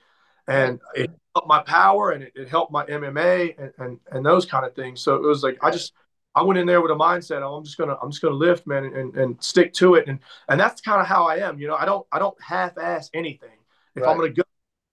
And 0.52 0.80
it 0.96 1.12
helped 1.36 1.48
my 1.48 1.64
power 1.64 2.12
and 2.12 2.24
it, 2.24 2.34
it 2.36 2.50
helped 2.50 2.72
my 2.72 2.86
MMA 2.86 3.56
and, 3.58 3.72
and, 3.78 4.00
and 4.12 4.26
those 4.26 4.46
kind 4.46 4.66
of 4.66 4.76
things. 4.76 5.02
So 5.02 5.16
it 5.16 5.22
was 5.22 5.44
like, 5.44 5.58
I 5.62 5.72
just, 5.72 5.94
I 6.34 6.44
went 6.44 6.60
in 6.60 6.66
there 6.66 6.82
with 6.82 6.92
a 6.92 6.96
mindset. 6.96 7.42
Oh, 7.42 7.56
I'm 7.56 7.64
just 7.64 7.78
gonna 7.78 7.98
I'm 8.02 8.10
just 8.10 8.22
gonna 8.22 8.36
lift, 8.36 8.66
man, 8.66 8.86
and, 8.86 9.16
and 9.16 9.44
stick 9.44 9.74
to 9.74 9.96
it. 9.96 10.08
And 10.08 10.20
and 10.48 10.60
that's 10.60 10.82
kind 10.82 11.02
of 11.02 11.08
how 11.08 11.28
I 11.28 11.38
am. 11.38 11.60
You 11.60 11.68
know, 11.68 11.76
I 11.76 11.86
don't 11.86 12.08
I 12.12 12.20
don't 12.20 12.40
half 12.42 12.78
ass 12.78 13.10
anything. 13.14 13.50
If 13.96 14.04
right. 14.04 14.10
I'm 14.10 14.18
gonna 14.18 14.30
go, 14.30 14.44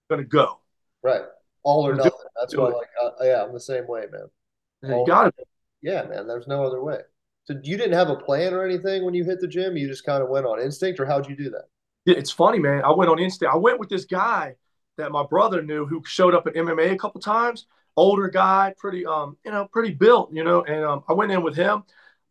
I'm 0.09 0.17
gonna 0.17 0.27
go. 0.27 0.59
Right. 1.01 1.21
All 1.63 1.87
or 1.87 1.95
nothing. 1.95 2.11
That's 2.39 2.55
why, 2.55 2.69
like, 2.69 2.89
uh, 3.01 3.11
yeah, 3.21 3.43
I'm 3.43 3.53
the 3.53 3.59
same 3.59 3.87
way, 3.87 4.05
man. 4.11 4.97
you 4.97 5.05
got 5.07 5.27
it. 5.27 5.47
Yeah, 5.81 6.03
man. 6.03 6.27
There's 6.27 6.47
no 6.47 6.65
other 6.65 6.83
way. 6.83 6.99
So 7.45 7.55
you 7.63 7.77
didn't 7.77 7.93
have 7.93 8.09
a 8.09 8.15
plan 8.15 8.53
or 8.53 8.65
anything 8.65 9.03
when 9.03 9.13
you 9.13 9.23
hit 9.23 9.39
the 9.39 9.47
gym. 9.47 9.77
You 9.77 9.87
just 9.87 10.05
kind 10.05 10.21
of 10.21 10.29
went 10.29 10.45
on 10.45 10.59
instinct, 10.61 10.99
or 10.99 11.05
how'd 11.05 11.29
you 11.29 11.35
do 11.35 11.49
that? 11.51 11.65
It's 12.05 12.31
funny, 12.31 12.59
man. 12.59 12.83
I 12.83 12.91
went 12.91 13.09
on 13.09 13.19
instinct. 13.19 13.53
I 13.53 13.57
went 13.57 13.79
with 13.79 13.89
this 13.89 14.05
guy 14.05 14.55
that 14.99 15.11
my 15.11 15.23
brother 15.23 15.61
knew 15.61 15.85
who 15.85 16.03
showed 16.05 16.35
up 16.35 16.45
at 16.45 16.53
MMA 16.53 16.91
a 16.91 16.97
couple 16.97 17.19
times. 17.19 17.65
Older 17.95 18.29
guy, 18.29 18.73
pretty 18.77 19.05
um, 19.05 19.35
you 19.43 19.51
know, 19.51 19.65
pretty 19.65 19.93
built, 19.93 20.31
you 20.31 20.43
know. 20.43 20.63
And 20.63 20.85
um, 20.85 21.03
I 21.09 21.13
went 21.13 21.31
in 21.31 21.41
with 21.41 21.55
him. 21.55 21.83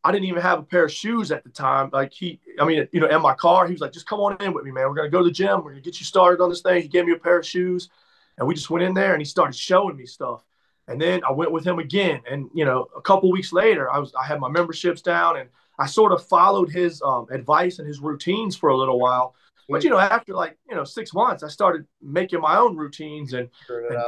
I 0.05 0.13
didn't 0.13 0.27
even 0.27 0.41
have 0.41 0.61
a 0.61 0.63
pair 0.63 0.85
of 0.85 0.93
shoes 0.93 1.33
at 1.33 1.43
the 1.43 1.51
time. 1.51 1.91
Like 1.93 2.13
he, 2.13 2.41
I 2.61 2.65
mean, 2.65 2.87
you 2.93 3.01
know, 3.01 3.09
in 3.09 3.21
my 3.21 3.35
car, 3.35 3.67
he 3.67 3.73
was 3.73 3.81
like, 3.81 3.93
"Just 3.93 4.07
come 4.07 4.21
on 4.21 4.41
in 4.41 4.53
with 4.53 4.65
me, 4.65 4.71
man. 4.71 4.89
We're 4.89 4.95
gonna 4.95 5.11
go 5.11 5.19
to 5.19 5.25
the 5.25 5.31
gym. 5.31 5.65
We're 5.65 5.73
gonna 5.73 5.83
get 5.83 5.99
you 5.99 6.07
started 6.07 6.43
on 6.43 6.49
this 6.49 6.63
thing." 6.63 6.81
He 6.81 6.89
gave 6.89 7.05
me 7.05 7.13
a 7.13 7.19
pair 7.19 7.39
of 7.39 7.47
shoes, 7.47 7.91
and 8.39 8.47
we 8.47 8.55
just 8.55 8.71
went 8.71 8.85
in 8.85 8.95
there, 8.95 9.13
and 9.13 9.21
he 9.21 9.27
started 9.27 9.55
showing 9.55 9.97
me 9.97 10.07
stuff. 10.07 10.45
And 10.87 11.01
then 11.01 11.23
I 11.29 11.33
went 11.33 11.53
with 11.53 11.67
him 11.67 11.79
again, 11.79 12.21
and 12.31 12.49
you 12.55 12.65
know, 12.65 12.89
a 12.97 13.03
couple 13.03 13.31
weeks 13.31 13.53
later, 13.53 13.91
I 13.91 13.99
was 13.99 14.15
I 14.15 14.25
had 14.25 14.41
my 14.41 14.49
memberships 14.49 15.03
down, 15.03 15.37
and 15.39 15.49
I 15.79 15.87
sort 15.87 16.13
of 16.13 16.25
followed 16.25 16.71
his 16.71 17.03
um, 17.03 17.27
advice 17.31 17.79
and 17.79 17.87
his 17.87 18.01
routines 18.01 18.57
for 18.57 18.71
a 18.71 18.77
little 18.77 18.99
while. 18.99 19.35
But 19.69 19.85
you 19.85 19.91
know, 19.91 19.99
after 19.99 20.35
like 20.35 20.57
you 20.69 20.75
know 20.75 20.85
six 20.85 21.13
months, 21.13 21.43
I 21.43 21.49
started 21.49 21.87
making 22.01 22.41
my 22.41 22.57
own 22.57 22.77
routines 22.77 23.35
and, 23.35 23.49
and 23.69 23.99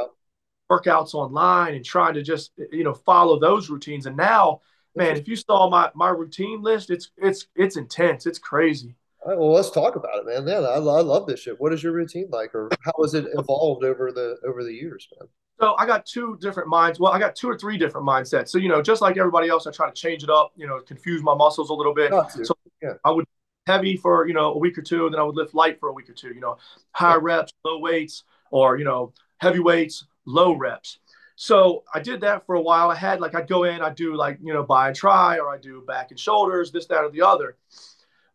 workouts 0.71 1.13
online 1.13 1.75
and 1.75 1.85
trying 1.85 2.13
to 2.15 2.21
just 2.21 2.51
you 2.71 2.83
know 2.83 2.93
follow 2.93 3.39
those 3.39 3.69
routines. 3.69 4.05
And 4.05 4.17
now, 4.17 4.61
man, 4.95 5.17
if 5.17 5.27
you 5.27 5.35
saw 5.35 5.69
my 5.69 5.91
my 5.93 6.09
routine 6.09 6.61
list, 6.61 6.89
it's 6.89 7.11
it's 7.17 7.47
it's 7.55 7.77
intense. 7.77 8.25
It's 8.25 8.39
crazy. 8.39 8.95
Right, 9.23 9.37
well, 9.37 9.51
let's 9.51 9.69
talk 9.69 9.95
about 9.95 10.17
it, 10.17 10.25
man. 10.25 10.47
Yeah, 10.47 10.67
I, 10.67 10.77
I 10.77 11.01
love 11.01 11.27
this 11.27 11.41
shit. 11.41 11.59
What 11.61 11.73
is 11.73 11.83
your 11.83 11.93
routine 11.93 12.27
like, 12.31 12.55
or 12.55 12.69
how 12.81 13.03
has 13.03 13.13
it 13.13 13.27
evolved 13.35 13.83
over 13.83 14.11
the 14.11 14.37
over 14.47 14.63
the 14.63 14.73
years, 14.73 15.07
man? 15.19 15.29
So 15.59 15.75
I 15.77 15.85
got 15.85 16.07
two 16.07 16.39
different 16.41 16.69
minds. 16.69 16.99
Well, 16.99 17.11
I 17.11 17.19
got 17.19 17.35
two 17.35 17.47
or 17.47 17.55
three 17.55 17.77
different 17.77 18.07
mindsets. 18.07 18.49
So 18.49 18.57
you 18.57 18.67
know, 18.67 18.81
just 18.81 18.99
like 18.99 19.17
everybody 19.17 19.47
else, 19.47 19.67
I 19.67 19.71
try 19.71 19.87
to 19.87 19.93
change 19.93 20.23
it 20.23 20.31
up. 20.31 20.53
You 20.55 20.65
know, 20.65 20.79
confuse 20.79 21.21
my 21.21 21.35
muscles 21.35 21.69
a 21.69 21.73
little 21.73 21.93
bit. 21.93 22.11
So 22.43 22.55
yeah. 22.81 22.93
I 23.05 23.11
would 23.11 23.25
heavy 23.67 23.95
for 23.97 24.27
you 24.27 24.33
know 24.33 24.53
a 24.53 24.57
week 24.57 24.77
or 24.77 24.81
two, 24.81 25.05
and 25.05 25.13
then 25.13 25.21
I 25.21 25.23
would 25.23 25.35
lift 25.35 25.53
light 25.53 25.79
for 25.79 25.89
a 25.89 25.93
week 25.93 26.09
or 26.09 26.13
two. 26.13 26.33
You 26.33 26.41
know, 26.41 26.57
high 26.91 27.15
reps, 27.15 27.51
low 27.63 27.79
weights, 27.79 28.23
or 28.51 28.77
you 28.77 28.85
know 28.85 29.13
heavy 29.37 29.59
weights, 29.59 30.05
low 30.25 30.53
reps. 30.53 30.99
So 31.35 31.83
I 31.93 31.99
did 31.99 32.21
that 32.21 32.45
for 32.45 32.55
a 32.55 32.61
while. 32.61 32.91
I 32.91 32.95
had 32.95 33.19
like 33.19 33.35
I'd 33.35 33.47
go 33.47 33.63
in, 33.63 33.81
I'd 33.81 33.95
do 33.95 34.15
like 34.15 34.39
you 34.41 34.53
know 34.53 34.63
bi 34.63 34.87
and 34.87 34.95
tri, 34.95 35.39
or 35.39 35.49
I 35.49 35.57
do 35.57 35.83
back 35.87 36.11
and 36.11 36.19
shoulders, 36.19 36.71
this, 36.71 36.85
that, 36.87 37.03
or 37.03 37.09
the 37.09 37.21
other. 37.21 37.57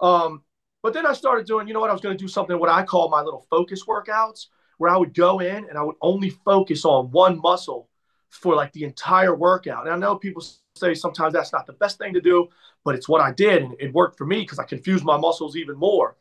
Um, 0.00 0.42
but 0.82 0.92
then 0.92 1.06
I 1.06 1.14
started 1.14 1.46
doing, 1.46 1.66
you 1.66 1.74
know 1.74 1.80
what, 1.80 1.90
I 1.90 1.92
was 1.92 2.02
going 2.02 2.16
to 2.16 2.22
do 2.22 2.28
something 2.28 2.58
what 2.58 2.68
I 2.68 2.84
call 2.84 3.08
my 3.08 3.22
little 3.22 3.46
focus 3.50 3.84
workouts, 3.86 4.46
where 4.78 4.90
I 4.90 4.96
would 4.96 5.14
go 5.14 5.40
in 5.40 5.68
and 5.68 5.76
I 5.76 5.82
would 5.82 5.96
only 6.00 6.30
focus 6.30 6.84
on 6.84 7.10
one 7.10 7.40
muscle 7.40 7.88
for 8.30 8.54
like 8.54 8.72
the 8.72 8.84
entire 8.84 9.34
workout. 9.34 9.86
And 9.86 9.94
I 9.94 9.96
know 9.96 10.16
people 10.16 10.42
say 10.74 10.94
sometimes 10.94 11.32
that's 11.32 11.52
not 11.52 11.66
the 11.66 11.72
best 11.74 11.98
thing 11.98 12.14
to 12.14 12.20
do, 12.20 12.48
but 12.84 12.94
it's 12.94 13.08
what 13.08 13.20
I 13.20 13.32
did. 13.32 13.62
And 13.62 13.74
it 13.80 13.92
worked 13.92 14.18
for 14.18 14.26
me 14.26 14.40
because 14.40 14.58
I 14.58 14.64
confused 14.64 15.04
my 15.04 15.16
muscles 15.16 15.56
even 15.56 15.76
more. 15.76 16.16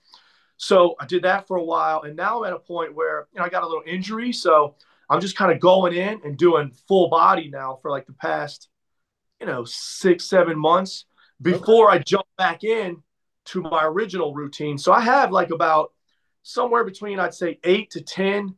So 0.58 0.96
I 1.00 1.06
did 1.06 1.24
that 1.24 1.48
for 1.48 1.58
a 1.58 1.64
while. 1.64 2.04
And 2.04 2.16
now 2.16 2.44
I'm 2.44 2.48
at 2.48 2.56
a 2.56 2.60
point 2.60 2.96
where, 2.96 3.28
you 3.34 3.40
know, 3.40 3.46
I 3.46 3.50
got 3.50 3.64
a 3.64 3.68
little 3.68 3.84
injury. 3.86 4.32
So 4.32 4.76
I'm 5.10 5.20
just 5.20 5.36
kind 5.36 5.52
of 5.52 5.60
going 5.60 5.94
in 5.94 6.22
and 6.24 6.38
doing 6.38 6.72
full 6.88 7.10
body 7.10 7.50
now 7.50 7.78
for 7.82 7.92
like 7.92 8.06
the 8.06 8.14
past, 8.14 8.70
you 9.40 9.46
know, 9.46 9.66
six, 9.66 10.26
seven 10.26 10.58
months 10.58 11.06
before 11.42 11.90
okay. 11.90 12.00
I 12.00 12.04
jump 12.04 12.26
back 12.38 12.64
in 12.64 13.04
to 13.46 13.62
my 13.62 13.84
original 13.84 14.34
routine. 14.34 14.78
So 14.78 14.94
I 14.94 15.02
have 15.02 15.32
like 15.32 15.52
about 15.52 15.92
somewhere 16.44 16.84
between, 16.84 17.20
I'd 17.20 17.34
say, 17.34 17.60
eight 17.64 17.92
to 17.92 18.02
10 18.02 18.56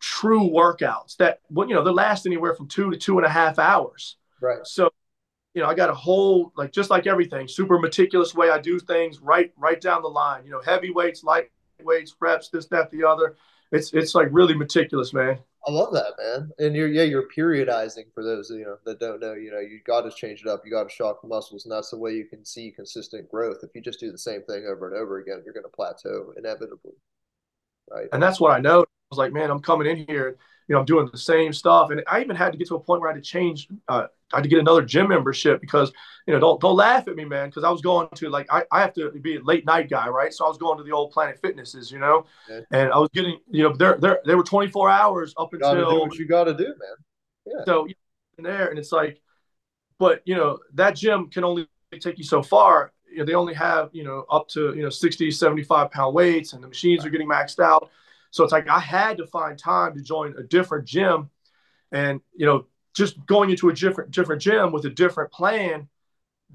true 0.00 0.50
workouts 0.50 1.16
that, 1.18 1.40
well, 1.50 1.68
you 1.68 1.74
know, 1.74 1.84
they 1.84 1.90
last 1.90 2.26
anywhere 2.26 2.54
from 2.54 2.66
two 2.66 2.90
to 2.90 2.96
two 2.96 3.18
and 3.18 3.26
a 3.26 3.30
half 3.30 3.58
hours. 3.58 4.16
Right. 4.40 4.66
So 4.66 4.90
you 5.54 5.62
know, 5.62 5.68
I 5.68 5.74
got 5.74 5.90
a 5.90 5.94
whole 5.94 6.52
like 6.56 6.72
just 6.72 6.90
like 6.90 7.06
everything, 7.06 7.48
super 7.48 7.78
meticulous 7.78 8.34
way 8.34 8.50
I 8.50 8.58
do 8.58 8.78
things, 8.78 9.20
right, 9.20 9.52
right 9.56 9.80
down 9.80 10.02
the 10.02 10.08
line. 10.08 10.44
You 10.44 10.52
know, 10.52 10.60
heavy 10.60 10.90
weights, 10.90 11.24
light 11.24 11.50
weights, 11.82 12.14
reps, 12.20 12.48
this, 12.48 12.66
that, 12.66 12.90
the 12.90 13.04
other. 13.04 13.36
It's 13.72 13.92
it's 13.92 14.14
like 14.14 14.28
really 14.30 14.54
meticulous, 14.54 15.12
man. 15.12 15.38
I 15.66 15.70
love 15.70 15.92
that, 15.92 16.14
man. 16.18 16.50
And 16.58 16.74
you're 16.74 16.88
yeah, 16.88 17.02
you're 17.02 17.28
periodizing 17.28 18.12
for 18.14 18.24
those 18.24 18.50
you 18.50 18.64
know 18.64 18.78
that 18.84 18.98
don't 18.98 19.20
know. 19.20 19.34
You 19.34 19.52
know, 19.52 19.60
you 19.60 19.80
got 19.86 20.02
to 20.02 20.10
change 20.10 20.40
it 20.40 20.48
up. 20.48 20.62
You 20.64 20.72
got 20.72 20.88
to 20.88 20.94
shock 20.94 21.22
the 21.22 21.28
muscles, 21.28 21.64
and 21.64 21.72
that's 21.72 21.90
the 21.90 21.98
way 21.98 22.14
you 22.14 22.26
can 22.26 22.44
see 22.44 22.72
consistent 22.72 23.30
growth. 23.30 23.58
If 23.62 23.70
you 23.74 23.80
just 23.80 24.00
do 24.00 24.10
the 24.10 24.18
same 24.18 24.42
thing 24.42 24.66
over 24.68 24.88
and 24.88 24.96
over 24.96 25.18
again, 25.18 25.42
you're 25.44 25.54
going 25.54 25.64
to 25.64 25.70
plateau 25.70 26.32
inevitably, 26.36 26.94
right? 27.90 28.08
And 28.12 28.22
that's 28.22 28.40
what 28.40 28.52
I 28.52 28.60
know. 28.60 28.86
I 29.10 29.14
was 29.14 29.18
like, 29.18 29.32
man, 29.32 29.50
I'm 29.50 29.60
coming 29.60 29.86
in 29.86 30.06
here 30.06 30.36
you 30.70 30.74
know, 30.74 30.80
I'm 30.80 30.86
doing 30.86 31.08
the 31.10 31.18
same 31.18 31.52
stuff. 31.52 31.90
And 31.90 32.00
I 32.06 32.20
even 32.20 32.36
had 32.36 32.52
to 32.52 32.58
get 32.58 32.68
to 32.68 32.76
a 32.76 32.80
point 32.80 33.00
where 33.00 33.10
I 33.10 33.14
had 33.14 33.20
to 33.20 33.28
change, 33.28 33.66
uh, 33.88 34.06
I 34.32 34.36
had 34.36 34.44
to 34.44 34.48
get 34.48 34.60
another 34.60 34.82
gym 34.82 35.08
membership 35.08 35.60
because, 35.60 35.90
you 36.28 36.32
know, 36.32 36.38
don't, 36.38 36.60
don't 36.60 36.76
laugh 36.76 37.08
at 37.08 37.16
me, 37.16 37.24
man. 37.24 37.50
Cause 37.50 37.64
I 37.64 37.70
was 37.70 37.80
going 37.80 38.06
to 38.14 38.30
like, 38.30 38.46
I, 38.52 38.62
I 38.70 38.80
have 38.80 38.94
to 38.94 39.10
be 39.10 39.34
a 39.34 39.42
late 39.42 39.66
night 39.66 39.90
guy. 39.90 40.08
Right. 40.08 40.32
So 40.32 40.44
I 40.44 40.48
was 40.48 40.58
going 40.58 40.78
to 40.78 40.84
the 40.84 40.92
old 40.92 41.10
planet 41.10 41.40
fitnesses, 41.42 41.90
you 41.90 41.98
know, 41.98 42.24
okay. 42.48 42.64
and 42.70 42.92
I 42.92 42.98
was 42.98 43.08
getting, 43.12 43.40
you 43.50 43.64
know, 43.64 43.74
they're, 43.74 43.98
they're, 43.98 44.20
they 44.24 44.36
were 44.36 44.44
24 44.44 44.88
hours 44.88 45.34
up 45.36 45.52
until 45.52 45.76
you 45.76 46.00
what 46.02 46.14
you 46.14 46.28
got 46.28 46.44
to 46.44 46.54
do, 46.54 46.66
man. 46.66 46.96
Yeah. 47.46 47.64
So 47.64 47.88
in 48.38 48.44
there 48.44 48.68
and 48.68 48.78
it's 48.78 48.92
like, 48.92 49.20
but 49.98 50.22
you 50.24 50.36
know, 50.36 50.60
that 50.74 50.94
gym 50.94 51.30
can 51.30 51.42
only 51.42 51.66
take 51.98 52.16
you 52.16 52.22
so 52.22 52.44
far. 52.44 52.92
You 53.10 53.18
know, 53.18 53.24
they 53.24 53.34
only 53.34 53.54
have, 53.54 53.90
you 53.92 54.04
know, 54.04 54.24
up 54.30 54.46
to, 54.50 54.72
you 54.76 54.84
know, 54.84 54.88
60, 54.88 55.32
75 55.32 55.90
pound 55.90 56.14
weights 56.14 56.52
and 56.52 56.62
the 56.62 56.68
machines 56.68 57.04
are 57.04 57.10
getting 57.10 57.28
maxed 57.28 57.58
out. 57.58 57.90
So 58.30 58.44
it's 58.44 58.52
like 58.52 58.68
I 58.68 58.78
had 58.78 59.18
to 59.18 59.26
find 59.26 59.58
time 59.58 59.94
to 59.94 60.02
join 60.02 60.34
a 60.38 60.42
different 60.42 60.86
gym, 60.86 61.30
and 61.92 62.20
you 62.34 62.46
know, 62.46 62.66
just 62.94 63.24
going 63.26 63.50
into 63.50 63.68
a 63.68 63.74
different 63.74 64.10
different 64.10 64.42
gym 64.42 64.72
with 64.72 64.84
a 64.84 64.90
different 64.90 65.32
plan, 65.32 65.88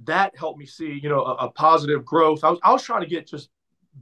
that 0.06 0.38
helped 0.38 0.60
me 0.60 0.66
see 0.66 1.00
you 1.02 1.10
know 1.10 1.24
a, 1.24 1.34
a 1.36 1.52
positive 1.52 2.06
growth. 2.06 2.44
I 2.44 2.50
was 2.52 2.60
I 2.64 2.72
was 2.72 2.84
trying 2.84 3.02
to 3.02 3.08
get 3.08 3.28
just 3.28 3.50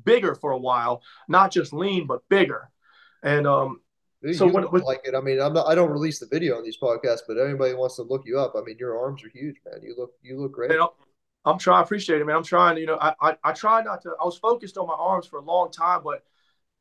bigger 0.04 0.36
for 0.36 0.52
a 0.52 0.58
while, 0.58 1.02
not 1.28 1.52
just 1.52 1.74
lean 1.74 2.08
but 2.08 2.28
bigger, 2.30 2.70
and 3.22 3.48
um. 3.48 3.80
So 4.36 4.48
what, 4.48 4.72
like 4.86 5.02
it? 5.04 5.16
I 5.16 5.20
mean, 5.20 5.42
I'm 5.42 5.52
not. 5.52 5.68
I 5.68 5.76
don't 5.76 5.92
release 5.92 6.18
the 6.20 6.28
video 6.28 6.56
on 6.56 6.64
these 6.64 6.78
podcasts, 6.78 7.24
but 7.28 7.38
anybody 7.38 7.74
wants 7.74 7.98
to 7.98 8.04
look 8.04 8.24
you 8.26 8.40
up. 8.40 8.54
I 8.56 8.62
mean, 8.62 8.78
your 8.80 8.98
arms 8.98 9.22
are 9.22 9.28
huge, 9.28 9.58
man. 9.66 9.84
You 9.84 9.96
look, 9.98 10.14
you 10.22 10.40
look 10.40 10.54
great. 10.54 10.72
I'm 11.44 11.58
trying. 11.60 11.80
I 11.80 11.82
appreciate 11.82 12.22
it, 12.22 12.26
man. 12.26 12.38
I'm 12.38 12.44
trying. 12.44 12.78
You 12.78 12.86
know, 12.86 12.98
I, 13.02 13.14
I 13.22 13.38
I 13.44 13.52
try 13.52 13.82
not 13.82 14.02
to. 14.04 14.12
I 14.22 14.24
was 14.24 14.38
focused 14.38 14.78
on 14.78 14.88
my 14.88 14.94
arms 14.94 15.28
for 15.28 15.40
a 15.40 15.42
long 15.44 15.72
time, 15.72 16.02
but 16.06 16.24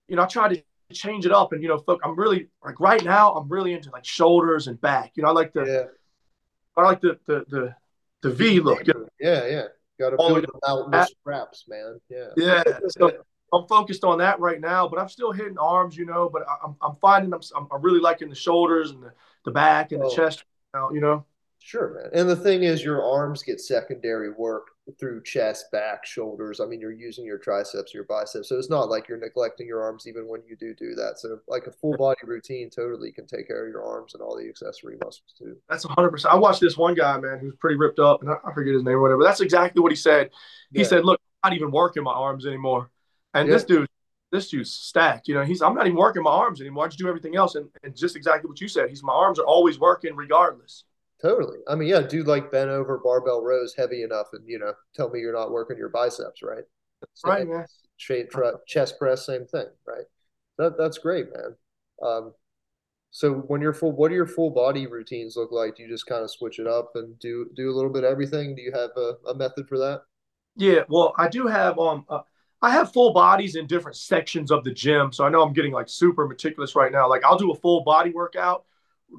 you 0.06 0.14
know, 0.14 0.22
I 0.22 0.26
tried 0.26 0.54
to 0.54 0.62
change 0.92 1.26
it 1.26 1.32
up 1.32 1.52
and 1.52 1.62
you 1.62 1.68
know 1.68 1.82
i'm 2.04 2.18
really 2.18 2.48
like 2.64 2.78
right 2.80 3.04
now 3.04 3.32
i'm 3.34 3.48
really 3.48 3.72
into 3.72 3.90
like 3.90 4.04
shoulders 4.04 4.66
and 4.68 4.80
back. 4.80 5.12
You 5.14 5.22
know 5.22 5.30
i 5.30 5.32
like 5.32 5.52
the 5.52 5.64
yeah. 5.64 6.82
i 6.82 6.86
like 6.86 7.00
the 7.00 7.18
the 7.26 7.44
the, 7.48 7.74
the 8.22 8.30
v 8.30 8.60
look. 8.60 8.86
Yeah 9.20 9.46
yeah 9.46 9.62
gotta 9.98 10.16
oh, 10.18 10.28
build 10.28 10.44
the 10.44 10.60
mountain 10.66 11.06
straps 11.20 11.64
man. 11.68 12.00
Yeah. 12.08 12.28
Yeah 12.36 12.62
so 12.88 13.12
i'm 13.52 13.66
focused 13.66 14.04
on 14.04 14.18
that 14.18 14.40
right 14.40 14.60
now 14.60 14.88
but 14.88 14.98
i'm 14.98 15.08
still 15.08 15.32
hitting 15.32 15.58
arms 15.58 15.96
you 15.96 16.06
know 16.06 16.30
but 16.32 16.42
i'm, 16.64 16.74
I'm 16.80 16.96
finding 17.00 17.32
I'm, 17.32 17.68
I'm 17.70 17.82
really 17.82 18.00
liking 18.00 18.28
the 18.28 18.34
shoulders 18.34 18.90
and 18.90 19.02
the, 19.02 19.12
the 19.44 19.50
back 19.50 19.92
and 19.92 20.02
oh. 20.02 20.08
the 20.08 20.14
chest 20.14 20.44
you 20.92 21.00
know? 21.00 21.24
Sure, 21.58 21.94
man. 21.94 22.10
And 22.12 22.28
the 22.28 22.36
thing 22.36 22.64
is, 22.64 22.82
your 22.82 23.04
arms 23.04 23.42
get 23.42 23.60
secondary 23.60 24.30
work 24.30 24.68
through 24.98 25.22
chest, 25.22 25.70
back, 25.70 26.04
shoulders. 26.04 26.60
I 26.60 26.66
mean, 26.66 26.80
you're 26.80 26.92
using 26.92 27.24
your 27.24 27.38
triceps, 27.38 27.94
your 27.94 28.04
biceps. 28.04 28.48
So 28.48 28.58
it's 28.58 28.70
not 28.70 28.88
like 28.88 29.08
you're 29.08 29.18
neglecting 29.18 29.66
your 29.66 29.82
arms 29.82 30.06
even 30.08 30.26
when 30.26 30.42
you 30.46 30.56
do 30.56 30.74
do 30.74 30.94
that. 30.96 31.18
So, 31.18 31.38
like 31.46 31.66
a 31.66 31.72
full 31.72 31.96
body 31.96 32.20
routine 32.24 32.68
totally 32.68 33.12
can 33.12 33.26
take 33.26 33.46
care 33.46 33.64
of 33.64 33.70
your 33.70 33.84
arms 33.84 34.14
and 34.14 34.22
all 34.22 34.36
the 34.36 34.48
accessory 34.48 34.96
muscles 35.02 35.34
too. 35.38 35.56
That's 35.68 35.86
100%. 35.86 36.26
I 36.26 36.34
watched 36.34 36.60
this 36.60 36.76
one 36.76 36.94
guy, 36.94 37.18
man, 37.18 37.38
who's 37.38 37.54
pretty 37.56 37.76
ripped 37.76 38.00
up, 38.00 38.22
and 38.22 38.30
I 38.30 38.52
forget 38.52 38.74
his 38.74 38.82
name 38.82 38.94
or 38.94 39.02
whatever. 39.02 39.22
That's 39.22 39.40
exactly 39.40 39.80
what 39.80 39.92
he 39.92 39.96
said. 39.96 40.30
He 40.72 40.80
yeah. 40.80 40.86
said, 40.86 41.04
Look, 41.04 41.20
I'm 41.42 41.50
not 41.50 41.56
even 41.56 41.70
working 41.70 42.02
my 42.02 42.12
arms 42.12 42.46
anymore. 42.46 42.90
And 43.34 43.48
yeah. 43.48 43.54
this 43.54 43.64
dude, 43.64 43.88
this 44.32 44.50
dude's 44.50 44.72
stacked. 44.72 45.28
You 45.28 45.34
know, 45.34 45.44
he's 45.44 45.62
I'm 45.62 45.74
not 45.74 45.86
even 45.86 45.96
working 45.96 46.22
my 46.22 46.30
arms 46.30 46.60
anymore. 46.60 46.84
I 46.84 46.88
just 46.88 46.98
do 46.98 47.08
everything 47.08 47.36
else. 47.36 47.54
And, 47.54 47.68
and 47.82 47.94
just 47.94 48.16
exactly 48.16 48.48
what 48.48 48.60
you 48.60 48.68
said. 48.68 48.88
He's 48.88 49.02
my 49.02 49.12
arms 49.12 49.38
are 49.38 49.46
always 49.46 49.78
working 49.78 50.16
regardless. 50.16 50.84
Totally. 51.22 51.58
I 51.68 51.76
mean, 51.76 51.88
yeah, 51.88 52.00
do 52.00 52.24
like 52.24 52.50
bent 52.50 52.68
over 52.68 52.98
barbell 52.98 53.42
rows 53.42 53.74
heavy 53.76 54.02
enough, 54.02 54.28
and 54.32 54.42
you 54.46 54.58
know, 54.58 54.74
tell 54.94 55.08
me 55.08 55.20
you're 55.20 55.32
not 55.32 55.52
working 55.52 55.78
your 55.78 55.88
biceps, 55.88 56.42
right? 56.42 56.64
right, 57.24 57.46
man. 57.46 57.66
Straight 57.96 58.30
tr- 58.30 58.56
chest 58.66 58.98
press, 58.98 59.26
same 59.26 59.46
thing, 59.46 59.66
right? 59.86 60.04
That 60.58 60.76
that's 60.76 60.98
great, 60.98 61.26
man. 61.32 61.56
Um, 62.02 62.32
so 63.12 63.34
when 63.34 63.60
you're 63.60 63.74
full, 63.74 63.92
what 63.92 64.08
do 64.08 64.14
your 64.14 64.26
full 64.26 64.50
body 64.50 64.86
routines 64.88 65.36
look 65.36 65.52
like? 65.52 65.76
Do 65.76 65.84
you 65.84 65.88
just 65.88 66.06
kind 66.06 66.24
of 66.24 66.30
switch 66.30 66.58
it 66.58 66.66
up 66.66 66.92
and 66.96 67.16
do 67.20 67.48
do 67.54 67.70
a 67.70 67.74
little 67.74 67.92
bit 67.92 68.02
of 68.02 68.10
everything? 68.10 68.56
Do 68.56 68.62
you 68.62 68.72
have 68.72 68.90
a, 68.96 69.30
a 69.30 69.34
method 69.36 69.68
for 69.68 69.78
that? 69.78 70.02
Yeah, 70.56 70.80
well, 70.88 71.14
I 71.18 71.28
do 71.28 71.46
have 71.46 71.78
um, 71.78 72.04
uh, 72.08 72.22
I 72.60 72.70
have 72.70 72.92
full 72.92 73.12
bodies 73.12 73.54
in 73.54 73.68
different 73.68 73.96
sections 73.96 74.50
of 74.50 74.64
the 74.64 74.72
gym, 74.72 75.12
so 75.12 75.24
I 75.24 75.28
know 75.28 75.42
I'm 75.42 75.52
getting 75.52 75.72
like 75.72 75.88
super 75.88 76.26
meticulous 76.26 76.74
right 76.74 76.90
now. 76.90 77.08
Like 77.08 77.24
I'll 77.24 77.38
do 77.38 77.52
a 77.52 77.56
full 77.56 77.84
body 77.84 78.10
workout, 78.10 78.64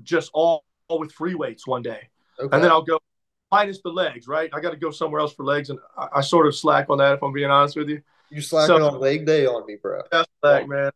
just 0.03 0.29
all 0.33 0.65
with 0.89 1.11
free 1.11 1.35
weights 1.35 1.65
one 1.65 1.81
day, 1.81 2.09
okay. 2.39 2.55
and 2.55 2.63
then 2.63 2.71
I'll 2.71 2.83
go 2.83 2.99
minus 3.51 3.81
the 3.81 3.89
legs, 3.89 4.27
right? 4.27 4.49
I 4.53 4.59
got 4.59 4.71
to 4.71 4.77
go 4.77 4.91
somewhere 4.91 5.21
else 5.21 5.33
for 5.33 5.43
legs, 5.43 5.69
and 5.69 5.79
I, 5.97 6.07
I, 6.15 6.21
sort 6.21 6.47
of 6.47 6.55
slack 6.55 6.89
on 6.89 6.97
that 6.97 7.13
if 7.13 7.23
I'm 7.23 7.33
being 7.33 7.51
honest 7.51 7.75
with 7.75 7.89
you. 7.89 8.01
You 8.29 8.41
slacking 8.41 8.77
so, 8.77 8.87
on 8.87 8.99
leg 8.99 9.25
day 9.25 9.45
on 9.45 9.65
me, 9.65 9.77
bro? 9.81 10.01
Yeah, 10.11 10.23
slack, 10.41 10.67
man. 10.67 10.91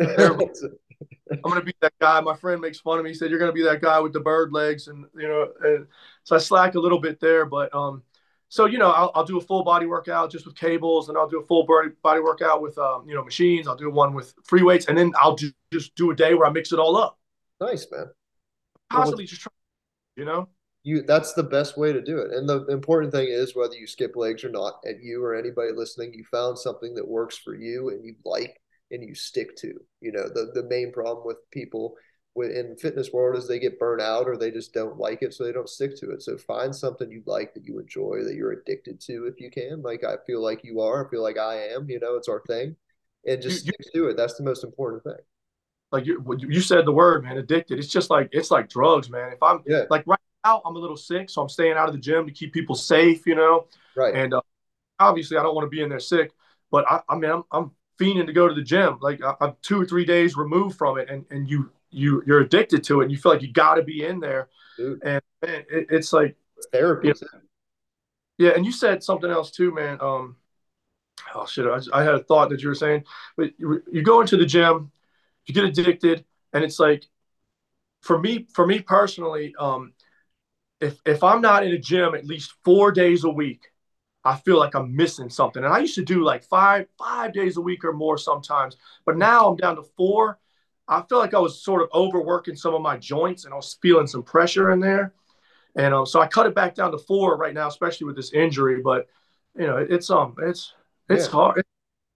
I'm 0.00 1.40
gonna 1.42 1.62
be 1.62 1.74
that 1.80 1.92
guy. 2.00 2.20
My 2.20 2.34
friend 2.34 2.60
makes 2.60 2.80
fun 2.80 2.98
of 2.98 3.04
me. 3.04 3.10
He 3.10 3.14
said, 3.14 3.30
"You're 3.30 3.38
gonna 3.38 3.52
be 3.52 3.62
that 3.62 3.80
guy 3.80 4.00
with 4.00 4.12
the 4.12 4.20
bird 4.20 4.52
legs," 4.52 4.88
and 4.88 5.06
you 5.16 5.28
know, 5.28 5.48
and 5.62 5.86
so 6.24 6.36
I 6.36 6.38
slack 6.38 6.74
a 6.74 6.80
little 6.80 6.98
bit 6.98 7.20
there. 7.20 7.46
But 7.46 7.72
um, 7.74 8.02
so 8.48 8.66
you 8.66 8.78
know, 8.78 8.90
I'll, 8.90 9.12
I'll 9.14 9.24
do 9.24 9.38
a 9.38 9.40
full 9.40 9.62
body 9.62 9.86
workout 9.86 10.32
just 10.32 10.46
with 10.46 10.56
cables, 10.56 11.08
and 11.08 11.16
I'll 11.16 11.28
do 11.28 11.40
a 11.40 11.46
full 11.46 11.64
body 11.64 11.90
body 12.02 12.20
workout 12.20 12.60
with 12.60 12.76
um, 12.78 13.08
you 13.08 13.14
know, 13.14 13.24
machines. 13.24 13.68
I'll 13.68 13.76
do 13.76 13.90
one 13.90 14.12
with 14.14 14.34
free 14.44 14.62
weights, 14.62 14.86
and 14.86 14.98
then 14.98 15.12
I'll 15.20 15.36
do, 15.36 15.52
just 15.72 15.94
do 15.94 16.10
a 16.10 16.16
day 16.16 16.34
where 16.34 16.46
I 16.46 16.50
mix 16.50 16.72
it 16.72 16.78
all 16.78 16.96
up. 16.96 17.18
Nice, 17.60 17.86
man. 17.92 18.06
Constantly 18.90 19.24
just 19.24 19.42
try, 19.42 19.52
you 20.16 20.24
know. 20.24 20.48
You 20.82 21.02
that's 21.02 21.34
the 21.34 21.42
best 21.42 21.76
way 21.76 21.92
to 21.92 22.00
do 22.00 22.18
it. 22.18 22.32
And 22.32 22.48
the 22.48 22.64
important 22.66 23.12
thing 23.12 23.28
is 23.28 23.54
whether 23.54 23.74
you 23.74 23.86
skip 23.86 24.16
legs 24.16 24.44
or 24.44 24.48
not, 24.48 24.80
and 24.84 25.02
you 25.02 25.22
or 25.22 25.34
anybody 25.34 25.72
listening, 25.74 26.14
you 26.14 26.24
found 26.30 26.58
something 26.58 26.94
that 26.94 27.06
works 27.06 27.36
for 27.36 27.54
you 27.54 27.90
and 27.90 28.04
you 28.04 28.14
like 28.24 28.60
and 28.90 29.02
you 29.02 29.14
stick 29.14 29.56
to. 29.56 29.74
You 30.00 30.12
know, 30.12 30.28
the 30.28 30.52
the 30.54 30.66
main 30.68 30.90
problem 30.90 31.26
with 31.26 31.36
people 31.50 31.96
in 32.36 32.76
fitness 32.76 33.12
world 33.12 33.36
is 33.36 33.46
they 33.46 33.58
get 33.58 33.78
burnt 33.78 34.00
out 34.00 34.26
or 34.26 34.36
they 34.36 34.50
just 34.50 34.72
don't 34.72 34.98
like 34.98 35.20
it, 35.20 35.34
so 35.34 35.44
they 35.44 35.52
don't 35.52 35.68
stick 35.68 35.98
to 35.98 36.12
it. 36.12 36.22
So 36.22 36.38
find 36.38 36.74
something 36.74 37.10
you 37.10 37.22
like 37.26 37.52
that 37.54 37.66
you 37.66 37.78
enjoy 37.78 38.24
that 38.24 38.34
you're 38.34 38.52
addicted 38.52 39.00
to 39.02 39.26
if 39.26 39.38
you 39.38 39.50
can. 39.50 39.82
Like 39.82 40.02
I 40.02 40.14
feel 40.26 40.42
like 40.42 40.64
you 40.64 40.80
are. 40.80 41.06
I 41.06 41.10
feel 41.10 41.22
like 41.22 41.38
I 41.38 41.68
am. 41.74 41.90
You 41.90 42.00
know, 42.00 42.16
it's 42.16 42.28
our 42.28 42.42
thing, 42.46 42.76
and 43.26 43.42
just 43.42 43.66
you, 43.66 43.72
stick 43.72 43.86
you, 43.94 44.02
to 44.04 44.08
it. 44.08 44.16
That's 44.16 44.34
the 44.34 44.44
most 44.44 44.64
important 44.64 45.04
thing. 45.04 45.22
Like 45.92 46.06
you, 46.06 46.24
you 46.38 46.60
said 46.60 46.84
the 46.84 46.92
word, 46.92 47.24
man, 47.24 47.36
addicted. 47.36 47.78
It's 47.78 47.88
just 47.88 48.10
like 48.10 48.28
it's 48.32 48.50
like 48.50 48.68
drugs, 48.68 49.10
man. 49.10 49.32
If 49.32 49.42
I'm 49.42 49.62
yeah. 49.66 49.84
like 49.90 50.06
right 50.06 50.20
now, 50.44 50.62
I'm 50.64 50.76
a 50.76 50.78
little 50.78 50.96
sick, 50.96 51.28
so 51.28 51.42
I'm 51.42 51.48
staying 51.48 51.72
out 51.72 51.88
of 51.88 51.94
the 51.94 52.00
gym 52.00 52.26
to 52.26 52.32
keep 52.32 52.52
people 52.52 52.76
safe. 52.76 53.26
You 53.26 53.34
know, 53.34 53.66
right? 53.96 54.14
And 54.14 54.34
uh, 54.34 54.40
obviously, 55.00 55.36
I 55.36 55.42
don't 55.42 55.54
want 55.54 55.66
to 55.66 55.70
be 55.70 55.82
in 55.82 55.88
there 55.88 55.98
sick, 55.98 56.32
but 56.70 56.84
I, 56.90 57.00
I 57.08 57.16
mean, 57.16 57.30
I'm, 57.30 57.42
I'm 57.50 57.70
fiending 58.00 58.26
to 58.26 58.32
go 58.32 58.46
to 58.46 58.54
the 58.54 58.62
gym. 58.62 58.98
Like 59.00 59.20
I'm 59.40 59.54
two 59.62 59.80
or 59.80 59.84
three 59.84 60.04
days 60.04 60.36
removed 60.36 60.78
from 60.78 60.98
it, 60.98 61.10
and 61.10 61.24
and 61.30 61.48
you 61.48 61.70
you 61.90 62.22
you're 62.26 62.40
addicted 62.40 62.84
to 62.84 63.00
it, 63.00 63.04
and 63.04 63.12
you 63.12 63.18
feel 63.18 63.32
like 63.32 63.42
you 63.42 63.52
got 63.52 63.74
to 63.74 63.82
be 63.82 64.04
in 64.04 64.20
there. 64.20 64.48
Dude. 64.76 65.02
And 65.02 65.22
man, 65.42 65.64
it, 65.70 65.86
it's 65.90 66.12
like 66.12 66.36
it's 66.56 66.68
therapy. 66.72 67.08
You 67.08 67.14
know, 67.20 67.40
yeah, 68.38 68.50
and 68.56 68.64
you 68.64 68.72
said 68.72 69.02
something 69.02 69.30
else 69.30 69.50
too, 69.50 69.74
man. 69.74 69.98
Um, 70.00 70.36
oh 71.34 71.46
shit, 71.46 71.66
I, 71.66 71.98
I 71.98 72.02
had 72.02 72.14
a 72.14 72.22
thought 72.22 72.48
that 72.50 72.62
you 72.62 72.68
were 72.68 72.74
saying, 72.74 73.04
but 73.36 73.50
you, 73.58 73.82
you 73.92 74.02
go 74.02 74.20
into 74.20 74.36
the 74.36 74.46
gym, 74.46 74.90
you 75.50 75.62
get 75.62 75.64
addicted, 75.64 76.24
and 76.52 76.64
it's 76.64 76.78
like, 76.78 77.08
for 78.00 78.18
me, 78.18 78.46
for 78.54 78.66
me 78.66 78.80
personally, 78.80 79.54
um, 79.58 79.92
if 80.80 81.00
if 81.04 81.22
I'm 81.22 81.40
not 81.40 81.64
in 81.64 81.72
a 81.72 81.78
gym 81.78 82.14
at 82.14 82.24
least 82.24 82.54
four 82.64 82.92
days 82.92 83.24
a 83.24 83.30
week, 83.30 83.72
I 84.24 84.36
feel 84.36 84.58
like 84.58 84.74
I'm 84.74 84.94
missing 84.94 85.28
something. 85.28 85.64
And 85.64 85.72
I 85.72 85.78
used 85.78 85.96
to 85.96 86.04
do 86.04 86.24
like 86.24 86.44
five 86.44 86.86
five 86.98 87.32
days 87.32 87.56
a 87.56 87.60
week 87.60 87.84
or 87.84 87.92
more 87.92 88.16
sometimes, 88.16 88.76
but 89.04 89.16
now 89.16 89.48
I'm 89.48 89.56
down 89.56 89.76
to 89.76 89.82
four. 89.96 90.38
I 90.88 91.02
feel 91.02 91.18
like 91.18 91.34
I 91.34 91.38
was 91.38 91.62
sort 91.62 91.82
of 91.82 91.88
overworking 91.94 92.56
some 92.56 92.74
of 92.74 92.82
my 92.82 92.96
joints, 92.96 93.44
and 93.44 93.52
I 93.52 93.56
was 93.56 93.78
feeling 93.82 94.06
some 94.06 94.22
pressure 94.22 94.70
in 94.70 94.80
there. 94.80 95.12
And 95.76 95.94
um, 95.94 96.06
so 96.06 96.20
I 96.20 96.26
cut 96.26 96.46
it 96.46 96.54
back 96.54 96.74
down 96.74 96.90
to 96.92 96.98
four 96.98 97.36
right 97.36 97.54
now, 97.54 97.68
especially 97.68 98.06
with 98.06 98.16
this 98.16 98.32
injury. 98.32 98.80
But 98.82 99.06
you 99.56 99.66
know, 99.66 99.76
it, 99.78 99.90
it's 99.90 100.10
um, 100.10 100.34
it's 100.42 100.74
it's 101.08 101.26
yeah. 101.26 101.32
hard. 101.32 101.64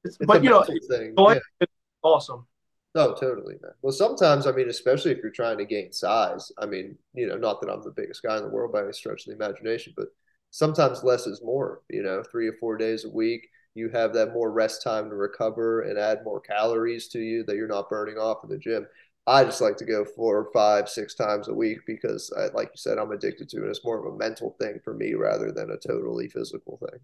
It's, 0.05 0.17
it's 0.17 0.27
but 0.27 0.43
you 0.43 0.51
know, 0.51 0.63
thing. 0.63 1.15
Yeah. 1.17 1.39
it's 1.61 1.73
awesome. 2.03 2.47
No, 2.95 3.13
totally, 3.13 3.57
man. 3.61 3.73
Well, 3.83 3.93
sometimes, 3.93 4.47
I 4.47 4.53
mean, 4.53 4.69
especially 4.69 5.11
if 5.11 5.19
you're 5.19 5.31
trying 5.31 5.59
to 5.59 5.65
gain 5.65 5.93
size, 5.93 6.53
I 6.59 6.67
mean, 6.67 6.97
you 7.13 7.27
know, 7.27 7.37
not 7.37 7.61
that 7.61 7.69
I'm 7.71 7.83
the 7.83 7.91
biggest 7.91 8.23
guy 8.23 8.37
in 8.37 8.45
the 8.45 8.49
world 8.49 8.73
by 8.73 8.83
any 8.85 8.93
stretch 8.93 9.27
of 9.27 9.37
the 9.37 9.45
imagination, 9.45 9.95
but 9.97 10.09
sometimes 10.51 11.03
less 11.03 11.27
is 11.27 11.43
more, 11.43 11.83
you 11.91 12.03
know, 12.05 12.23
three 12.23 12.47
or 12.47 12.53
four 12.55 12.77
days 12.77 13.05
a 13.05 13.11
week. 13.11 13.49
You 13.75 13.89
have 13.89 14.13
that 14.15 14.33
more 14.33 14.53
rest 14.53 14.83
time 14.83 15.09
to 15.11 15.17
recover 15.17 15.83
and 15.83 15.99
add 15.99 16.23
more 16.25 16.41
calories 16.41 17.09
to 17.09 17.19
you 17.19 17.43
that 17.45 17.57
you're 17.57 17.67
not 17.67 17.91
burning 17.91 18.17
off 18.17 18.45
in 18.45 18.51
the 18.51 18.59
gym. 18.59 18.87
I 19.27 19.43
just 19.43 19.61
like 19.61 19.77
to 19.79 19.85
go 19.85 20.05
four, 20.05 20.51
five, 20.53 20.89
six 20.89 21.15
times 21.15 21.49
a 21.49 21.55
week 21.55 21.79
because, 21.89 22.33
I, 22.39 22.47
like 22.57 22.69
you 22.69 22.77
said, 22.77 22.99
I'm 22.99 23.11
addicted 23.11 23.49
to 23.49 23.65
it. 23.65 23.71
It's 23.71 23.85
more 23.85 23.99
of 24.07 24.15
a 24.15 24.17
mental 24.17 24.55
thing 24.61 24.79
for 24.85 24.95
me 24.95 25.15
rather 25.15 25.51
than 25.51 25.71
a 25.71 25.79
totally 25.79 26.29
physical 26.29 26.77
thing. 26.77 27.01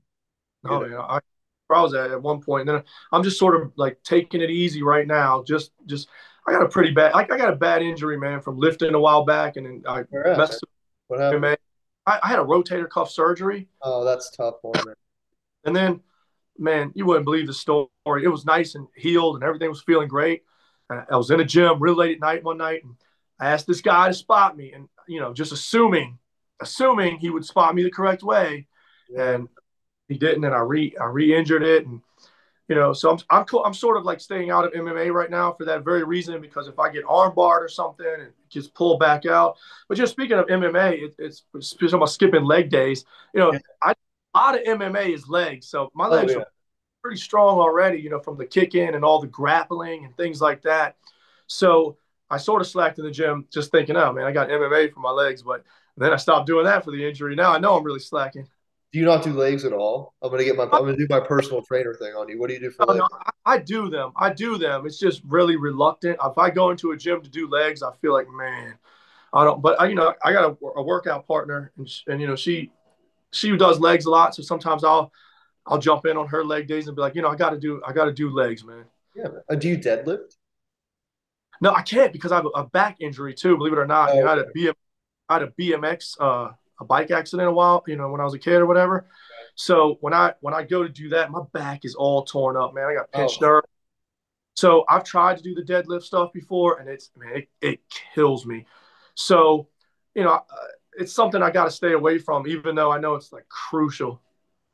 Oh, 0.64 0.85
yeah. 0.85 1.00
I, 1.00 1.20
I 1.74 1.83
was 1.83 1.94
at 1.94 2.11
at 2.11 2.22
one 2.22 2.40
point, 2.40 2.68
and 2.68 2.78
then 2.78 2.85
I'm 3.12 3.22
just 3.22 3.38
sort 3.38 3.61
of 3.61 3.72
like 3.76 4.02
taking 4.02 4.40
it 4.40 4.50
easy 4.50 4.83
right 4.83 5.06
now. 5.06 5.42
Just, 5.42 5.72
just 5.87 6.09
I 6.46 6.52
got 6.52 6.62
a 6.62 6.68
pretty 6.68 6.92
bad, 6.92 7.12
I, 7.12 7.20
I 7.20 7.38
got 7.38 7.52
a 7.52 7.56
bad 7.56 7.83
injury, 7.83 8.18
man, 8.18 8.40
from 8.40 8.59
lifting 8.59 8.94
a 8.94 9.00
while 9.00 9.24
back, 9.24 9.56
and 9.56 9.66
then 9.66 9.83
I 9.87 10.04
messed 10.12 10.62
up. 10.62 10.68
What 11.09 11.20
happened? 11.20 11.59
I, 12.06 12.18
I, 12.22 12.28
had 12.28 12.38
a 12.38 12.44
rotator 12.44 12.88
cuff 12.88 13.11
surgery. 13.11 13.68
Oh, 13.83 14.04
that's 14.04 14.30
tough 14.30 14.56
one. 14.62 14.80
Man. 14.87 14.94
And 15.64 15.76
then, 15.76 16.00
man, 16.59 16.92
you 16.94 17.04
wouldn't 17.04 17.24
believe 17.24 17.46
the 17.46 17.52
story. 17.52 17.88
It 18.22 18.28
was 18.28 18.44
nice 18.44 18.74
and 18.74 18.87
healed, 18.96 19.37
and 19.37 19.44
everything 19.44 19.68
was 19.68 19.83
feeling 19.83 20.09
great. 20.09 20.42
I 20.90 21.16
was 21.16 21.30
in 21.30 21.40
a 21.40 21.44
gym 21.44 21.80
real 21.80 21.94
late 21.94 22.16
at 22.16 22.20
night 22.20 22.42
one 22.42 22.59
night, 22.59 22.83
and 22.85 22.94
I 23.38 23.50
asked 23.50 23.66
this 23.66 23.80
guy 23.80 24.09
to 24.09 24.14
spot 24.14 24.56
me, 24.56 24.72
and 24.72 24.88
you 25.06 25.20
know, 25.20 25.33
just 25.33 25.52
assuming, 25.52 26.18
assuming 26.61 27.18
he 27.18 27.30
would 27.30 27.44
spot 27.44 27.74
me 27.74 27.83
the 27.83 27.90
correct 27.90 28.22
way, 28.22 28.66
yeah. 29.09 29.30
and 29.30 29.48
he 30.11 30.18
didn't, 30.18 30.44
and 30.44 30.55
I 30.55 30.59
re 30.59 30.94
I 31.01 31.05
re-injured 31.05 31.62
it, 31.62 31.87
and 31.87 32.03
you 32.68 32.75
know, 32.75 32.92
so 32.92 33.11
I'm 33.11 33.18
I'm 33.31 33.44
I'm 33.64 33.75
sort 33.75 33.96
of 33.96 34.05
like 34.05 34.20
staying 34.20 34.51
out 34.51 34.66
of 34.66 34.73
MMA 34.73 35.12
right 35.12 35.31
now 35.31 35.53
for 35.53 35.64
that 35.64 35.85
very 35.85 36.05
reason 36.05 36.40
because 36.40 36.68
if 36.68 36.79
I 36.79 36.90
get 36.90 37.05
armbarred 37.05 37.61
or 37.61 37.68
something 37.68 38.07
and 38.07 38.33
just 38.49 38.75
pull 38.75 38.99
back 38.99 39.25
out, 39.25 39.57
but 39.88 39.96
just 39.96 40.12
speaking 40.12 40.37
of 40.37 40.46
MMA, 40.46 41.05
it, 41.05 41.14
it's 41.18 41.44
speaking 41.61 41.94
about 41.94 42.11
skipping 42.11 42.44
leg 42.44 42.68
days. 42.68 43.05
You 43.33 43.40
know, 43.40 43.53
yeah. 43.53 43.61
I, 43.83 43.92
a 43.92 44.38
lot 44.38 44.55
of 44.57 44.64
MMA 44.64 45.14
is 45.14 45.29
legs, 45.29 45.68
so 45.68 45.90
my 45.94 46.07
oh, 46.07 46.11
legs 46.11 46.33
oh, 46.33 46.38
yeah. 46.38 46.42
are 46.42 46.53
pretty 47.03 47.20
strong 47.20 47.59
already. 47.59 47.99
You 48.01 48.11
know, 48.11 48.20
from 48.20 48.37
the 48.37 48.46
kick 48.46 48.75
in 48.75 48.94
and 48.94 49.05
all 49.05 49.20
the 49.20 49.29
grappling 49.29 50.05
and 50.05 50.16
things 50.16 50.40
like 50.40 50.62
that. 50.62 50.96
So 51.46 51.96
I 52.29 52.37
sort 52.37 52.62
of 52.62 52.68
slacked 52.68 52.99
in 52.99 53.05
the 53.05 53.11
gym, 53.12 53.46
just 53.53 53.70
thinking, 53.70 53.96
oh 53.96 54.12
man, 54.12 54.25
I 54.25 54.33
got 54.33 54.49
MMA 54.49 54.92
for 54.92 55.01
my 55.01 55.11
legs, 55.11 55.42
but 55.42 55.64
then 55.96 56.12
I 56.12 56.16
stopped 56.16 56.46
doing 56.46 56.64
that 56.64 56.85
for 56.85 56.90
the 56.90 57.07
injury. 57.07 57.37
Now 57.37 57.53
I 57.53 57.59
know 57.59 57.77
I'm 57.77 57.85
really 57.85 58.01
slacking. 58.01 58.49
Do 58.92 58.98
you 58.98 59.05
not 59.05 59.22
do 59.22 59.33
legs 59.33 59.64
at 59.64 59.72
all? 59.72 60.14
I'm 60.20 60.31
gonna 60.31 60.44
get 60.44 60.57
my 60.57 60.64
I'm 60.64 60.70
gonna 60.70 60.96
do 60.96 61.07
my 61.09 61.20
personal 61.20 61.62
trainer 61.62 61.94
thing 61.94 62.12
on 62.14 62.29
you. 62.29 62.40
What 62.40 62.48
do 62.48 62.55
you 62.55 62.61
do 62.61 62.70
for 62.70 62.87
legs? 62.87 62.98
No, 62.98 63.09
I, 63.46 63.55
I, 63.55 63.59
do 63.59 63.88
them. 63.88 64.12
I 64.16 64.33
do 64.33 64.59
them. 64.59 64.85
It's 64.85 64.98
just 64.98 65.22
really 65.26 65.55
reluctant. 65.55 66.18
If 66.24 66.38
I 66.38 66.50
go 66.50 66.70
into 66.70 66.90
a 66.90 66.96
gym 66.96 67.22
to 67.22 67.31
do 67.31 67.48
legs, 67.48 67.85
I 67.85 67.92
feel 68.00 68.12
like 68.12 68.26
man, 68.29 68.74
I 69.33 69.44
don't. 69.44 69.62
But 69.62 69.81
I, 69.81 69.87
you 69.87 69.94
know, 69.94 70.12
I 70.24 70.33
got 70.33 70.44
a, 70.50 70.66
a 70.76 70.83
workout 70.83 71.29
partner, 71.29 71.70
and, 71.76 71.88
and 72.09 72.20
you 72.20 72.26
know, 72.26 72.35
she 72.35 72.72
she 73.31 73.57
does 73.57 73.79
legs 73.79 74.07
a 74.07 74.11
lot. 74.11 74.35
So 74.35 74.42
sometimes 74.42 74.83
I'll 74.83 75.12
I'll 75.66 75.79
jump 75.79 76.07
in 76.07 76.16
on 76.16 76.26
her 76.26 76.44
leg 76.44 76.66
days 76.66 76.88
and 76.88 76.96
be 76.96 77.03
like, 77.03 77.14
you 77.14 77.22
know, 77.22 77.29
I 77.29 77.37
got 77.37 77.50
to 77.50 77.59
do 77.59 77.81
I 77.87 77.92
got 77.92 78.07
to 78.07 78.12
do 78.12 78.31
legs, 78.31 78.64
man. 78.64 78.87
Yeah. 79.14 79.29
Uh, 79.48 79.55
do 79.55 79.68
you 79.68 79.79
deadlift? 79.79 80.35
No, 81.61 81.72
I 81.72 81.83
can't 81.83 82.12
because 82.12 82.33
I 82.33 82.37
have 82.37 82.46
a, 82.55 82.64
back 82.64 82.96
injury 83.00 83.35
too. 83.35 83.57
Believe 83.57 83.74
it 83.74 83.79
or 83.79 83.87
not, 83.87 84.11
oh, 84.11 84.20
know, 84.20 84.26
I 84.26 84.31
had 84.31 84.38
a 84.38 84.46
BM, 84.57 84.74
I 85.29 85.35
had 85.35 85.42
a 85.42 85.48
BMX. 85.48 86.16
Uh, 86.18 86.53
a 86.81 86.85
bike 86.85 87.11
accident 87.11 87.49
a 87.49 87.53
while, 87.53 87.85
you 87.87 87.97
know, 87.97 88.11
when 88.11 88.21
I 88.21 88.25
was 88.25 88.35
a 88.35 88.38
kid 88.38 88.55
or 88.55 88.66
whatever. 88.66 89.07
So 89.55 89.99
when 90.01 90.14
I 90.14 90.35
when 90.40 90.55
I 90.55 90.62
go 90.62 90.83
to 90.83 90.88
do 90.88 91.11
that, 91.11 91.31
my 91.31 91.40
back 91.53 91.85
is 91.85 91.95
all 91.95 92.25
torn 92.25 92.57
up, 92.57 92.75
man. 92.75 92.87
I 92.87 92.95
got 92.95 93.12
pinched 93.12 93.43
oh. 93.43 93.47
nerve. 93.47 93.64
So 94.55 94.85
I've 94.88 95.05
tried 95.05 95.37
to 95.38 95.43
do 95.43 95.55
the 95.55 95.62
deadlift 95.62 96.03
stuff 96.03 96.33
before, 96.33 96.79
and 96.81 96.88
it's 96.88 97.11
man, 97.16 97.37
it, 97.37 97.49
it 97.61 97.81
kills 98.14 98.47
me. 98.47 98.66
So, 99.14 99.69
you 100.14 100.25
know, 100.25 100.33
uh, 100.33 100.43
it's 100.99 101.12
something 101.12 101.43
I 101.43 101.51
got 101.51 101.64
to 101.64 101.71
stay 101.71 101.93
away 101.93 102.19
from, 102.19 102.47
even 102.47 102.75
though 102.75 102.90
I 102.90 102.99
know 102.99 103.14
it's 103.14 103.33
like 103.33 103.49
crucial. 103.49 104.21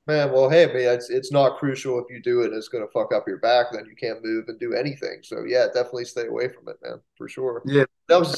Man, 0.06 0.30
well, 0.32 0.48
hey, 0.48 0.66
man, 0.66 0.94
it's 0.94 1.10
it's 1.10 1.32
not 1.32 1.58
crucial 1.58 1.98
if 1.98 2.06
you 2.08 2.22
do 2.22 2.42
it. 2.42 2.52
It's 2.52 2.68
going 2.68 2.86
to 2.86 2.92
fuck 2.92 3.12
up 3.12 3.26
your 3.26 3.38
back. 3.38 3.66
Then 3.72 3.86
you 3.86 3.96
can't 3.96 4.24
move 4.24 4.44
and 4.48 4.58
do 4.60 4.72
anything. 4.72 5.18
So 5.22 5.44
yeah, 5.44 5.66
definitely 5.66 6.04
stay 6.04 6.26
away 6.26 6.48
from 6.48 6.68
it, 6.68 6.76
man, 6.82 7.00
for 7.18 7.28
sure. 7.28 7.62
Yeah, 7.64 7.84
that 8.08 8.20
was 8.20 8.36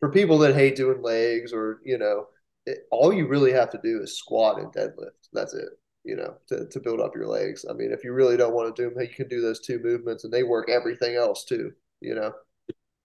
for 0.00 0.10
people 0.10 0.38
that 0.38 0.54
hate 0.54 0.76
doing 0.76 1.02
legs 1.02 1.52
or 1.52 1.80
you 1.84 1.98
know 1.98 2.26
it, 2.68 2.86
all 2.90 3.12
you 3.12 3.26
really 3.26 3.52
have 3.52 3.70
to 3.70 3.80
do 3.82 4.02
is 4.02 4.18
squat 4.18 4.60
and 4.60 4.72
deadlift. 4.72 5.28
That's 5.32 5.54
it. 5.54 5.68
You 6.04 6.16
know, 6.16 6.34
to, 6.48 6.66
to 6.66 6.80
build 6.80 7.00
up 7.00 7.14
your 7.14 7.26
legs. 7.26 7.64
I 7.68 7.72
mean, 7.72 7.92
if 7.92 8.04
you 8.04 8.12
really 8.12 8.36
don't 8.36 8.54
want 8.54 8.74
to 8.74 8.82
do 8.82 8.88
them, 8.88 9.02
you 9.02 9.08
can 9.08 9.28
do 9.28 9.40
those 9.40 9.60
two 9.60 9.78
movements, 9.82 10.24
and 10.24 10.32
they 10.32 10.42
work 10.42 10.70
everything 10.70 11.16
else 11.16 11.44
too. 11.44 11.72
You 12.00 12.14
know. 12.14 12.32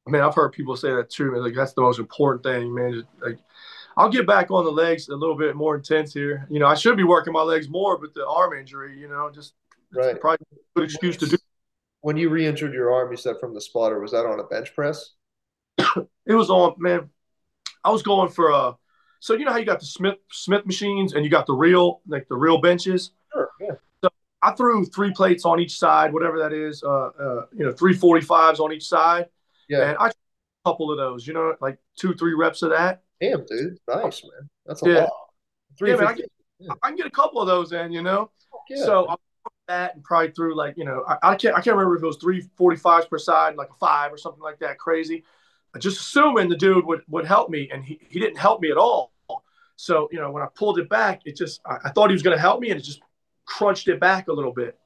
I 0.06 0.12
mean, 0.12 0.21
I've 0.21 0.36
heard 0.36 0.52
people 0.52 0.76
say 0.76 0.93
that 0.93 1.10
too. 1.10 1.36
Like 1.36 1.56
that's 1.56 1.73
the 1.73 1.82
most 1.82 1.99
important 1.99 2.43
thing, 2.43 2.73
man. 2.73 3.04
Like, 3.21 3.39
I'll 3.95 4.10
get 4.10 4.28
back 4.28 4.52
on 4.52 4.65
the 4.65 4.71
legs 4.71 5.08
a 5.10 5.15
little 5.15 5.38
bit 5.38 5.56
more 5.56 5.76
intense 5.76 6.13
here. 6.13 6.47
You 6.49 6.60
know, 6.60 6.67
I 6.67 6.76
should 6.76 6.97
be 6.97 7.04
working 7.04 7.34
my 7.34 7.41
legs 7.41 7.69
more, 7.69 7.97
but 7.97 8.13
the 8.13 8.28
arm 8.28 8.58
injury, 8.58 8.97
you 8.97 9.08
know, 9.08 9.30
just 9.34 9.54
right. 9.93 10.19
probably 10.19 10.45
a 10.52 10.80
good 10.80 10.86
excuse 10.86 11.17
to 11.17 11.28
do. 11.28 11.38
When 12.02 12.17
you 12.17 12.30
re-injured 12.30 12.73
your 12.73 12.91
arm, 12.91 13.12
you 13.12 13.17
said 13.17 13.36
from 13.39 13.54
the 13.54 13.62
spotter, 13.62 13.99
was 13.99 14.12
that 14.12 14.26
on 14.26 14.39
a 14.39 14.43
bench 14.43 14.76
press? 14.76 15.12
it 15.78 16.34
was 16.34 16.49
on, 16.49 16.76
man. 16.78 17.10
I 17.84 17.91
was 17.91 18.04
going 18.04 18.30
for 18.30 18.49
a 18.49 18.76
so 19.24 19.36
you 19.36 19.46
know 19.46 19.54
how 19.54 19.58
you 19.58 19.66
got 19.66 19.80
the 19.80 19.86
Smith 19.86 20.18
Smith 20.34 20.66
machines 20.66 21.14
and 21.14 21.24
you 21.24 21.32
got 21.32 21.48
the 21.48 21.54
real 21.54 22.02
like 22.10 22.28
the 22.28 22.36
real 22.36 22.58
benches. 22.58 23.12
Sure. 23.32 23.50
Yeah. 23.58 23.76
So 24.04 24.10
I 24.42 24.52
threw 24.52 24.84
three 24.84 25.14
plates 25.14 25.46
on 25.46 25.62
each 25.62 25.80
side, 25.80 26.12
whatever 26.12 26.38
that 26.40 26.52
is. 26.52 26.84
Uh, 26.84 26.90
uh 26.90 27.46
you 27.54 27.66
know, 27.66 27.72
three 27.72 27.94
forty 27.94 28.20
fives 28.20 28.60
on 28.60 28.74
each 28.74 28.86
side. 28.86 29.28
Yeah. 29.70 29.92
And 29.92 29.98
I 29.98 30.10
a 30.10 30.12
couple 30.66 30.92
of 30.92 30.98
those. 30.98 31.26
You 31.26 31.32
know, 31.32 31.56
like 31.62 31.78
two 31.98 32.14
three 32.16 32.34
reps 32.34 32.64
of 32.64 32.72
that. 32.72 33.04
Damn, 33.22 33.46
dude, 33.46 33.78
nice 33.88 34.22
man. 34.24 34.50
That's 34.66 34.86
a 34.86 34.90
yeah. 34.90 34.96
lot. 35.04 35.12
yeah, 35.80 35.96
man, 35.96 36.08
I, 36.08 36.14
get, 36.16 36.32
yeah. 36.60 36.74
I, 36.84 36.88
can 36.90 36.98
get 36.98 37.06
a 37.06 37.12
couple 37.12 37.40
of 37.40 37.48
those 37.48 37.72
in, 37.72 37.94
you 37.94 38.02
know. 38.02 38.30
Yeah. 38.70 38.84
So 38.84 39.08
I 39.08 39.16
that 39.70 39.96
and 39.96 40.04
probably 40.04 40.32
threw 40.32 40.54
like 40.54 40.76
you 40.76 40.84
know 40.84 41.06
I, 41.08 41.32
I, 41.32 41.36
can't 41.38 41.56
I 41.56 41.62
can't 41.62 41.78
remember 41.78 41.96
if 41.96 42.04
it 42.04 42.08
was 42.08 42.18
three 42.18 42.42
forty 42.58 42.76
fives 42.76 43.06
per 43.06 43.18
side, 43.18 43.56
like 43.56 43.70
a 43.70 43.76
five 43.80 44.12
or 44.12 44.18
something 44.18 44.44
like 44.44 44.60
that, 44.60 44.80
crazy. 44.80 45.24
I 45.74 45.80
just 45.80 46.02
assuming 46.02 46.50
the 46.50 46.58
dude 46.58 46.86
would 46.86 47.04
would 47.08 47.26
help 47.26 47.50
me, 47.50 47.70
and 47.72 47.86
he 47.86 48.02
he 48.10 48.20
didn't 48.20 48.38
help 48.38 48.60
me 48.60 48.70
at 48.70 48.76
all. 48.76 49.12
So 49.76 50.08
you 50.12 50.20
know 50.20 50.32
when 50.32 50.44
I 50.44 50.48
pulled 50.56 50.80
it 50.80 50.90
back, 50.90 51.22
it 51.26 51.36
just 51.36 51.62
I, 51.66 51.78
I 51.86 51.90
thought 51.90 52.10
he 52.10 52.14
was 52.14 52.24
going 52.24 52.36
to 52.36 52.42
help 52.42 52.60
me, 52.60 52.72
and 52.72 52.80
it 52.80 52.84
just 52.84 53.02
crunched 53.46 53.88
it 53.88 54.00
back 54.00 54.28
a 54.28 54.34
little 54.34 54.54
bit. 54.54 54.78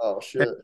Oh 0.00 0.20
shit! 0.20 0.42
And 0.42 0.56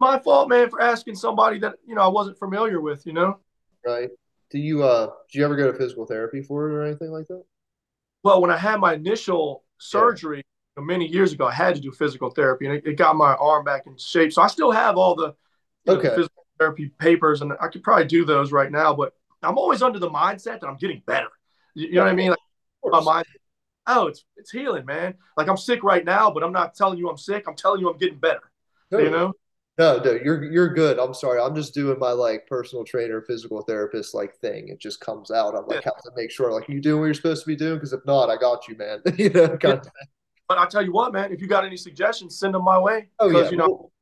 my 0.00 0.18
fault, 0.18 0.48
man, 0.48 0.70
for 0.70 0.80
asking 0.80 1.16
somebody 1.16 1.58
that 1.60 1.74
you 1.86 1.94
know 1.94 2.02
I 2.02 2.08
wasn't 2.08 2.38
familiar 2.38 2.80
with. 2.80 3.06
You 3.06 3.12
know. 3.12 3.38
Right. 3.84 4.10
Do 4.50 4.58
you 4.58 4.82
uh 4.82 5.10
do 5.30 5.38
you 5.38 5.44
ever 5.44 5.56
go 5.56 5.70
to 5.70 5.76
physical 5.76 6.06
therapy 6.06 6.42
for 6.42 6.68
it 6.68 6.72
or 6.72 6.84
anything 6.84 7.10
like 7.10 7.28
that? 7.28 7.44
Well, 8.22 8.40
when 8.40 8.50
I 8.50 8.56
had 8.56 8.80
my 8.80 8.94
initial 8.94 9.64
surgery 9.78 10.42
yeah. 10.76 10.84
many 10.84 11.06
years 11.06 11.32
ago, 11.32 11.46
I 11.46 11.52
had 11.52 11.74
to 11.74 11.80
do 11.80 11.92
physical 11.92 12.30
therapy, 12.30 12.66
and 12.66 12.76
it, 12.76 12.86
it, 12.86 12.96
got 12.96 13.16
my 13.16 13.34
arm 13.34 13.64
back 13.64 13.86
in 13.86 13.96
shape. 13.96 14.32
So 14.32 14.42
I 14.42 14.48
still 14.48 14.72
have 14.72 14.96
all 14.96 15.14
the 15.14 15.34
okay. 15.86 16.08
Know, 16.08 16.14
physical 16.16 16.46
therapy 16.58 16.90
papers, 16.98 17.42
and 17.42 17.52
I 17.60 17.68
could 17.68 17.82
probably 17.82 18.06
do 18.06 18.24
those 18.24 18.50
right 18.50 18.70
now. 18.70 18.94
But 18.94 19.12
I'm 19.42 19.58
always 19.58 19.82
under 19.82 19.98
the 19.98 20.10
mindset 20.10 20.60
that 20.60 20.66
I'm 20.66 20.76
getting 20.76 21.02
better. 21.06 21.28
You, 21.74 21.88
you 21.88 21.94
know 21.94 22.04
what 22.04 22.10
I 22.10 22.14
mean? 22.14 22.30
Like 22.30 22.38
oh, 23.86 24.06
it's 24.06 24.24
it's 24.36 24.50
healing, 24.50 24.84
man. 24.84 25.14
Like 25.36 25.48
I'm 25.48 25.56
sick 25.56 25.82
right 25.82 26.04
now, 26.04 26.30
but 26.30 26.42
I'm 26.42 26.52
not 26.52 26.74
telling 26.74 26.98
you 26.98 27.08
I'm 27.08 27.18
sick. 27.18 27.44
I'm 27.48 27.56
telling 27.56 27.80
you 27.80 27.90
I'm 27.90 27.98
getting 27.98 28.18
better. 28.18 28.42
You 28.90 29.10
know? 29.10 29.32
No, 29.78 29.98
no, 29.98 30.12
you're 30.12 30.42
you're 30.42 30.74
good. 30.74 30.98
I'm 30.98 31.14
sorry. 31.14 31.40
I'm 31.40 31.54
just 31.54 31.72
doing 31.72 31.98
my 32.00 32.10
like 32.10 32.48
personal 32.48 32.84
trainer, 32.84 33.22
physical 33.22 33.62
therapist 33.62 34.12
like 34.12 34.34
thing. 34.36 34.68
It 34.68 34.80
just 34.80 35.00
comes 35.00 35.30
out. 35.30 35.54
I'm 35.54 35.66
like, 35.66 35.84
yeah. 35.84 35.92
have 35.94 36.02
to 36.02 36.10
make 36.16 36.32
sure 36.32 36.52
like 36.52 36.68
you 36.68 36.80
doing 36.80 37.00
what 37.00 37.06
you're 37.06 37.14
supposed 37.14 37.44
to 37.44 37.46
be 37.46 37.54
doing 37.54 37.74
because 37.74 37.92
if 37.92 38.04
not, 38.04 38.28
I 38.28 38.36
got 38.36 38.66
you, 38.66 38.76
man. 38.76 39.00
you 39.16 39.30
know, 39.30 39.56
kind 39.56 39.80
yeah. 39.84 39.90
But 40.48 40.58
I 40.58 40.66
tell 40.66 40.82
you 40.82 40.92
what, 40.92 41.12
man, 41.12 41.30
if 41.30 41.40
you 41.40 41.46
got 41.46 41.64
any 41.64 41.76
suggestions, 41.76 42.38
send 42.38 42.54
them 42.54 42.64
my 42.64 42.78
way. 42.78 43.08
Oh 43.20 43.28
yeah, 43.28 43.50
you 43.50 43.56
know, 43.56 43.92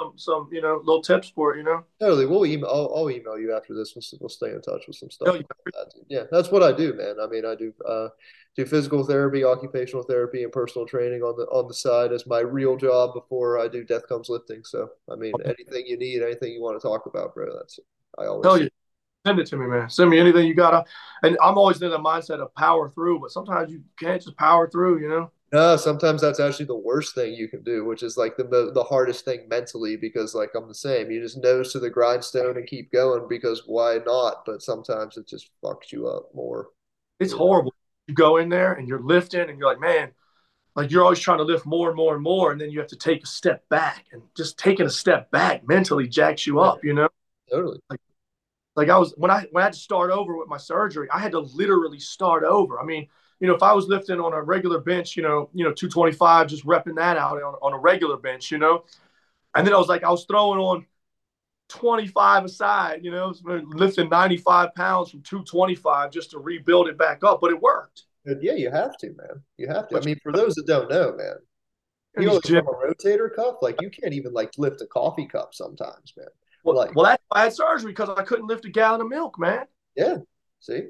some, 0.00 0.12
some 0.16 0.48
you 0.52 0.60
know 0.60 0.80
little 0.84 1.02
tips 1.02 1.30
for 1.34 1.54
it. 1.54 1.58
You 1.58 1.64
know, 1.64 1.84
totally. 2.00 2.26
We'll 2.26 2.46
email. 2.46 2.68
I'll, 2.68 2.92
I'll 2.94 3.10
email 3.10 3.38
you 3.38 3.54
after 3.54 3.74
this. 3.74 3.94
We'll, 3.94 4.04
we'll 4.20 4.28
stay 4.28 4.50
in 4.50 4.60
touch 4.62 4.82
with 4.86 4.96
some 4.96 5.10
stuff. 5.10 5.34
Yeah. 5.34 5.42
That. 5.72 5.92
yeah, 6.08 6.22
that's 6.30 6.50
what 6.50 6.62
I 6.62 6.72
do, 6.72 6.94
man. 6.94 7.16
I 7.22 7.26
mean, 7.26 7.44
I 7.44 7.54
do. 7.54 7.72
uh 7.86 8.08
do 8.54 8.66
physical 8.66 9.02
therapy, 9.02 9.44
occupational 9.44 10.02
therapy, 10.02 10.42
and 10.42 10.52
personal 10.52 10.86
training 10.86 11.22
on 11.22 11.34
the 11.38 11.44
on 11.44 11.68
the 11.68 11.74
side 11.74 12.12
as 12.12 12.26
my 12.26 12.40
real 12.40 12.76
job 12.76 13.14
before 13.14 13.58
I 13.58 13.66
do 13.66 13.82
Death 13.82 14.06
Comes 14.06 14.28
Lifting. 14.28 14.62
So 14.64 14.90
I 15.10 15.16
mean, 15.16 15.32
anything 15.44 15.86
you 15.86 15.96
need, 15.96 16.22
anything 16.22 16.52
you 16.52 16.60
want 16.60 16.78
to 16.78 16.86
talk 16.86 17.06
about, 17.06 17.34
bro. 17.34 17.46
That's 17.56 17.80
I 18.18 18.26
always 18.26 18.42
tell 18.42 18.58
you. 18.58 18.68
Send 19.26 19.38
it 19.38 19.46
to 19.46 19.56
me, 19.56 19.66
man. 19.66 19.88
Send 19.88 20.10
me 20.10 20.18
anything 20.18 20.46
you 20.46 20.54
got. 20.54 20.86
And 21.22 21.38
I'm 21.40 21.56
always 21.56 21.80
in 21.80 21.90
the 21.90 21.98
mindset 21.98 22.40
of 22.40 22.52
power 22.56 22.90
through, 22.90 23.20
but 23.20 23.30
sometimes 23.30 23.70
you 23.70 23.82
can't 23.96 24.20
just 24.20 24.36
power 24.36 24.68
through, 24.68 25.00
you 25.00 25.08
know? 25.08 25.30
No, 25.52 25.76
sometimes 25.76 26.22
that's 26.22 26.40
actually 26.40 26.64
the 26.64 26.76
worst 26.76 27.14
thing 27.14 27.34
you 27.34 27.46
can 27.46 27.62
do, 27.62 27.84
which 27.84 28.02
is 28.02 28.16
like 28.16 28.36
the 28.38 28.72
the 28.74 28.84
hardest 28.84 29.24
thing 29.26 29.46
mentally 29.48 29.96
because 29.96 30.34
like 30.34 30.50
I'm 30.54 30.66
the 30.66 30.74
same. 30.74 31.10
You 31.10 31.20
just 31.20 31.36
nose 31.36 31.72
to 31.72 31.78
the 31.78 31.90
grindstone 31.90 32.56
and 32.56 32.66
keep 32.66 32.90
going 32.90 33.26
because 33.28 33.64
why 33.66 33.98
not? 34.06 34.44
But 34.46 34.62
sometimes 34.62 35.18
it 35.18 35.28
just 35.28 35.50
fucks 35.62 35.92
you 35.92 36.08
up 36.08 36.34
more. 36.34 36.68
It's 37.20 37.32
horrible 37.32 37.74
you 38.06 38.14
go 38.14 38.38
in 38.38 38.48
there 38.48 38.72
and 38.74 38.88
you're 38.88 39.02
lifting 39.02 39.48
and 39.48 39.58
you're 39.58 39.68
like, 39.68 39.80
man, 39.80 40.10
like 40.74 40.90
you're 40.90 41.04
always 41.04 41.20
trying 41.20 41.38
to 41.38 41.44
lift 41.44 41.66
more 41.66 41.88
and 41.88 41.96
more 41.96 42.14
and 42.14 42.22
more. 42.22 42.52
And 42.52 42.60
then 42.60 42.70
you 42.70 42.78
have 42.78 42.88
to 42.88 42.96
take 42.96 43.22
a 43.22 43.26
step 43.26 43.68
back 43.68 44.06
and 44.12 44.22
just 44.36 44.58
taking 44.58 44.86
a 44.86 44.90
step 44.90 45.30
back 45.30 45.66
mentally 45.66 46.08
jacks 46.08 46.46
you 46.46 46.60
up, 46.60 46.82
you 46.82 46.94
know? 46.94 47.08
Totally. 47.50 47.80
Like, 47.90 48.00
like 48.74 48.88
I 48.88 48.98
was, 48.98 49.14
when 49.16 49.30
I, 49.30 49.46
when 49.50 49.62
I 49.62 49.66
had 49.66 49.74
to 49.74 49.78
start 49.78 50.10
over 50.10 50.36
with 50.36 50.48
my 50.48 50.56
surgery, 50.56 51.08
I 51.12 51.18
had 51.18 51.32
to 51.32 51.40
literally 51.40 52.00
start 52.00 52.44
over. 52.44 52.80
I 52.80 52.84
mean, 52.84 53.08
you 53.42 53.48
know, 53.48 53.56
if 53.56 53.62
I 53.64 53.72
was 53.72 53.88
lifting 53.88 54.20
on 54.20 54.32
a 54.32 54.40
regular 54.40 54.78
bench, 54.78 55.16
you 55.16 55.22
know, 55.24 55.50
you 55.52 55.64
know, 55.64 55.72
225, 55.72 56.46
just 56.46 56.64
repping 56.64 56.94
that 56.94 57.16
out 57.16 57.42
on, 57.42 57.54
on 57.60 57.72
a 57.72 57.76
regular 57.76 58.16
bench, 58.16 58.52
you 58.52 58.58
know, 58.58 58.84
and 59.56 59.66
then 59.66 59.74
I 59.74 59.78
was 59.78 59.88
like, 59.88 60.04
I 60.04 60.10
was 60.10 60.26
throwing 60.26 60.60
on 60.60 60.86
25 61.68 62.44
aside, 62.44 63.00
you 63.02 63.10
know, 63.10 63.34
lifting 63.42 64.08
95 64.08 64.72
pounds 64.76 65.10
from 65.10 65.22
225 65.22 66.12
just 66.12 66.30
to 66.30 66.38
rebuild 66.38 66.86
it 66.86 66.96
back 66.96 67.24
up, 67.24 67.40
but 67.40 67.50
it 67.50 67.60
worked. 67.60 68.04
Yeah, 68.24 68.52
you 68.52 68.70
have 68.70 68.96
to, 68.98 69.08
man. 69.08 69.42
You 69.56 69.66
have 69.66 69.88
to. 69.88 69.98
I 69.98 70.02
mean, 70.02 70.20
for 70.22 70.30
those 70.30 70.54
that 70.54 70.68
don't 70.68 70.88
know, 70.88 71.12
man, 71.16 71.34
you 72.18 72.26
know, 72.28 72.40
from 72.40 72.58
a 72.58 72.62
rotator 72.62 73.34
cuff, 73.34 73.56
like 73.60 73.82
you 73.82 73.90
can't 73.90 74.14
even 74.14 74.32
like 74.32 74.52
lift 74.56 74.80
a 74.82 74.86
coffee 74.86 75.26
cup 75.26 75.52
sometimes, 75.52 76.14
man. 76.16 76.28
Well, 76.62 76.76
like, 76.76 76.94
well, 76.94 77.06
that's 77.06 77.22
why 77.26 77.40
I 77.40 77.42
had 77.44 77.54
surgery 77.54 77.90
because 77.90 78.10
I 78.10 78.22
couldn't 78.22 78.46
lift 78.46 78.66
a 78.66 78.70
gallon 78.70 79.00
of 79.00 79.08
milk, 79.08 79.36
man. 79.40 79.66
Yeah. 79.96 80.18
See. 80.60 80.82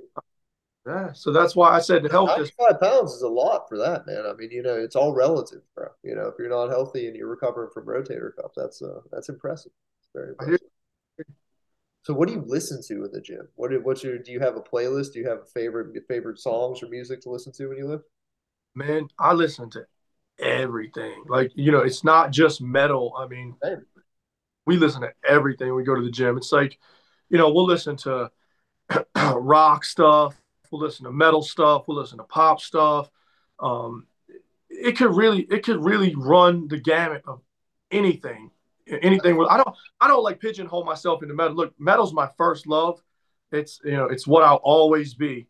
Yeah. 0.86 1.12
So 1.12 1.32
that's 1.32 1.54
why 1.54 1.70
I 1.70 1.80
said 1.80 2.02
to 2.02 2.08
help. 2.08 2.28
Ninety-five 2.28 2.80
pounds 2.80 3.12
is 3.12 3.22
a 3.22 3.28
lot 3.28 3.68
for 3.68 3.78
that, 3.78 4.06
man. 4.06 4.24
I 4.26 4.34
mean, 4.34 4.50
you 4.50 4.62
know, 4.62 4.74
it's 4.74 4.96
all 4.96 5.14
relative, 5.14 5.62
bro. 5.74 5.88
You 6.02 6.16
know, 6.16 6.26
if 6.26 6.34
you're 6.38 6.48
not 6.48 6.70
healthy 6.70 7.06
and 7.06 7.14
you're 7.14 7.28
recovering 7.28 7.70
from 7.72 7.86
rotator 7.86 8.34
cuff, 8.34 8.52
that's 8.56 8.82
uh, 8.82 9.00
that's 9.12 9.28
impressive. 9.28 9.72
very 10.14 10.30
impressive. 10.30 10.66
So 12.04 12.12
what 12.12 12.26
do 12.26 12.34
you 12.34 12.42
listen 12.44 12.80
to 12.88 13.04
in 13.04 13.12
the 13.12 13.20
gym? 13.20 13.46
What 13.54 13.70
what's 13.84 14.02
your 14.02 14.18
do 14.18 14.32
you 14.32 14.40
have 14.40 14.56
a 14.56 14.60
playlist? 14.60 15.12
Do 15.12 15.20
you 15.20 15.28
have 15.28 15.38
a 15.38 15.46
favorite 15.46 15.96
favorite 16.08 16.40
songs 16.40 16.82
or 16.82 16.88
music 16.88 17.20
to 17.22 17.30
listen 17.30 17.52
to 17.52 17.68
when 17.68 17.78
you 17.78 17.86
lift? 17.86 18.04
Man, 18.74 19.06
I 19.20 19.34
listen 19.34 19.70
to 19.70 19.86
everything. 20.40 21.24
Like, 21.28 21.52
you 21.54 21.70
know, 21.70 21.80
it's 21.80 22.02
not 22.02 22.32
just 22.32 22.60
metal. 22.60 23.14
I 23.16 23.28
mean, 23.28 23.54
Same. 23.62 23.82
we 24.66 24.76
listen 24.76 25.02
to 25.02 25.12
everything 25.28 25.68
when 25.68 25.76
we 25.76 25.84
go 25.84 25.94
to 25.94 26.02
the 26.02 26.10
gym. 26.10 26.36
It's 26.36 26.52
like, 26.52 26.78
you 27.28 27.38
know, 27.38 27.52
we'll 27.52 27.66
listen 27.66 27.96
to 27.98 28.30
rock 29.34 29.84
stuff, 29.84 30.41
we'll 30.72 30.80
listen 30.80 31.04
to 31.04 31.12
metal 31.12 31.42
stuff, 31.42 31.84
we'll 31.86 31.98
listen 31.98 32.18
to 32.18 32.24
pop 32.24 32.60
stuff. 32.60 33.10
Um, 33.60 34.06
it 34.68 34.96
could 34.96 35.14
really 35.14 35.42
it 35.42 35.64
could 35.64 35.84
really 35.84 36.14
run 36.16 36.66
the 36.68 36.78
gamut 36.78 37.22
of 37.26 37.42
anything 37.90 38.50
anything 38.88 39.44
I 39.48 39.56
don't 39.56 39.76
I 40.00 40.08
don't 40.08 40.22
like 40.22 40.40
pigeonhole 40.40 40.84
myself 40.84 41.22
into 41.22 41.34
metal. 41.34 41.54
Look, 41.56 41.74
metal's 41.78 42.12
my 42.12 42.28
first 42.36 42.66
love. 42.66 43.00
It's 43.50 43.80
you 43.84 43.92
know 43.92 44.06
it's 44.06 44.26
what 44.26 44.42
I'll 44.42 44.56
always 44.56 45.14
be, 45.14 45.48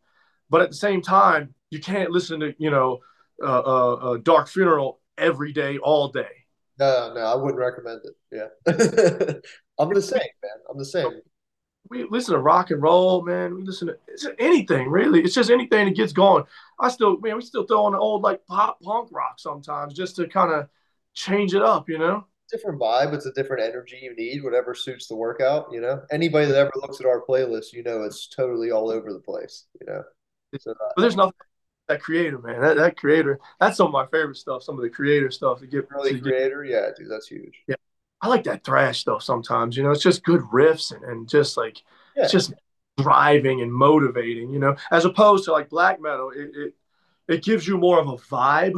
but 0.50 0.61
at 0.61 0.70
the 0.70 0.76
same 0.76 1.02
time 1.02 1.54
you 1.70 1.80
can't 1.80 2.11
listen 2.11 2.40
to 2.40 2.54
you 2.58 2.70
know 2.70 3.00
uh, 3.42 3.62
uh, 3.64 3.94
uh, 3.94 4.16
Dark 4.18 4.48
Funeral 4.48 5.00
every 5.16 5.52
day 5.52 5.78
all 5.78 6.08
day. 6.08 6.30
No, 6.78 7.12
no, 7.14 7.20
I 7.20 7.35
wouldn't 7.37 7.58
recommend 7.58 8.00
it. 8.04 8.14
Yeah, 8.32 9.35
I'm 9.78 9.92
the 9.92 10.02
same, 10.02 10.20
man. 10.42 10.52
I'm 10.70 10.78
the 10.78 10.85
same. 10.85 11.20
We 11.90 12.07
listen 12.09 12.35
to 12.35 12.40
rock 12.40 12.71
and 12.71 12.81
roll, 12.81 13.23
man. 13.23 13.55
We 13.55 13.64
listen 13.64 13.88
to 13.88 14.35
anything 14.38 14.88
really. 14.88 15.21
It's 15.23 15.35
just 15.35 15.51
anything 15.51 15.87
that 15.87 15.97
gets 15.97 16.12
going. 16.12 16.45
I 16.81 16.88
still, 16.88 17.18
man, 17.18 17.37
we 17.37 17.42
still 17.42 17.66
throw 17.66 17.85
on 17.85 17.92
the 17.92 17.99
old 17.99 18.23
like 18.23 18.47
pop 18.47 18.81
punk 18.81 19.09
rock 19.12 19.38
sometimes 19.38 19.95
just 19.95 20.16
to 20.16 20.29
kind 20.29 20.53
of 20.53 20.68
change 21.14 21.55
it 21.55 21.62
up, 21.62 21.88
you 21.88 21.99
know 21.99 22.27
different 22.53 22.79
vibe. 22.79 23.14
It's 23.14 23.27
a 23.27 23.33
different 23.33 23.64
energy 23.64 23.99
you 24.03 24.14
need, 24.14 24.45
whatever 24.45 24.75
suits 24.75 25.07
the 25.09 25.16
workout. 25.16 25.68
You 25.73 25.81
know, 25.81 26.03
anybody 26.11 26.47
that 26.47 26.57
ever 26.57 26.73
looks 26.77 27.01
at 27.01 27.07
our 27.07 27.23
playlist, 27.27 27.73
you 27.73 27.83
know, 27.83 28.03
it's 28.03 28.29
totally 28.29 28.71
all 28.71 28.90
over 28.90 29.12
the 29.12 29.18
place. 29.18 29.64
You 29.81 29.87
know, 29.87 30.03
so, 30.61 30.71
uh, 30.73 30.75
but 30.95 31.03
there's 31.03 31.16
nothing 31.16 31.33
that 31.88 32.03
Kreator, 32.03 32.42
man. 32.42 32.61
That 32.61 32.77
that 32.77 32.97
Kreator, 32.97 33.38
that's 33.59 33.79
some 33.79 33.87
of 33.87 33.92
my 33.92 34.07
favorite 34.07 34.37
stuff. 34.37 34.62
Some 34.62 34.77
of 34.77 34.83
the 34.83 34.90
Kreator 34.90 35.33
stuff 35.33 35.61
to 35.61 35.66
get 35.66 35.88
early 35.90 36.21
Kreator, 36.21 36.64
get, 36.64 36.73
yeah, 36.73 36.88
dude, 36.97 37.11
that's 37.11 37.27
huge. 37.27 37.62
Yeah, 37.66 37.77
I 38.22 38.28
like 38.28 38.44
that 38.44 38.64
thrash 38.64 39.00
stuff 39.00 39.22
sometimes. 39.22 39.76
You 39.76 39.82
know, 39.82 39.90
it's 39.90 40.02
just 40.02 40.24
good 40.24 40.40
riffs 40.52 40.92
and, 40.92 41.04
and 41.04 41.28
just 41.28 41.56
like 41.56 41.82
yeah. 42.16 42.24
it's 42.24 42.32
just 42.32 42.54
driving 42.98 43.61
and 43.61 43.72
motivating. 43.72 44.50
You 44.50 44.61
know, 44.61 44.76
as 44.90 45.04
opposed 45.04 45.44
to 45.44 45.52
like 45.52 45.68
black 45.68 46.00
metal, 46.00 46.30
it 46.30 46.50
it, 46.54 46.74
it 47.28 47.44
gives 47.44 47.66
you 47.66 47.76
more 47.76 48.00
of 48.00 48.08
a 48.08 48.16
vibe. 48.16 48.74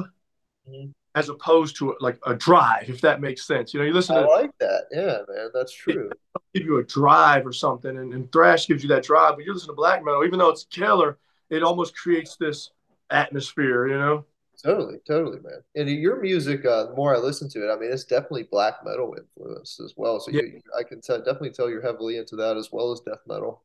Mm-hmm 0.68 0.90
as 1.14 1.28
opposed 1.28 1.76
to 1.76 1.96
like 2.00 2.18
a 2.26 2.34
drive, 2.34 2.88
if 2.90 3.00
that 3.00 3.20
makes 3.20 3.46
sense. 3.46 3.72
You 3.72 3.80
know, 3.80 3.86
you 3.86 3.92
listen 3.92 4.16
I 4.16 4.22
to 4.22 4.26
like 4.26 4.50
that. 4.58 4.86
Yeah, 4.90 5.18
man, 5.28 5.50
that's 5.54 5.72
true. 5.72 6.10
Give 6.54 6.64
you 6.64 6.78
a 6.78 6.84
drive 6.84 7.46
or 7.46 7.52
something, 7.52 7.96
and, 7.96 8.12
and 8.12 8.30
thrash 8.32 8.66
gives 8.66 8.82
you 8.82 8.88
that 8.90 9.04
drive. 9.04 9.36
But 9.36 9.44
you 9.44 9.52
listen 9.52 9.68
to 9.68 9.74
black 9.74 10.04
metal, 10.04 10.24
even 10.24 10.38
though 10.38 10.50
it's 10.50 10.64
killer, 10.64 11.18
it 11.50 11.62
almost 11.62 11.96
creates 11.96 12.36
this 12.36 12.70
atmosphere. 13.10 13.86
You 13.88 13.98
know. 13.98 14.24
Totally, 14.64 14.98
totally, 15.06 15.40
man. 15.40 15.60
And 15.74 15.90
your 15.90 16.20
music, 16.20 16.64
uh, 16.64 16.86
the 16.86 16.94
more 16.94 17.14
I 17.14 17.18
listen 17.18 17.50
to 17.50 17.68
it, 17.68 17.72
I 17.72 17.78
mean, 17.78 17.92
it's 17.92 18.04
definitely 18.04 18.44
black 18.50 18.76
metal 18.82 19.14
influence 19.16 19.78
as 19.78 19.92
well. 19.96 20.18
So 20.20 20.30
yeah. 20.30 20.42
you, 20.42 20.62
I 20.78 20.82
can 20.82 21.02
t- 21.02 21.18
definitely 21.18 21.50
tell 21.50 21.68
you're 21.68 21.82
heavily 21.82 22.16
into 22.16 22.36
that 22.36 22.56
as 22.56 22.70
well 22.72 22.90
as 22.90 23.00
death 23.00 23.20
metal. 23.26 23.62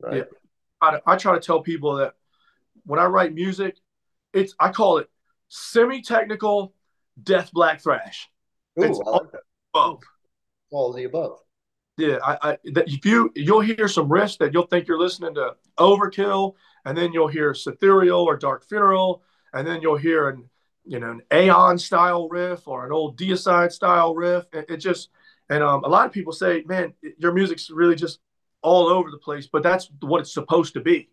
Right. 0.00 0.16
Yeah. 0.16 0.22
I, 0.80 1.00
I 1.06 1.16
try 1.16 1.34
to 1.34 1.40
tell 1.40 1.60
people 1.60 1.94
that 1.96 2.14
when 2.84 2.98
I 2.98 3.04
write 3.04 3.34
music, 3.34 3.76
it's 4.32 4.54
I 4.58 4.72
call 4.72 4.98
it 4.98 5.08
semi-technical 5.48 6.74
death 7.22 7.52
black 7.52 7.80
thrash. 7.80 8.28
Ooh, 8.80 8.82
it's 8.82 8.98
all, 8.98 9.12
like 9.12 9.42
above. 9.72 10.02
all 10.72 10.92
the 10.92 11.04
above. 11.04 11.38
Yeah, 11.98 12.18
I, 12.24 12.38
I 12.42 12.58
that 12.72 12.88
if 12.88 13.04
you 13.04 13.30
you'll 13.36 13.60
hear 13.60 13.86
some 13.86 14.08
riffs 14.08 14.38
that 14.38 14.52
you'll 14.52 14.66
think 14.66 14.88
you're 14.88 14.98
listening 14.98 15.34
to 15.34 15.54
Overkill, 15.78 16.54
and 16.84 16.96
then 16.96 17.12
you'll 17.12 17.28
hear 17.28 17.54
Ethereal 17.54 18.22
or 18.22 18.36
Dark 18.36 18.66
Funeral, 18.66 19.22
and 19.52 19.66
then 19.66 19.82
you'll 19.82 19.96
hear 19.96 20.28
an 20.28 20.48
you 20.84 20.98
know 21.00 21.10
an 21.10 21.22
Aeon 21.32 21.78
style 21.78 22.28
riff 22.28 22.66
or 22.66 22.86
an 22.86 22.92
old 22.92 23.16
Deicide 23.18 23.72
style 23.72 24.14
riff. 24.14 24.46
It, 24.52 24.66
it 24.68 24.76
just 24.78 25.10
and 25.48 25.62
um, 25.62 25.84
a 25.84 25.88
lot 25.88 26.06
of 26.06 26.12
people 26.12 26.32
say, 26.32 26.62
man, 26.66 26.94
your 27.18 27.32
music's 27.32 27.70
really 27.70 27.94
just 27.94 28.20
all 28.62 28.86
over 28.88 29.10
the 29.10 29.18
place, 29.18 29.46
but 29.46 29.62
that's 29.62 29.90
what 30.00 30.20
it's 30.20 30.32
supposed 30.32 30.74
to 30.74 30.80
be. 30.80 31.10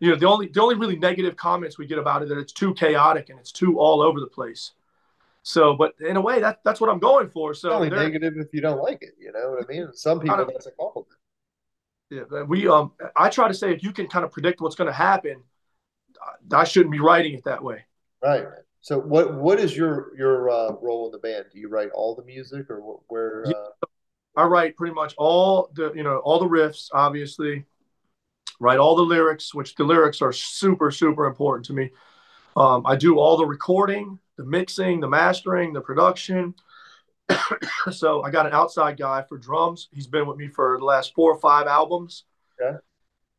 you 0.00 0.10
know, 0.10 0.16
the 0.16 0.26
only 0.26 0.48
the 0.48 0.60
only 0.60 0.74
really 0.76 0.96
negative 0.96 1.36
comments 1.36 1.78
we 1.78 1.86
get 1.86 1.98
about 1.98 2.22
it 2.22 2.28
that 2.28 2.38
it's 2.38 2.52
too 2.52 2.74
chaotic 2.74 3.28
and 3.28 3.38
it's 3.38 3.52
too 3.52 3.78
all 3.78 4.00
over 4.02 4.18
the 4.20 4.26
place. 4.26 4.72
So, 5.42 5.74
but 5.74 5.94
in 6.00 6.16
a 6.16 6.20
way, 6.20 6.40
that 6.40 6.60
that's 6.64 6.80
what 6.80 6.90
I'm 6.90 6.98
going 6.98 7.30
for. 7.30 7.54
So, 7.54 7.72
only 7.72 7.90
negative 7.90 8.34
if 8.36 8.48
you 8.52 8.60
don't 8.60 8.82
like 8.82 9.02
it. 9.02 9.14
You 9.18 9.32
know 9.32 9.50
what 9.50 9.64
I 9.64 9.66
mean? 9.72 9.92
Some 9.94 10.20
people 10.20 10.44
that's 10.46 10.66
a 10.66 10.72
compliment. 10.72 11.18
Yeah, 12.10 12.42
we 12.42 12.68
um, 12.68 12.92
I 13.16 13.28
try 13.30 13.48
to 13.48 13.54
say 13.54 13.72
if 13.72 13.82
you 13.82 13.92
can 13.92 14.08
kind 14.08 14.24
of 14.24 14.32
predict 14.32 14.60
what's 14.60 14.74
going 14.74 14.88
to 14.88 14.92
happen, 14.92 15.42
I 16.52 16.64
shouldn't 16.64 16.92
be 16.92 17.00
writing 17.00 17.34
it 17.34 17.44
that 17.44 17.62
way. 17.62 17.84
Right. 18.22 18.44
So, 18.80 18.98
what 18.98 19.34
what 19.34 19.60
is 19.60 19.76
your 19.76 20.16
your 20.16 20.50
uh, 20.50 20.72
role 20.80 21.06
in 21.06 21.12
the 21.12 21.18
band? 21.18 21.46
Do 21.52 21.58
you 21.58 21.68
write 21.68 21.90
all 21.90 22.14
the 22.14 22.24
music, 22.24 22.70
or 22.70 23.00
where? 23.08 23.46
Uh... 23.46 23.86
I 24.36 24.44
write 24.44 24.76
pretty 24.76 24.94
much 24.94 25.14
all 25.18 25.70
the 25.74 25.92
you 25.94 26.02
know 26.02 26.18
all 26.18 26.38
the 26.38 26.46
riffs, 26.46 26.88
obviously. 26.92 27.64
Write 28.58 28.78
all 28.78 28.94
the 28.94 29.02
lyrics, 29.02 29.54
which 29.54 29.74
the 29.74 29.84
lyrics 29.84 30.22
are 30.22 30.32
super 30.32 30.90
super 30.90 31.26
important 31.26 31.66
to 31.66 31.72
me. 31.72 31.90
Um, 32.56 32.84
I 32.86 32.96
do 32.96 33.18
all 33.18 33.36
the 33.36 33.46
recording, 33.46 34.18
the 34.36 34.44
mixing, 34.44 35.00
the 35.00 35.08
mastering, 35.08 35.72
the 35.72 35.80
production. 35.80 36.54
so 37.90 38.22
I 38.22 38.30
got 38.30 38.46
an 38.46 38.52
outside 38.52 38.98
guy 38.98 39.22
for 39.22 39.38
drums. 39.38 39.88
He's 39.92 40.06
been 40.06 40.26
with 40.26 40.36
me 40.36 40.48
for 40.48 40.76
the 40.78 40.84
last 40.84 41.14
four 41.14 41.32
or 41.32 41.38
five 41.38 41.66
albums. 41.66 42.24
Okay. 42.60 42.78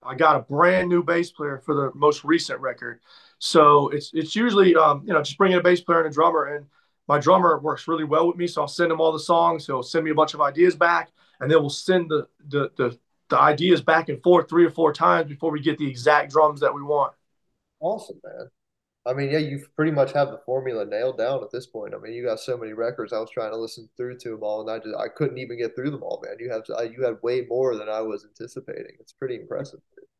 I 0.04 0.16
got 0.16 0.36
a 0.36 0.40
brand 0.40 0.90
new 0.90 1.04
bass 1.04 1.32
player 1.32 1.58
for 1.60 1.76
the 1.76 1.92
most 1.96 2.24
recent 2.24 2.60
record. 2.60 3.02
So 3.40 3.90
it's 3.90 4.12
it's 4.14 4.36
usually 4.36 4.76
um, 4.76 5.04
you 5.06 5.14
know 5.14 5.22
just 5.22 5.38
bringing 5.38 5.58
a 5.58 5.62
bass 5.62 5.82
player 5.82 6.00
and 6.00 6.08
a 6.08 6.14
drummer, 6.14 6.56
and 6.56 6.66
my 7.08 7.20
drummer 7.20 7.60
works 7.60 7.88
really 7.88 8.04
well 8.04 8.28
with 8.28 8.38
me. 8.38 8.48
So 8.48 8.62
I'll 8.62 8.68
send 8.68 8.92
him 8.92 9.02
all 9.02 9.12
the 9.12 9.20
songs. 9.20 9.66
He'll 9.66 9.84
send 9.84 10.06
me 10.06 10.12
a 10.12 10.16
bunch 10.16 10.34
of 10.34 10.42
ideas 10.42 10.76
back, 10.76 11.12
and 11.40 11.50
then 11.50 11.60
we'll 11.60 11.70
send 11.70 12.10
the 12.10 12.28
the 12.48 12.72
the, 12.78 12.98
the 13.30 13.40
ideas 13.40 13.82
back 13.82 14.10
and 14.10 14.22
forth 14.22 14.50
three 14.50 14.66
or 14.66 14.72
four 14.72 14.94
times 14.94 15.28
before 15.28 15.52
we 15.52 15.62
get 15.62 15.78
the 15.78 15.90
exact 15.90 16.32
drums 16.32 16.60
that 16.62 16.74
we 16.74 16.82
want. 16.82 17.14
Awesome, 17.80 18.20
man. 18.24 18.50
I 19.06 19.14
mean, 19.14 19.32
yeah, 19.32 19.40
you 19.40 19.66
pretty 19.76 19.92
much 19.92 20.12
have 20.14 20.30
the 20.30 20.42
formula 20.46 20.86
nailed 20.86 21.18
down 21.18 21.44
at 21.44 21.52
this 21.52 21.66
point. 21.66 21.96
I 21.96 21.98
mean, 21.98 22.14
you 22.14 22.24
got 22.24 22.40
so 22.40 22.56
many 22.56 22.74
records. 22.74 23.14
I 23.14 23.20
was 23.20 23.32
trying 23.32 23.52
to 23.52 23.58
listen 23.58 23.90
through 23.98 24.20
to 24.20 24.30
them 24.30 24.44
all, 24.44 24.62
and 24.62 24.70
I 24.70 24.78
just 24.78 24.96
I 24.96 25.08
couldn't 25.08 25.40
even 25.40 25.58
get 25.58 25.76
through 25.76 25.90
them 25.90 26.04
all, 26.04 26.22
man. 26.24 26.36
You 26.40 26.52
have 26.52 26.64
to, 26.66 26.92
you 26.96 27.04
had 27.04 27.18
way 27.24 27.46
more 27.50 27.76
than 27.76 27.90
I 27.90 28.02
was 28.02 28.26
anticipating. 28.26 28.96
It's 29.00 29.14
pretty 29.14 29.36
impressive. 29.36 29.80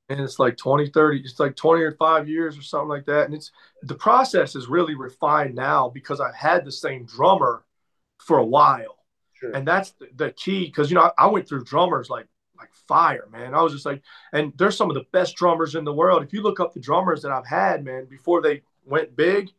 And 0.10 0.20
it's 0.20 0.40
like 0.40 0.58
20, 0.58 0.90
30, 0.90 1.20
it's 1.20 1.40
like 1.40 1.56
20 1.56 1.84
or 1.84 1.92
five 1.94 2.28
years 2.28 2.58
or 2.58 2.64
something 2.64 2.90
like 2.90 3.06
that. 3.06 3.26
And 3.26 3.36
it's 3.36 3.52
the 3.84 3.96
process 3.96 4.56
is 4.56 4.68
really 4.68 4.96
refined 4.96 5.56
now 5.56 5.90
because 5.90 6.20
I've 6.20 6.36
had 6.36 6.66
the 6.66 6.72
same 6.72 7.06
drummer 7.06 7.64
for 8.18 8.40
a 8.40 8.46
while. 8.46 8.98
Sure. 9.34 9.52
And 9.52 9.66
that's 9.66 9.92
the, 9.92 10.08
the 10.16 10.32
key 10.32 10.66
because 10.66 10.90
you 10.90 10.96
know 10.96 11.12
I, 11.18 11.26
I 11.26 11.28
went 11.28 11.48
through 11.48 11.66
drummers 11.66 12.10
like 12.10 12.26
like 12.58 12.70
fire, 12.88 13.28
man. 13.32 13.54
I 13.54 13.62
was 13.62 13.74
just 13.74 13.86
like, 13.86 14.02
and 14.34 14.54
they're 14.58 14.72
some 14.72 14.90
of 14.90 14.96
the 14.96 15.06
best 15.12 15.36
drummers 15.36 15.76
in 15.76 15.84
the 15.84 15.94
world. 15.94 16.24
If 16.24 16.34
you 16.34 16.42
look 16.42 16.60
up 16.60 16.74
the 16.74 16.80
drummers 16.80 17.22
that 17.22 17.32
I've 17.32 17.48
had, 17.48 17.84
man, 17.84 18.06
before 18.06 18.42
they 18.42 18.62
went 18.92 19.16
big. 19.16 19.50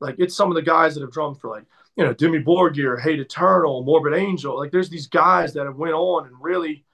Like 0.00 0.16
it's 0.18 0.36
some 0.36 0.50
of 0.50 0.54
the 0.54 0.62
guys 0.62 0.94
that 0.94 1.02
have 1.02 1.12
drummed 1.12 1.40
for 1.40 1.50
like, 1.50 1.64
you 1.96 2.04
know, 2.04 2.14
Dimmu 2.14 2.44
Borgir, 2.44 3.00
Hate 3.00 3.20
Eternal, 3.20 3.82
Morbid 3.82 4.14
Angel. 4.14 4.56
Like 4.56 4.70
there's 4.70 4.88
these 4.88 5.08
guys 5.08 5.52
that 5.54 5.66
have 5.66 5.76
went 5.76 5.94
on 5.94 6.26
and 6.26 6.36
really, 6.40 6.84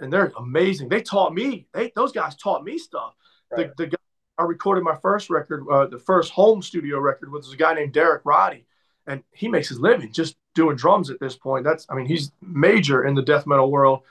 and 0.00 0.12
they're 0.12 0.32
amazing. 0.38 0.88
They 0.88 1.02
taught 1.02 1.34
me, 1.34 1.66
they, 1.74 1.92
those 1.94 2.12
guys 2.12 2.36
taught 2.36 2.64
me 2.64 2.78
stuff. 2.78 3.14
Right. 3.50 3.76
The, 3.76 3.84
the 3.84 3.90
guy 3.90 3.98
I 4.38 4.44
recorded 4.44 4.84
my 4.84 4.96
first 4.96 5.30
record, 5.30 5.66
uh, 5.70 5.86
the 5.86 5.98
first 5.98 6.32
home 6.32 6.62
studio 6.62 6.98
record 6.98 7.30
was 7.30 7.52
a 7.52 7.56
guy 7.56 7.74
named 7.74 7.92
Derek 7.92 8.22
Roddy. 8.24 8.64
And 9.06 9.22
he 9.32 9.48
makes 9.48 9.68
his 9.68 9.80
living 9.80 10.12
just 10.12 10.36
doing 10.54 10.76
drums 10.76 11.10
at 11.10 11.18
this 11.18 11.36
point. 11.36 11.64
That's, 11.64 11.84
I 11.90 11.94
mean, 11.94 12.06
he's 12.06 12.30
major 12.40 13.04
in 13.04 13.14
the 13.14 13.22
death 13.22 13.46
metal 13.46 13.70
world 13.70 14.02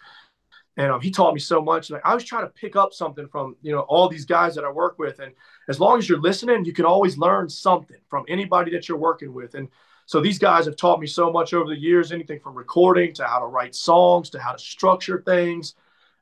and 0.79 0.93
um, 0.93 1.01
he 1.01 1.11
taught 1.11 1.33
me 1.33 1.41
so 1.41 1.61
much. 1.61 1.91
Like 1.91 2.01
I 2.05 2.15
was 2.15 2.23
trying 2.23 2.45
to 2.45 2.49
pick 2.49 2.77
up 2.77 2.93
something 2.93 3.27
from 3.27 3.57
you 3.61 3.73
know 3.73 3.81
all 3.81 4.07
these 4.07 4.25
guys 4.25 4.55
that 4.55 4.63
I 4.63 4.71
work 4.71 4.97
with, 4.97 5.19
and 5.19 5.33
as 5.67 5.79
long 5.79 5.99
as 5.99 6.07
you're 6.07 6.21
listening, 6.21 6.63
you 6.63 6.71
can 6.71 6.85
always 6.85 7.17
learn 7.17 7.49
something 7.49 7.97
from 8.09 8.23
anybody 8.29 8.71
that 8.71 8.87
you're 8.87 8.97
working 8.97 9.33
with. 9.33 9.55
And 9.55 9.67
so 10.05 10.21
these 10.21 10.39
guys 10.39 10.65
have 10.65 10.77
taught 10.77 11.01
me 11.01 11.05
so 11.05 11.31
much 11.31 11.53
over 11.53 11.69
the 11.69 11.79
years, 11.79 12.13
anything 12.13 12.39
from 12.39 12.55
recording 12.55 13.13
to 13.15 13.25
how 13.25 13.39
to 13.39 13.45
write 13.45 13.75
songs 13.75 14.29
to 14.29 14.39
how 14.39 14.53
to 14.53 14.57
structure 14.57 15.21
things, 15.25 15.75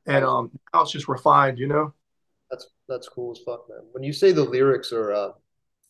and 0.08 0.26
um, 0.26 0.50
now 0.74 0.82
it's 0.82 0.92
just 0.92 1.08
refined, 1.08 1.60
you 1.60 1.68
know. 1.68 1.94
That's 2.50 2.68
that's 2.90 3.08
cool 3.08 3.34
as 3.34 3.40
fuck, 3.46 3.70
man. 3.70 3.82
When 3.92 4.04
you 4.04 4.12
say 4.12 4.32
the 4.32 4.44
lyrics 4.44 4.92
are 4.92 5.14
uh, 5.14 5.32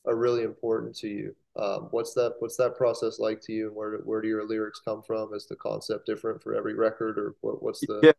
are 0.06 0.16
really 0.18 0.44
important 0.44 0.94
to 0.98 1.08
you, 1.08 1.34
um, 1.56 1.88
what's 1.92 2.14
that 2.16 2.36
what's 2.40 2.58
that 2.58 2.76
process 2.76 3.18
like 3.18 3.40
to 3.44 3.54
you, 3.54 3.68
and 3.68 3.76
where 3.78 4.00
where 4.00 4.22
do 4.22 4.28
your 4.28 4.46
lyrics 4.46 4.82
come 4.84 5.02
from? 5.02 5.34
Is 5.34 5.48
the 5.48 5.56
concept 5.56 6.06
different 6.06 6.44
for 6.44 6.54
every 6.54 6.74
record, 6.74 7.18
or 7.18 7.36
what, 7.40 7.64
what's 7.64 7.80
the 7.80 8.02
yeah 8.04 8.12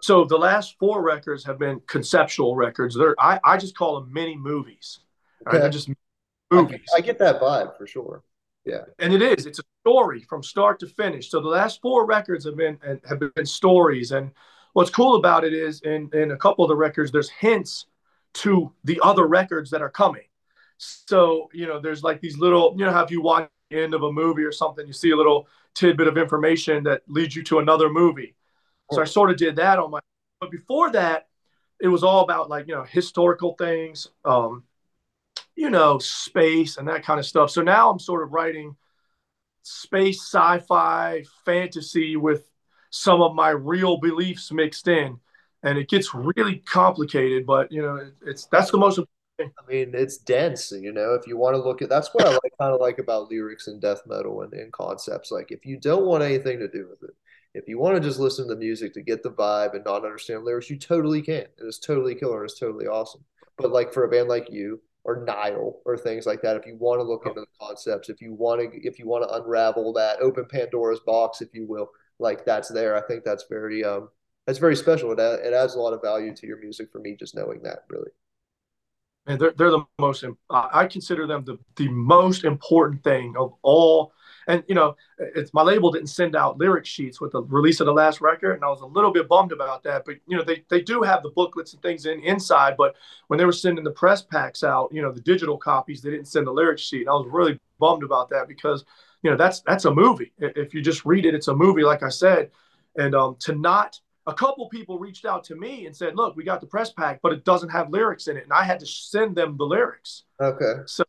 so 0.00 0.24
the 0.24 0.38
last 0.38 0.76
four 0.78 1.02
records 1.02 1.44
have 1.44 1.58
been 1.58 1.80
conceptual 1.86 2.56
records. 2.56 2.96
They're 2.96 3.14
I, 3.18 3.40
I 3.44 3.56
just 3.56 3.76
call 3.76 4.00
them 4.00 4.12
mini 4.12 4.36
movies. 4.36 5.00
Okay. 5.46 5.56
Right? 5.56 5.60
They're 5.62 5.70
just 5.70 5.90
movies. 6.50 6.80
I, 6.94 6.98
I 6.98 7.00
get 7.00 7.18
that 7.18 7.40
vibe 7.40 7.76
for 7.76 7.86
sure. 7.86 8.22
Yeah. 8.64 8.82
And 8.98 9.14
it 9.14 9.22
is. 9.22 9.46
It's 9.46 9.58
a 9.58 9.62
story 9.82 10.22
from 10.22 10.42
start 10.42 10.78
to 10.80 10.86
finish. 10.86 11.30
So 11.30 11.40
the 11.40 11.48
last 11.48 11.80
four 11.80 12.04
records 12.06 12.44
have 12.44 12.56
been 12.56 12.78
have 13.08 13.18
been 13.34 13.46
stories. 13.46 14.12
And 14.12 14.30
what's 14.74 14.90
cool 14.90 15.16
about 15.16 15.44
it 15.44 15.54
is 15.54 15.80
in, 15.82 16.10
in 16.12 16.32
a 16.32 16.36
couple 16.36 16.64
of 16.64 16.68
the 16.68 16.76
records, 16.76 17.10
there's 17.10 17.30
hints 17.30 17.86
to 18.34 18.72
the 18.84 19.00
other 19.02 19.26
records 19.26 19.70
that 19.70 19.80
are 19.80 19.88
coming. 19.88 20.22
So, 20.76 21.48
you 21.52 21.66
know, 21.66 21.80
there's 21.80 22.02
like 22.02 22.20
these 22.20 22.36
little, 22.38 22.74
you 22.78 22.84
know, 22.84 22.92
how 22.92 23.02
if 23.02 23.10
you 23.10 23.22
watch 23.22 23.48
the 23.70 23.82
end 23.82 23.94
of 23.94 24.02
a 24.02 24.12
movie 24.12 24.44
or 24.44 24.52
something, 24.52 24.86
you 24.86 24.92
see 24.92 25.10
a 25.10 25.16
little 25.16 25.48
tidbit 25.74 26.06
of 26.06 26.18
information 26.18 26.84
that 26.84 27.02
leads 27.08 27.34
you 27.34 27.42
to 27.44 27.58
another 27.58 27.88
movie. 27.88 28.34
So 28.92 29.02
I 29.02 29.04
sort 29.04 29.30
of 29.30 29.36
did 29.36 29.56
that 29.56 29.78
on 29.78 29.90
my. 29.90 30.00
But 30.40 30.50
before 30.50 30.90
that, 30.92 31.28
it 31.80 31.88
was 31.88 32.02
all 32.02 32.22
about 32.22 32.48
like 32.48 32.66
you 32.68 32.74
know 32.74 32.84
historical 32.84 33.54
things, 33.54 34.08
um, 34.24 34.64
you 35.56 35.70
know, 35.70 35.98
space 35.98 36.76
and 36.76 36.88
that 36.88 37.04
kind 37.04 37.18
of 37.18 37.26
stuff. 37.26 37.50
So 37.50 37.62
now 37.62 37.90
I'm 37.90 37.98
sort 37.98 38.22
of 38.22 38.32
writing 38.32 38.76
space, 39.62 40.22
sci-fi, 40.22 41.24
fantasy 41.44 42.16
with 42.16 42.48
some 42.90 43.20
of 43.20 43.34
my 43.34 43.50
real 43.50 43.98
beliefs 43.98 44.50
mixed 44.50 44.88
in, 44.88 45.18
and 45.62 45.78
it 45.78 45.88
gets 45.88 46.14
really 46.14 46.58
complicated. 46.58 47.44
But 47.46 47.70
you 47.70 47.82
know, 47.82 47.96
it, 47.96 48.14
it's 48.26 48.46
that's 48.46 48.70
the 48.70 48.78
most. 48.78 49.00
I 49.40 49.44
mean, 49.68 49.92
it's 49.94 50.18
dense, 50.18 50.72
you 50.72 50.92
know. 50.92 51.14
If 51.14 51.28
you 51.28 51.36
want 51.36 51.54
to 51.54 51.62
look 51.62 51.80
at, 51.80 51.88
that's 51.88 52.08
what 52.12 52.26
I 52.26 52.30
like, 52.30 52.52
kind 52.60 52.74
of 52.74 52.80
like 52.80 52.98
about 52.98 53.30
lyrics 53.30 53.68
and 53.68 53.80
death 53.80 54.02
metal 54.04 54.42
and, 54.42 54.52
and 54.52 54.72
concepts. 54.72 55.30
Like, 55.30 55.52
if 55.52 55.64
you 55.64 55.76
don't 55.76 56.06
want 56.06 56.24
anything 56.24 56.58
to 56.58 56.66
do 56.66 56.88
with 56.90 57.08
it, 57.08 57.14
if 57.58 57.68
you 57.68 57.78
want 57.78 57.96
to 57.96 58.00
just 58.00 58.20
listen 58.20 58.46
to 58.48 58.54
the 58.54 58.60
music 58.60 58.94
to 58.94 59.02
get 59.02 59.22
the 59.22 59.30
vibe 59.30 59.74
and 59.74 59.84
not 59.84 60.04
understand 60.04 60.44
lyrics, 60.44 60.70
you 60.70 60.78
totally 60.78 61.20
can. 61.20 61.42
It 61.42 61.52
is 61.58 61.78
totally 61.78 62.14
killer. 62.14 62.44
It's 62.44 62.58
totally 62.58 62.86
awesome. 62.86 63.24
But 63.56 63.72
like 63.72 63.92
for 63.92 64.04
a 64.04 64.08
band 64.08 64.28
like 64.28 64.48
you 64.50 64.80
or 65.04 65.24
Nile 65.24 65.80
or 65.84 65.98
things 65.98 66.24
like 66.24 66.40
that, 66.42 66.56
if 66.56 66.66
you 66.66 66.76
want 66.78 67.00
to 67.00 67.02
look 67.02 67.26
into 67.26 67.40
the 67.40 67.46
concepts, 67.60 68.08
if 68.08 68.20
you 68.20 68.32
want 68.32 68.60
to, 68.60 68.86
if 68.86 68.98
you 68.98 69.08
want 69.08 69.28
to 69.28 69.34
unravel 69.34 69.92
that, 69.94 70.20
open 70.20 70.46
Pandora's 70.48 71.00
box, 71.00 71.40
if 71.40 71.48
you 71.52 71.66
will, 71.66 71.90
like 72.20 72.44
that's 72.44 72.68
there. 72.68 72.96
I 72.96 73.00
think 73.02 73.24
that's 73.24 73.46
very, 73.50 73.84
um, 73.84 74.08
that's 74.46 74.60
very 74.60 74.76
special. 74.76 75.10
It, 75.12 75.18
it 75.18 75.52
adds 75.52 75.74
a 75.74 75.80
lot 75.80 75.92
of 75.92 76.00
value 76.00 76.34
to 76.36 76.46
your 76.46 76.60
music 76.60 76.90
for 76.92 77.00
me, 77.00 77.16
just 77.18 77.34
knowing 77.34 77.62
that 77.64 77.80
really. 77.88 78.10
And 79.26 79.40
they're, 79.40 79.52
they're 79.58 79.70
the 79.70 79.84
most, 79.98 80.24
I 80.48 80.86
consider 80.86 81.26
them 81.26 81.44
the, 81.44 81.58
the 81.76 81.88
most 81.88 82.44
important 82.44 83.04
thing 83.04 83.34
of 83.36 83.52
all 83.62 84.12
and 84.48 84.64
you 84.66 84.74
know, 84.74 84.96
it's 85.18 85.52
my 85.52 85.62
label 85.62 85.92
didn't 85.92 86.08
send 86.08 86.34
out 86.34 86.58
lyric 86.58 86.86
sheets 86.86 87.20
with 87.20 87.32
the 87.32 87.42
release 87.42 87.80
of 87.80 87.86
the 87.86 87.92
last 87.92 88.22
record, 88.22 88.54
and 88.54 88.64
I 88.64 88.68
was 88.68 88.80
a 88.80 88.86
little 88.86 89.12
bit 89.12 89.28
bummed 89.28 89.52
about 89.52 89.82
that. 89.84 90.04
But 90.06 90.16
you 90.26 90.36
know, 90.36 90.42
they 90.42 90.64
they 90.68 90.80
do 90.80 91.02
have 91.02 91.22
the 91.22 91.30
booklets 91.30 91.74
and 91.74 91.82
things 91.82 92.06
in 92.06 92.20
inside, 92.20 92.74
but 92.76 92.96
when 93.28 93.38
they 93.38 93.44
were 93.44 93.52
sending 93.52 93.84
the 93.84 93.90
press 93.90 94.22
packs 94.22 94.64
out, 94.64 94.88
you 94.90 95.02
know, 95.02 95.12
the 95.12 95.20
digital 95.20 95.58
copies, 95.58 96.00
they 96.00 96.10
didn't 96.10 96.28
send 96.28 96.46
the 96.46 96.52
lyric 96.52 96.78
sheet. 96.78 97.02
And 97.02 97.10
I 97.10 97.12
was 97.12 97.28
really 97.30 97.60
bummed 97.78 98.02
about 98.02 98.30
that 98.30 98.48
because 98.48 98.84
you 99.22 99.30
know 99.30 99.36
that's 99.36 99.60
that's 99.60 99.84
a 99.84 99.94
movie. 99.94 100.32
If 100.38 100.72
you 100.72 100.80
just 100.80 101.04
read 101.04 101.26
it, 101.26 101.34
it's 101.34 101.48
a 101.48 101.54
movie, 101.54 101.82
like 101.82 102.02
I 102.02 102.08
said. 102.08 102.50
And 102.96 103.14
um, 103.14 103.36
to 103.40 103.54
not 103.54 104.00
a 104.26 104.32
couple 104.34 104.68
people 104.70 104.98
reached 104.98 105.26
out 105.26 105.44
to 105.44 105.56
me 105.56 105.86
and 105.86 105.94
said, 105.94 106.16
"Look, 106.16 106.36
we 106.36 106.42
got 106.42 106.62
the 106.62 106.66
press 106.66 106.90
pack, 106.90 107.20
but 107.22 107.32
it 107.34 107.44
doesn't 107.44 107.68
have 107.68 107.90
lyrics 107.90 108.28
in 108.28 108.38
it," 108.38 108.44
and 108.44 108.52
I 108.52 108.62
had 108.62 108.80
to 108.80 108.86
send 108.86 109.36
them 109.36 109.58
the 109.58 109.64
lyrics. 109.64 110.24
Okay. 110.40 110.82
So 110.86 111.04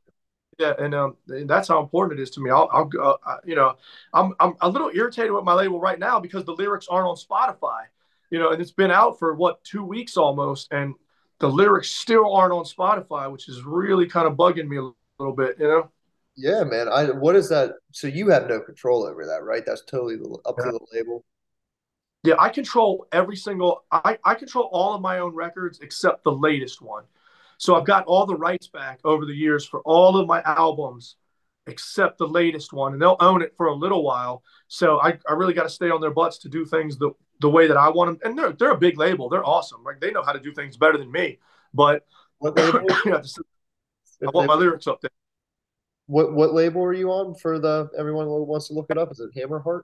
yeah, 0.60 0.74
and 0.78 0.94
um, 0.94 1.16
and 1.30 1.50
that's 1.50 1.70
how 1.70 1.82
important 1.82 2.20
it 2.20 2.22
is 2.22 2.30
to 2.32 2.42
me. 2.42 2.52
I'll, 2.52 2.70
I'll 2.72 3.20
uh, 3.26 3.38
you 3.46 3.56
know, 3.56 3.76
I'm 4.14 4.34
I'm 4.40 4.56
a 4.60 4.70
little 4.70 4.92
irritated 4.94 5.32
with 5.32 5.46
my 5.46 5.54
label 5.54 5.80
right 5.80 5.98
now 5.98 6.20
because 6.20 6.44
the 6.44 6.52
lyrics 6.52 6.88
aren't 6.90 7.08
on 7.08 7.16
Spotify, 7.16 7.86
you 8.30 8.40
know, 8.40 8.52
and 8.52 8.62
it's 8.62 8.72
been 8.72 8.92
out 8.92 9.18
for 9.18 9.34
what 9.34 9.64
two 9.64 9.84
weeks 9.84 10.18
almost, 10.18 10.68
and 10.72 10.96
the 11.40 11.50
lyrics 11.50 11.90
still 11.90 12.34
aren't 12.34 12.52
on 12.52 12.66
Spotify, 12.66 13.32
which 13.32 13.48
is 13.48 13.64
really 13.64 14.06
kind 14.06 14.28
of 14.28 14.34
bugging 14.34 14.68
me 14.68 14.78
a 14.78 14.92
little 15.18 15.36
bit, 15.36 15.56
you 15.58 15.68
know. 15.68 15.90
Yeah, 16.36 16.66
man. 16.66 16.90
I 16.90 17.06
what 17.06 17.38
is 17.38 17.48
that? 17.50 17.76
So 17.94 18.08
you 18.08 18.30
have 18.30 18.48
no 18.48 18.60
control 18.60 19.06
over 19.06 19.26
that, 19.26 19.44
right? 19.44 19.66
That's 19.66 19.84
totally 19.86 20.18
up 20.46 20.56
yeah. 20.58 20.66
to 20.66 20.72
the 20.72 20.86
label. 20.92 21.24
Yeah, 22.24 22.36
I 22.38 22.50
control 22.50 23.08
every 23.14 23.38
single. 23.38 23.86
I 23.92 24.18
I 24.26 24.36
control 24.36 24.70
all 24.74 24.94
of 24.94 25.02
my 25.02 25.20
own 25.20 25.34
records 25.34 25.80
except 25.80 26.26
the 26.26 26.34
latest 26.34 26.82
one. 26.82 27.06
So 27.60 27.76
I've 27.76 27.86
got 27.86 28.06
all 28.06 28.26
the 28.26 28.38
rights 28.38 28.70
back 28.70 29.02
over 29.04 29.26
the 29.26 29.34
years 29.34 29.66
for 29.66 29.82
all 29.82 30.18
of 30.18 30.26
my 30.28 30.42
albums 30.46 31.18
except 31.68 32.18
the 32.18 32.28
latest 32.28 32.72
one, 32.72 32.94
and 32.94 33.02
they'll 33.02 33.18
own 33.20 33.42
it 33.42 33.54
for 33.58 33.68
a 33.68 33.76
little 33.76 34.02
while. 34.02 34.44
So 34.70 35.00
I, 35.02 35.20
I 35.28 35.34
really 35.34 35.54
got 35.54 35.64
to 35.64 35.70
stay 35.70 35.90
on 35.90 36.00
their 36.00 36.10
butts 36.10 36.38
to 36.40 36.50
do 36.50 36.66
things 36.66 36.98
the, 36.98 37.12
the 37.42 37.50
way 37.50 37.68
that 37.68 37.76
I 37.76 37.90
want 37.90 38.20
them. 38.20 38.30
And 38.30 38.40
they're, 38.40 38.54
they're 38.54 38.72
a 38.72 38.78
big 38.78 38.98
label. 38.98 39.28
They're 39.28 39.46
awesome. 39.46 39.84
Like 39.84 40.00
they 40.00 40.10
know 40.10 40.24
how 40.24 40.32
to 40.32 40.40
do 40.40 40.54
things 40.54 40.78
better 40.78 40.98
than 40.98 41.12
me. 41.12 41.38
But 41.74 42.06
What 42.40 42.56
label? 42.56 42.80
I 43.06 44.32
want 44.32 44.48
my 44.48 44.56
lyrics 44.56 44.88
up 44.88 45.02
there. 45.02 45.12
What 46.08 46.34
what 46.34 46.54
label 46.54 46.82
are 46.84 46.94
you 46.94 47.12
on 47.12 47.36
for 47.36 47.60
the 47.60 47.90
everyone 47.98 48.26
who 48.26 48.44
wants 48.44 48.68
to 48.70 48.74
look 48.74 48.88
it 48.90 48.98
up? 48.98 49.12
Is 49.12 49.20
it 49.20 49.30
Hammerheart? 49.36 49.82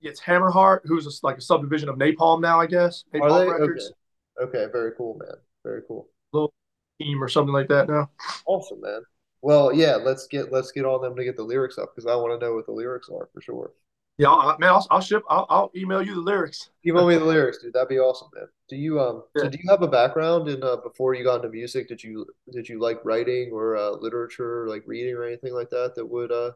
It's 0.00 0.20
Hammerheart, 0.20 0.80
who's 0.84 1.06
a, 1.06 1.26
like 1.26 1.38
a 1.38 1.40
subdivision 1.40 1.88
of 1.88 1.96
Napalm 1.96 2.40
now, 2.40 2.60
I 2.60 2.66
guess. 2.66 3.04
Napalm 3.12 3.22
Are 3.22 3.40
they? 3.40 3.50
Records, 3.50 3.92
Okay. 4.40 4.60
okay, 4.60 4.72
very 4.72 4.92
cool, 4.96 5.18
man. 5.18 5.36
Very 5.62 5.82
cool. 5.86 6.08
little 6.32 6.54
team 7.00 7.22
or 7.22 7.28
something 7.28 7.52
like 7.52 7.68
that 7.68 7.88
now. 7.88 8.10
Awesome, 8.46 8.80
man. 8.80 9.02
Well, 9.42 9.72
yeah, 9.72 9.96
let's 9.96 10.26
get 10.26 10.52
let's 10.52 10.72
get 10.72 10.84
on 10.84 11.02
them 11.02 11.14
to 11.16 11.24
get 11.24 11.36
the 11.36 11.44
lyrics 11.44 11.78
up 11.78 11.94
because 11.94 12.10
I 12.10 12.16
want 12.16 12.38
to 12.38 12.44
know 12.44 12.54
what 12.54 12.66
the 12.66 12.72
lyrics 12.72 13.08
are 13.08 13.28
for 13.32 13.40
sure. 13.40 13.72
Yeah, 14.18 14.30
I'll, 14.30 14.58
man, 14.58 14.70
I'll, 14.70 14.86
I'll 14.90 15.00
ship. 15.00 15.22
I'll, 15.28 15.46
I'll 15.50 15.70
email 15.76 16.00
you 16.00 16.14
the 16.14 16.20
lyrics. 16.20 16.70
Email 16.86 17.06
me 17.06 17.16
the 17.16 17.24
lyrics, 17.24 17.58
dude. 17.58 17.74
That'd 17.74 17.90
be 17.90 17.98
awesome, 17.98 18.28
man. 18.34 18.46
Do 18.68 18.76
you 18.76 18.98
um? 18.98 19.24
So 19.36 19.48
do 19.48 19.58
you 19.62 19.68
have 19.68 19.82
a 19.82 19.88
background 19.88 20.48
in 20.48 20.62
uh 20.62 20.76
before 20.76 21.14
you 21.14 21.22
got 21.22 21.36
into 21.36 21.50
music? 21.50 21.86
Did 21.86 22.02
you 22.02 22.26
did 22.50 22.68
you 22.68 22.80
like 22.80 23.04
writing 23.04 23.50
or 23.52 23.76
uh, 23.76 23.90
literature, 23.90 24.66
like 24.68 24.84
reading 24.86 25.14
or 25.14 25.24
anything 25.24 25.52
like 25.52 25.70
that 25.70 25.94
that 25.96 26.06
would 26.06 26.32
uh 26.32 26.52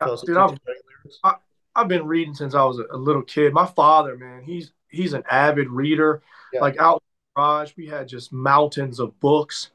Dude, 0.00 0.36
I've, 0.36 0.50
you 0.50 0.58
writing 0.66 0.82
lyrics? 0.88 1.18
I, 1.22 1.34
I've 1.76 1.88
been 1.88 2.06
reading 2.06 2.34
since 2.34 2.54
I 2.54 2.64
was 2.64 2.78
a, 2.78 2.86
a 2.90 2.96
little 2.96 3.22
kid. 3.22 3.52
My 3.52 3.66
father, 3.66 4.16
man, 4.16 4.42
he's 4.42 4.72
he's 4.88 5.12
an 5.12 5.22
avid 5.30 5.68
reader. 5.68 6.22
Yeah. 6.52 6.60
Like 6.60 6.78
out 6.78 6.96
in 6.96 7.00
the 7.34 7.40
garage, 7.40 7.72
we 7.76 7.86
had 7.86 8.08
just 8.08 8.32
mountains 8.32 8.98
of 8.98 9.20
books. 9.20 9.70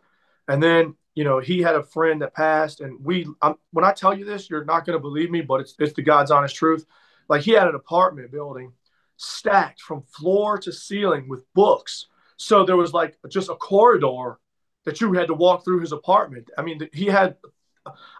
And 0.47 0.61
then, 0.61 0.95
you 1.15 1.23
know, 1.23 1.39
he 1.39 1.61
had 1.61 1.75
a 1.75 1.83
friend 1.83 2.21
that 2.21 2.33
passed, 2.33 2.79
and 2.81 3.03
we. 3.03 3.27
I'm, 3.41 3.55
when 3.71 3.83
I 3.85 3.91
tell 3.91 4.17
you 4.17 4.25
this, 4.25 4.49
you're 4.49 4.65
not 4.65 4.85
going 4.85 4.97
to 4.97 5.01
believe 5.01 5.31
me, 5.31 5.41
but 5.41 5.61
it's 5.61 5.75
it's 5.79 5.93
the 5.93 6.01
God's 6.01 6.31
honest 6.31 6.55
truth. 6.55 6.85
Like 7.27 7.41
he 7.41 7.51
had 7.51 7.67
an 7.67 7.75
apartment 7.75 8.31
building 8.31 8.71
stacked 9.17 9.81
from 9.81 10.03
floor 10.03 10.57
to 10.59 10.71
ceiling 10.71 11.27
with 11.27 11.43
books. 11.53 12.07
So 12.37 12.65
there 12.65 12.77
was 12.77 12.93
like 12.93 13.17
just 13.29 13.49
a 13.49 13.55
corridor 13.55 14.39
that 14.85 15.01
you 15.01 15.11
had 15.13 15.27
to 15.27 15.33
walk 15.33 15.65
through 15.65 15.81
his 15.81 15.91
apartment. 15.91 16.49
I 16.57 16.61
mean, 16.61 16.87
he 16.93 17.05
had. 17.05 17.35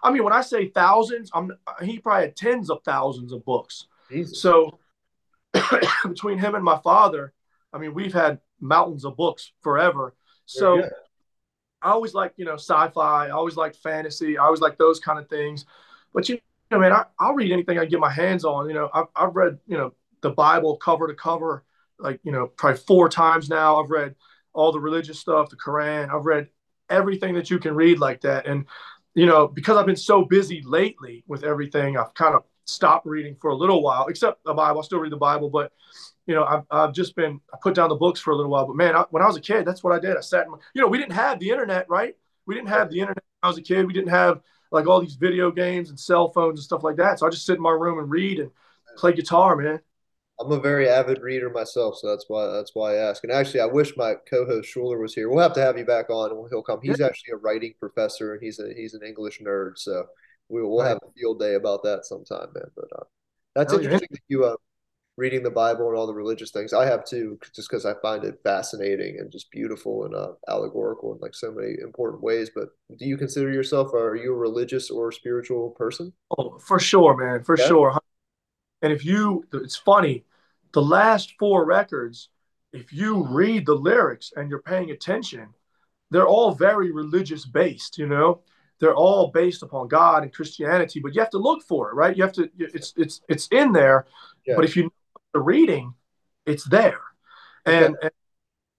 I 0.02 0.12
mean, 0.12 0.24
when 0.24 0.34
I 0.34 0.42
say 0.42 0.70
thousands, 0.70 1.30
I'm 1.34 1.52
he 1.82 2.00
probably 2.00 2.24
had 2.24 2.36
tens 2.36 2.70
of 2.70 2.80
thousands 2.84 3.32
of 3.32 3.44
books. 3.46 3.86
Jesus. 4.10 4.42
So 4.42 4.80
between 6.04 6.38
him 6.38 6.56
and 6.56 6.64
my 6.64 6.80
father, 6.80 7.34
I 7.74 7.78
mean, 7.78 7.94
we've 7.94 8.14
had 8.14 8.40
mountains 8.60 9.06
of 9.06 9.16
books 9.18 9.52
forever. 9.62 10.16
So 10.46 10.76
Very 10.76 10.90
good. 10.90 10.94
I 11.88 11.92
always 11.92 12.14
like, 12.14 12.34
you 12.36 12.44
know, 12.44 12.56
sci-fi. 12.56 13.28
I 13.28 13.30
always 13.30 13.56
like 13.56 13.74
fantasy. 13.76 14.38
I 14.38 14.44
always 14.44 14.60
like 14.60 14.78
those 14.78 15.00
kind 15.00 15.18
of 15.20 15.30
things. 15.30 15.66
But 16.14 16.28
you 16.28 16.40
know, 16.70 16.80
man, 16.80 16.92
I, 16.92 17.06
I'll 17.18 17.34
read 17.34 17.52
anything 17.52 17.80
I 17.80 17.86
get 17.86 18.00
my 18.00 18.12
hands 18.12 18.44
on. 18.44 18.68
You 18.68 18.76
know, 18.76 18.90
I've, 18.94 19.06
I've 19.16 19.36
read, 19.36 19.58
you 19.68 19.78
know, 19.78 19.94
the 20.22 20.32
Bible 20.32 20.76
cover 20.78 21.08
to 21.08 21.14
cover, 21.14 21.64
like, 21.98 22.20
you 22.24 22.32
know, 22.34 22.48
probably 22.48 22.82
four 22.82 23.08
times 23.08 23.48
now. 23.48 23.82
I've 23.82 23.90
read 23.90 24.16
all 24.54 24.74
the 24.74 24.80
religious 24.82 25.20
stuff, 25.20 25.50
the 25.50 25.56
Quran. 25.56 26.14
I've 26.14 26.26
read 26.26 26.50
everything 26.90 27.36
that 27.36 27.50
you 27.50 27.58
can 27.58 27.74
read 27.74 28.00
like 28.00 28.22
that. 28.22 28.48
And, 28.48 28.66
you 29.14 29.26
know, 29.26 29.48
because 29.48 29.78
I've 29.78 29.86
been 29.86 29.96
so 29.96 30.26
busy 30.26 30.62
lately 30.66 31.24
with 31.26 31.44
everything, 31.44 31.98
I've 31.98 32.14
kind 32.16 32.36
of 32.36 32.44
stopped 32.68 33.06
reading 33.06 33.36
for 33.40 33.52
a 33.52 33.56
little 33.56 33.82
while, 33.82 34.08
except 34.08 34.44
the 34.44 34.54
Bible. 34.54 34.82
I 34.82 34.84
still 34.84 35.00
read 35.00 35.12
the 35.12 35.18
Bible, 35.18 35.50
but 35.50 35.72
you 36.26 36.36
know, 36.36 36.44
I've, 36.44 36.64
I've 36.70 36.94
just 36.94 37.16
been, 37.16 37.40
I 37.54 37.58
put 37.62 37.74
down 37.74 37.90
the 37.90 37.96
books 37.96 38.20
for 38.20 38.32
a 38.32 38.36
little 38.36 38.52
while, 38.52 38.68
but 38.68 38.76
man, 38.76 38.96
I, 38.96 39.06
when 39.12 39.24
I 39.24 39.28
was 39.28 39.38
a 39.38 39.42
kid, 39.42 39.66
that's 39.66 39.84
what 39.84 39.94
I 39.94 40.00
did. 40.00 40.18
I 40.18 40.22
sat 40.22 40.46
in, 40.46 40.52
my, 40.52 40.58
you 40.74 40.82
know, 40.82 40.88
we 40.88 40.98
didn't 40.98 41.14
have 41.14 41.40
the 41.40 41.50
internet, 41.50 41.90
right? 41.90 42.16
We 42.46 42.56
didn't 42.56 42.70
have 42.70 42.90
the 42.90 43.00
internet 43.00 43.24
when 43.24 43.48
I 43.48 43.48
was 43.48 43.58
a 43.58 43.62
kid. 43.62 43.88
We 43.88 43.94
didn't 43.94 44.10
have 44.10 44.42
like 44.72 44.88
all 44.88 45.00
these 45.00 45.16
video 45.16 45.52
games 45.52 45.90
and 45.90 46.00
cell 46.00 46.32
phones 46.34 46.60
and 46.60 46.64
stuff 46.66 46.84
like 46.84 46.98
that. 46.98 47.20
So 47.20 47.28
I 47.28 47.30
just 47.30 47.46
sit 47.46 47.56
in 47.56 47.62
my 47.62 47.72
room 47.72 48.00
and 48.00 48.10
read 48.10 48.40
and 48.40 48.52
play 48.98 49.14
guitar, 49.14 49.56
man. 49.56 49.80
I'm 50.40 50.52
a 50.52 50.60
very 50.60 50.88
avid 50.88 51.22
reader 51.22 51.50
myself, 51.50 51.98
so 51.98 52.08
that's 52.10 52.26
why 52.28 52.46
that's 52.46 52.76
why 52.76 52.94
I 52.94 53.10
ask. 53.10 53.24
And 53.24 53.34
actually, 53.34 53.62
I 53.62 53.66
wish 53.66 53.98
my 53.98 54.14
co-host 54.30 54.70
Schuler 54.70 55.00
was 55.00 55.16
here. 55.16 55.30
We'll 55.30 55.42
have 55.42 55.54
to 55.54 55.62
have 55.62 55.80
you 55.80 55.86
back 55.86 56.12
on, 56.12 56.30
and 56.30 56.48
he'll 56.50 56.62
come. 56.62 56.80
He's 56.84 57.02
actually 57.02 57.34
a 57.34 57.38
writing 57.38 57.74
professor, 57.80 58.34
and 58.34 58.44
he's 58.44 58.60
a 58.60 58.72
he's 58.76 58.94
an 58.94 59.02
English 59.02 59.42
nerd, 59.42 59.80
so 59.80 60.06
we 60.50 60.62
will 60.62 60.82
Right. 60.82 60.90
have 60.90 61.00
a 61.04 61.12
field 61.18 61.40
day 61.40 61.56
about 61.56 61.84
that 61.84 62.06
sometime, 62.06 62.48
man. 62.54 62.72
But 62.76 62.88
uh, 62.98 63.04
that's 63.56 63.74
yeah. 63.74 64.00
interesting 64.00 64.10
that 64.12 64.22
you 64.28 64.46
uh, 64.46 64.56
reading 65.18 65.44
the 65.44 65.52
Bible 65.52 65.90
and 65.90 65.98
all 65.98 66.08
the 66.08 66.14
religious 66.14 66.52
things. 66.52 66.74
I 66.74 66.86
have 66.86 67.06
too, 67.06 67.40
just 67.56 67.70
because 67.70 67.86
I 67.86 67.94
find 68.02 68.24
it 68.26 68.40
fascinating 68.44 69.20
and 69.20 69.32
just 69.32 69.52
beautiful 69.52 70.06
and 70.06 70.16
uh, 70.16 70.34
allegorical 70.48 71.14
in 71.14 71.20
like 71.22 71.36
so 71.36 71.52
many 71.52 71.76
important 71.82 72.24
ways. 72.24 72.52
But 72.56 72.70
do 72.98 73.06
you 73.06 73.18
consider 73.18 73.52
yourself? 73.52 73.94
Are 73.94 74.16
you 74.16 74.34
a 74.34 74.38
religious 74.38 74.90
or 74.92 75.12
spiritual 75.12 75.72
person? 75.72 76.14
Oh, 76.38 76.60
for 76.60 76.80
sure, 76.80 77.16
man, 77.16 77.44
for 77.44 77.56
Yeah. 77.56 77.68
sure. 77.68 77.98
And 78.82 78.94
if 78.94 79.06
you, 79.06 79.46
it's 79.54 79.78
funny, 79.78 80.26
the 80.74 80.82
last 80.82 81.36
four 81.40 81.66
records, 81.66 82.30
if 82.74 82.94
you 82.94 83.26
read 83.28 83.66
the 83.66 83.76
lyrics 83.76 84.34
and 84.36 84.50
you're 84.50 84.62
paying 84.62 84.92
attention, 84.92 85.50
they're 86.12 86.28
all 86.28 86.54
very 86.54 86.92
religious 86.92 87.46
based, 87.46 87.98
you 87.98 88.08
know? 88.08 88.42
They're 88.80 88.96
all 88.96 89.28
based 89.32 89.64
upon 89.64 89.88
God 89.88 90.24
and 90.24 90.34
Christianity, 90.34 91.00
but 91.00 91.16
you 91.16 91.22
have 91.22 91.32
to 91.32 91.38
look 91.38 91.64
for 91.64 91.90
it, 91.90 91.96
right? 91.96 92.16
You 92.16 92.24
have 92.24 92.34
to, 92.34 92.50
it's, 92.58 92.94
it's, 92.96 93.22
it's 93.28 93.48
in 93.48 93.72
there. 93.72 94.06
Yeah. 94.46 94.56
But 94.56 94.66
if 94.66 94.76
you 94.76 94.84
know 94.84 94.92
the 95.34 95.42
reading, 95.42 95.94
it's 96.46 96.64
there. 96.64 97.02
And, 97.66 97.96
and 98.02 98.12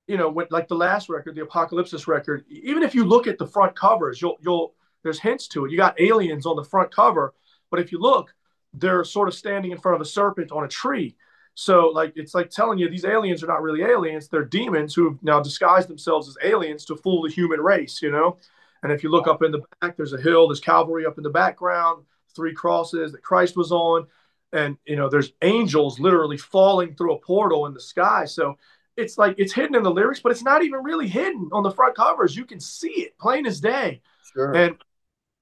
you 0.06 0.16
know, 0.16 0.30
with 0.30 0.50
like 0.50 0.68
the 0.68 0.76
last 0.76 1.08
record, 1.08 1.34
the 1.34 1.42
Apocalypsis 1.42 2.06
record, 2.06 2.44
even 2.48 2.82
if 2.82 2.94
you 2.94 3.04
look 3.04 3.26
at 3.26 3.38
the 3.38 3.46
front 3.46 3.76
covers, 3.76 4.22
you'll, 4.22 4.38
you'll, 4.40 4.74
there's 5.02 5.20
hints 5.20 5.48
to 5.48 5.64
it. 5.64 5.70
You 5.70 5.76
got 5.76 6.00
aliens 6.00 6.46
on 6.46 6.56
the 6.56 6.64
front 6.64 6.94
cover, 6.94 7.34
but 7.70 7.80
if 7.80 7.92
you 7.92 8.00
look, 8.00 8.34
they're 8.72 9.04
sort 9.04 9.28
of 9.28 9.34
standing 9.34 9.72
in 9.72 9.78
front 9.78 9.96
of 9.96 10.00
a 10.00 10.04
serpent 10.04 10.52
on 10.52 10.64
a 10.64 10.68
tree. 10.68 11.16
So 11.54 11.88
like 11.88 12.12
it's 12.14 12.34
like 12.34 12.50
telling 12.50 12.78
you 12.78 12.88
these 12.88 13.04
aliens 13.04 13.42
are 13.42 13.48
not 13.48 13.62
really 13.62 13.82
aliens; 13.82 14.28
they're 14.28 14.44
demons 14.44 14.94
who 14.94 15.10
have 15.10 15.18
now 15.22 15.40
disguised 15.40 15.88
themselves 15.88 16.28
as 16.28 16.36
aliens 16.44 16.84
to 16.84 16.96
fool 16.96 17.22
the 17.22 17.30
human 17.30 17.60
race. 17.60 18.00
You 18.00 18.12
know, 18.12 18.36
and 18.82 18.92
if 18.92 19.02
you 19.02 19.10
look 19.10 19.26
up 19.26 19.42
in 19.42 19.52
the 19.52 19.62
back, 19.80 19.96
there's 19.96 20.12
a 20.12 20.20
hill, 20.20 20.48
there's 20.48 20.60
Calvary 20.60 21.06
up 21.06 21.18
in 21.18 21.24
the 21.24 21.30
background, 21.30 22.04
three 22.34 22.54
crosses 22.54 23.12
that 23.12 23.22
Christ 23.22 23.56
was 23.56 23.72
on, 23.72 24.06
and 24.52 24.76
you 24.86 24.96
know 24.96 25.08
there's 25.08 25.32
angels 25.42 25.98
literally 25.98 26.36
falling 26.36 26.94
through 26.94 27.14
a 27.14 27.18
portal 27.20 27.66
in 27.66 27.74
the 27.74 27.80
sky. 27.80 28.24
So 28.24 28.56
it's 28.96 29.18
like 29.18 29.36
it's 29.38 29.52
hidden 29.52 29.76
in 29.76 29.82
the 29.82 29.90
lyrics, 29.90 30.20
but 30.20 30.32
it's 30.32 30.42
not 30.42 30.64
even 30.64 30.82
really 30.82 31.08
hidden 31.08 31.48
on 31.52 31.62
the 31.62 31.70
front 31.70 31.96
covers. 31.96 32.36
You 32.36 32.44
can 32.44 32.60
see 32.60 33.02
it 33.02 33.18
plain 33.18 33.46
as 33.46 33.60
day. 33.60 34.00
Sure. 34.32 34.52
And 34.54 34.76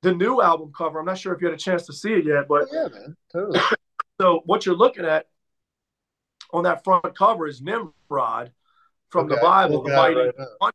the 0.02 0.14
new 0.14 0.40
album 0.42 0.72
cover, 0.76 0.98
I'm 1.00 1.06
not 1.06 1.18
sure 1.18 1.34
if 1.34 1.40
you 1.40 1.48
had 1.48 1.54
a 1.54 1.58
chance 1.58 1.86
to 1.86 1.92
see 1.92 2.12
it 2.12 2.26
yet, 2.26 2.46
but 2.48 2.68
Oh, 2.70 2.74
yeah, 2.74 2.88
man, 2.88 3.16
totally. 3.32 3.60
so 4.20 4.42
what 4.44 4.66
you're 4.66 4.76
looking 4.76 5.04
at 5.04 5.26
on 6.52 6.64
that 6.64 6.84
front 6.84 7.16
cover 7.16 7.46
is 7.46 7.60
Nimrod 7.60 8.52
from 9.08 9.28
the 9.28 9.36
Bible, 9.36 9.82
the 9.82 9.94
mighty. 9.94 10.14
right. 10.60 10.72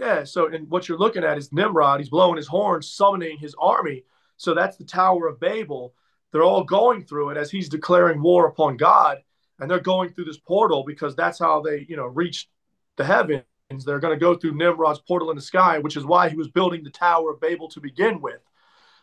Yeah. 0.00 0.24
So 0.24 0.48
and 0.48 0.68
what 0.70 0.88
you're 0.88 0.98
looking 0.98 1.24
at 1.24 1.38
is 1.38 1.52
Nimrod. 1.52 2.00
He's 2.00 2.08
blowing 2.08 2.38
his 2.38 2.46
horn, 2.46 2.80
summoning 2.82 3.38
his 3.38 3.54
army. 3.58 4.04
So 4.38 4.54
that's 4.54 4.78
the 4.78 4.84
Tower 4.84 5.28
of 5.28 5.38
Babel. 5.38 5.94
They're 6.32 6.42
all 6.42 6.64
going 6.64 7.04
through 7.04 7.30
it 7.30 7.36
as 7.36 7.50
he's 7.50 7.68
declaring 7.68 8.22
war 8.22 8.46
upon 8.46 8.78
God, 8.78 9.18
and 9.58 9.70
they're 9.70 9.80
going 9.80 10.10
through 10.10 10.24
this 10.24 10.38
portal 10.38 10.84
because 10.86 11.14
that's 11.14 11.38
how 11.38 11.60
they, 11.60 11.84
you 11.88 11.96
know, 11.96 12.06
reach 12.06 12.48
the 12.96 13.04
heavens. 13.04 13.44
They're 13.84 13.98
going 13.98 14.14
to 14.14 14.20
go 14.20 14.34
through 14.34 14.56
Nimrod's 14.56 15.00
portal 15.00 15.30
in 15.30 15.36
the 15.36 15.42
sky, 15.42 15.78
which 15.78 15.96
is 15.96 16.04
why 16.04 16.28
he 16.28 16.36
was 16.36 16.48
building 16.48 16.82
the 16.82 16.90
Tower 16.90 17.32
of 17.32 17.40
Babel 17.40 17.68
to 17.68 17.80
begin 17.80 18.20
with. 18.20 18.40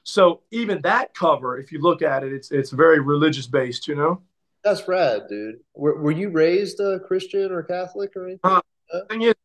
So 0.04 0.42
even 0.52 0.82
that 0.82 1.14
cover, 1.14 1.60
if 1.60 1.72
you 1.72 1.80
look 1.80 2.02
at 2.02 2.24
it, 2.24 2.34
it's 2.34 2.50
it's 2.52 2.72
very 2.72 3.00
religious 3.00 3.46
based, 3.46 3.88
you 3.88 3.96
know. 3.96 4.24
That's 4.64 4.88
rad, 4.88 5.28
dude. 5.30 5.60
Were, 5.76 6.02
were 6.02 6.12
you 6.12 6.30
raised 6.30 6.80
a 6.80 7.00
Christian 7.02 7.52
or 7.52 7.62
Catholic 7.62 8.16
or 8.16 8.26
anything? 8.26 8.40
Uh, 8.44 8.62
thing 9.10 9.22
is, 9.22 9.36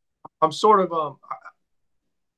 I'm 0.41 0.53
sort 0.53 0.81
of 0.81 0.93
um, 0.93 1.19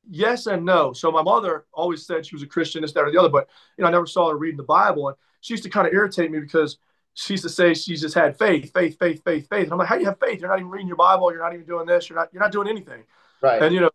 yes 0.09 0.47
and 0.47 0.65
no. 0.65 0.93
So 0.93 1.11
my 1.11 1.23
mother 1.23 1.67
always 1.73 2.07
said 2.07 2.27
she 2.27 2.35
was 2.35 2.43
a 2.43 2.47
Christian, 2.47 2.83
this, 2.83 2.93
that, 2.93 3.05
or 3.05 3.11
the 3.11 3.19
other, 3.19 3.29
but 3.29 3.49
you 3.77 3.83
know, 3.83 3.89
I 3.89 3.91
never 3.91 4.07
saw 4.07 4.31
her 4.31 4.37
reading 4.37 4.57
the 4.57 4.63
Bible, 4.63 5.09
and 5.09 5.17
she 5.41 5.55
used 5.55 5.65
to 5.65 5.71
kind 5.71 5.87
of 5.87 5.93
irritate 5.93 6.31
me 6.31 6.41
because 6.41 6.79
she 7.15 7.35
used 7.35 7.45
to 7.45 7.51
say 7.51 7.75
she 7.75 7.97
just 7.97 8.15
had 8.15 8.37
faith, 8.37 8.73
faith, 8.73 8.99
faith, 8.99 9.23
faith, 9.25 9.49
faith. 9.49 9.65
And 9.65 9.73
I'm 9.73 9.79
like, 9.79 9.89
how 9.89 9.95
do 9.95 10.01
you 10.01 10.09
have 10.09 10.19
faith? 10.19 10.41
You're 10.41 10.51
not 10.51 10.59
even 10.59 10.71
reading 10.71 10.89
your 10.89 10.97
Bible. 10.97 11.31
You're 11.33 11.43
not 11.43 11.55
even 11.55 11.67
doing 11.67 11.87
this. 11.87 12.09
You're 12.09 12.19
not. 12.19 12.29
You're 12.33 12.43
not 12.43 12.53
doing 12.53 12.69
anything. 12.69 13.05
Right. 13.41 13.63
And 13.63 13.73
you 13.75 13.81
know, 13.81 13.91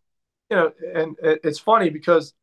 you 0.50 0.56
know, 0.56 0.72
and 0.96 1.18
it, 1.22 1.42
it's 1.44 1.60
funny 1.60 1.90
because 1.90 2.34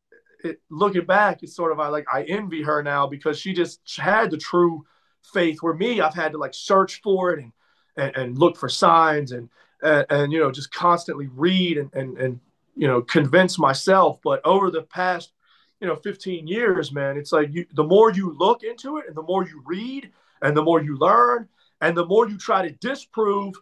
it, 0.43 0.61
looking 0.69 1.05
back, 1.05 1.41
it's 1.41 1.55
sort 1.55 1.71
of 1.71 1.79
I 1.79 1.87
like 1.87 2.05
I 2.11 2.23
envy 2.23 2.61
her 2.63 2.83
now 2.83 3.07
because 3.07 3.39
she 3.39 3.53
just 3.53 3.79
had 3.97 4.29
the 4.29 4.37
true 4.37 4.85
faith. 5.33 5.59
Where 5.61 5.73
me, 5.73 5.99
I've 5.99 6.13
had 6.13 6.33
to 6.33 6.37
like 6.37 6.53
search 6.53 7.01
for 7.01 7.33
it 7.33 7.39
and 7.39 7.51
and, 7.97 8.15
and 8.15 8.37
look 8.37 8.55
for 8.55 8.69
signs 8.69 9.31
and, 9.31 9.49
and 9.81 10.05
and 10.09 10.31
you 10.31 10.39
know 10.39 10.51
just 10.51 10.71
constantly 10.71 11.27
read 11.27 11.77
and 11.77 11.93
and 11.93 12.17
and 12.17 12.39
you 12.77 12.87
know 12.87 13.01
convince 13.01 13.59
myself. 13.59 14.19
But 14.23 14.45
over 14.45 14.71
the 14.71 14.83
past 14.83 15.31
you 15.79 15.87
know 15.87 15.95
15 15.95 16.47
years, 16.47 16.91
man, 16.91 17.17
it's 17.17 17.31
like 17.31 17.49
you 17.51 17.65
the 17.73 17.83
more 17.83 18.11
you 18.11 18.35
look 18.37 18.63
into 18.63 18.97
it 18.97 19.05
and 19.07 19.15
the 19.15 19.23
more 19.23 19.45
you 19.45 19.61
read 19.65 20.11
and 20.41 20.55
the 20.55 20.63
more 20.63 20.81
you 20.81 20.97
learn 20.97 21.47
and 21.81 21.95
the 21.95 22.05
more 22.05 22.27
you 22.27 22.37
try 22.37 22.67
to 22.67 22.73
disprove, 22.75 23.55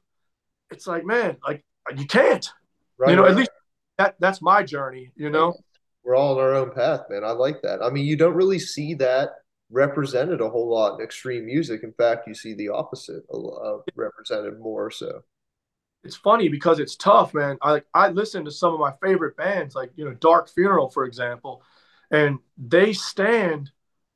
it's 0.72 0.88
like 0.88 1.05
man, 1.05 1.38
like 1.45 1.63
you 1.95 2.05
can't. 2.05 2.49
right. 2.97 3.09
you 3.09 3.16
know, 3.16 3.24
right. 3.24 3.32
at 3.32 3.38
least 3.38 3.51
that 3.97 4.16
that's 4.20 4.41
my 4.41 4.63
journey. 4.63 5.11
You 5.16 5.30
know. 5.30 5.55
We're 6.03 6.16
all 6.16 6.38
on 6.38 6.39
our 6.39 6.53
own 6.53 6.72
path, 6.72 7.01
man. 7.09 7.24
I 7.24 7.32
like 7.32 7.63
that. 7.63 7.82
I 7.82 7.89
mean, 7.89 8.05
you 8.05 8.16
don't 8.16 8.36
really 8.36 8.59
see 8.59 8.93
that 8.95 9.38
represented 9.72 10.39
a 10.39 10.49
whole 10.49 10.70
lot 10.70 10.99
in 10.99 11.03
extreme 11.03 11.47
music. 11.47 11.82
In 11.82 11.93
fact, 11.93 12.28
you 12.28 12.36
see 12.36 12.53
the 12.53 12.70
opposite 12.70 13.24
uh, 13.34 13.78
represented 13.95 14.59
more 14.59 14.91
so. 14.91 15.24
It's 16.06 16.16
funny 16.16 16.47
because 16.47 16.80
it's 16.80 16.95
tough, 16.95 17.34
man. 17.34 17.58
I 17.62 17.72
like 17.72 17.86
I 17.93 18.10
listen 18.10 18.45
to 18.45 18.51
some 18.51 18.74
of 18.74 18.80
my 18.80 18.93
favorite 19.01 19.36
bands, 19.36 19.76
like 19.76 19.91
you 19.95 20.06
know 20.06 20.14
Dark 20.14 20.49
Funeral, 20.49 20.89
for 20.89 21.06
example, 21.06 21.64
and 22.12 22.39
they 22.58 22.93
stand 22.93 23.72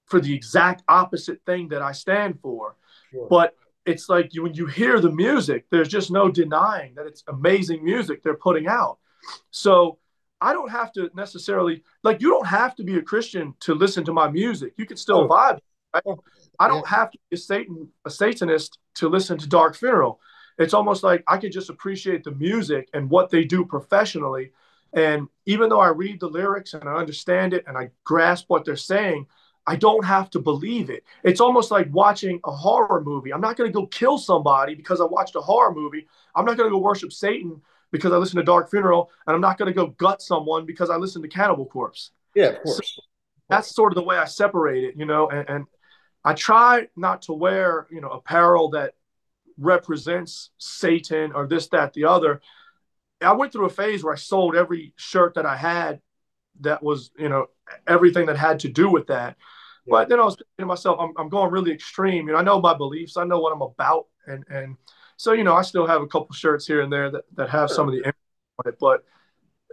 for 0.05 0.21
the 0.21 0.33
exact 0.33 0.83
opposite 0.87 1.41
thing 1.45 1.69
that 1.69 1.81
I 1.81 1.91
stand 1.91 2.39
for. 2.41 2.75
Sure. 3.11 3.27
But 3.29 3.55
it's 3.85 4.07
like 4.07 4.33
you, 4.33 4.43
when 4.43 4.53
you 4.53 4.67
hear 4.67 4.99
the 4.99 5.11
music, 5.11 5.65
there's 5.71 5.87
just 5.87 6.11
no 6.11 6.29
denying 6.29 6.93
that 6.95 7.07
it's 7.07 7.23
amazing 7.27 7.83
music 7.83 8.21
they're 8.21 8.35
putting 8.35 8.67
out. 8.67 8.99
So 9.49 9.97
I 10.39 10.53
don't 10.53 10.71
have 10.71 10.91
to 10.93 11.09
necessarily 11.15 11.83
like 12.03 12.21
you 12.21 12.29
don't 12.29 12.47
have 12.47 12.75
to 12.75 12.83
be 12.83 12.97
a 12.97 13.01
Christian 13.01 13.55
to 13.61 13.73
listen 13.73 14.05
to 14.05 14.13
my 14.13 14.29
music. 14.29 14.73
You 14.77 14.85
can 14.85 14.97
still 14.97 15.21
oh. 15.21 15.27
vibe. 15.27 15.59
Right? 15.93 16.03
Oh. 16.05 16.19
I 16.59 16.67
don't 16.67 16.87
have 16.87 17.09
to 17.11 17.17
be 17.29 17.35
a 17.35 17.37
Satan 17.37 17.89
a 18.05 18.11
Satanist 18.11 18.77
to 18.95 19.09
listen 19.09 19.39
to 19.39 19.49
Dark 19.49 19.75
Funeral. 19.75 20.19
It's 20.59 20.73
almost 20.73 21.03
like 21.03 21.23
I 21.27 21.37
could 21.37 21.51
just 21.51 21.69
appreciate 21.69 22.23
the 22.23 22.31
music 22.31 22.89
and 22.93 23.09
what 23.09 23.31
they 23.31 23.45
do 23.45 23.65
professionally. 23.65 24.51
And 24.93 25.27
even 25.45 25.69
though 25.69 25.79
I 25.79 25.89
read 25.89 26.19
the 26.19 26.27
lyrics 26.27 26.73
and 26.73 26.87
I 26.87 26.95
understand 26.95 27.53
it 27.53 27.63
and 27.67 27.77
I 27.77 27.89
grasp 28.03 28.45
what 28.49 28.65
they're 28.65 28.75
saying, 28.75 29.25
I 29.65 29.75
don't 29.75 30.03
have 30.03 30.29
to 30.31 30.39
believe 30.39 30.89
it. 30.89 31.03
It's 31.23 31.39
almost 31.39 31.69
like 31.71 31.87
watching 31.91 32.39
a 32.43 32.51
horror 32.51 33.01
movie. 33.01 33.31
I'm 33.31 33.41
not 33.41 33.55
going 33.55 33.71
to 33.71 33.73
go 33.73 33.85
kill 33.85 34.17
somebody 34.17 34.75
because 34.75 34.99
I 34.99 35.05
watched 35.05 35.35
a 35.35 35.41
horror 35.41 35.73
movie. 35.73 36.07
I'm 36.35 36.45
not 36.45 36.57
going 36.57 36.67
to 36.67 36.73
go 36.73 36.79
worship 36.79 37.13
Satan 37.13 37.61
because 37.91 38.11
I 38.11 38.17
listen 38.17 38.37
to 38.37 38.43
Dark 38.43 38.69
Funeral, 38.69 39.11
and 39.25 39.35
I'm 39.35 39.41
not 39.41 39.57
going 39.57 39.67
to 39.67 39.73
go 39.73 39.87
gut 39.87 40.21
someone 40.21 40.65
because 40.65 40.89
I 40.89 40.95
listen 40.95 41.21
to 41.21 41.27
Cannibal 41.27 41.65
Corpse. 41.65 42.11
Yeah, 42.35 42.47
of 42.47 42.63
course. 42.63 42.95
So 42.95 43.01
that's 43.47 43.73
sort 43.73 43.91
of 43.91 43.95
the 43.95 44.03
way 44.03 44.17
I 44.17 44.25
separate 44.25 44.83
it, 44.83 44.95
you 44.97 45.05
know. 45.05 45.29
And, 45.29 45.49
and 45.49 45.65
I 46.23 46.33
try 46.33 46.87
not 46.95 47.23
to 47.23 47.33
wear, 47.33 47.87
you 47.91 48.01
know, 48.01 48.09
apparel 48.09 48.69
that 48.71 48.93
represents 49.59 50.51
Satan 50.57 51.31
or 51.33 51.47
this, 51.47 51.67
that, 51.67 51.93
the 51.93 52.05
other. 52.05 52.41
I 53.21 53.33
went 53.33 53.51
through 53.51 53.65
a 53.65 53.69
phase 53.69 54.03
where 54.03 54.13
I 54.13 54.17
sold 54.17 54.55
every 54.55 54.93
shirt 54.95 55.35
that 55.35 55.45
I 55.45 55.55
had 55.55 56.01
that 56.61 56.81
was, 56.81 57.11
you 57.17 57.29
know, 57.29 57.47
everything 57.87 58.25
that 58.27 58.37
had 58.37 58.59
to 58.61 58.69
do 58.69 58.89
with 58.89 59.07
that. 59.07 59.35
Yeah. 59.85 59.91
But 59.91 60.09
then 60.09 60.19
I 60.19 60.23
was 60.23 60.35
thinking 60.35 60.47
to 60.59 60.65
myself, 60.65 60.97
I'm, 60.99 61.13
I'm 61.17 61.29
going 61.29 61.51
really 61.51 61.71
extreme. 61.71 62.27
You 62.27 62.33
know, 62.33 62.39
I 62.39 62.43
know 62.43 62.61
my 62.61 62.73
beliefs, 62.73 63.17
I 63.17 63.23
know 63.25 63.39
what 63.39 63.53
I'm 63.53 63.61
about, 63.61 64.07
and 64.27 64.43
and 64.49 64.77
so 65.17 65.33
you 65.33 65.43
know, 65.43 65.55
I 65.55 65.63
still 65.63 65.87
have 65.87 66.01
a 66.01 66.07
couple 66.07 66.33
shirts 66.33 66.65
here 66.65 66.81
and 66.81 66.91
there 66.91 67.11
that, 67.11 67.23
that 67.35 67.49
have 67.49 67.69
some 67.69 67.87
of 67.87 67.93
the 67.93 68.05
on 68.05 68.13
it, 68.65 68.77
but 68.79 69.03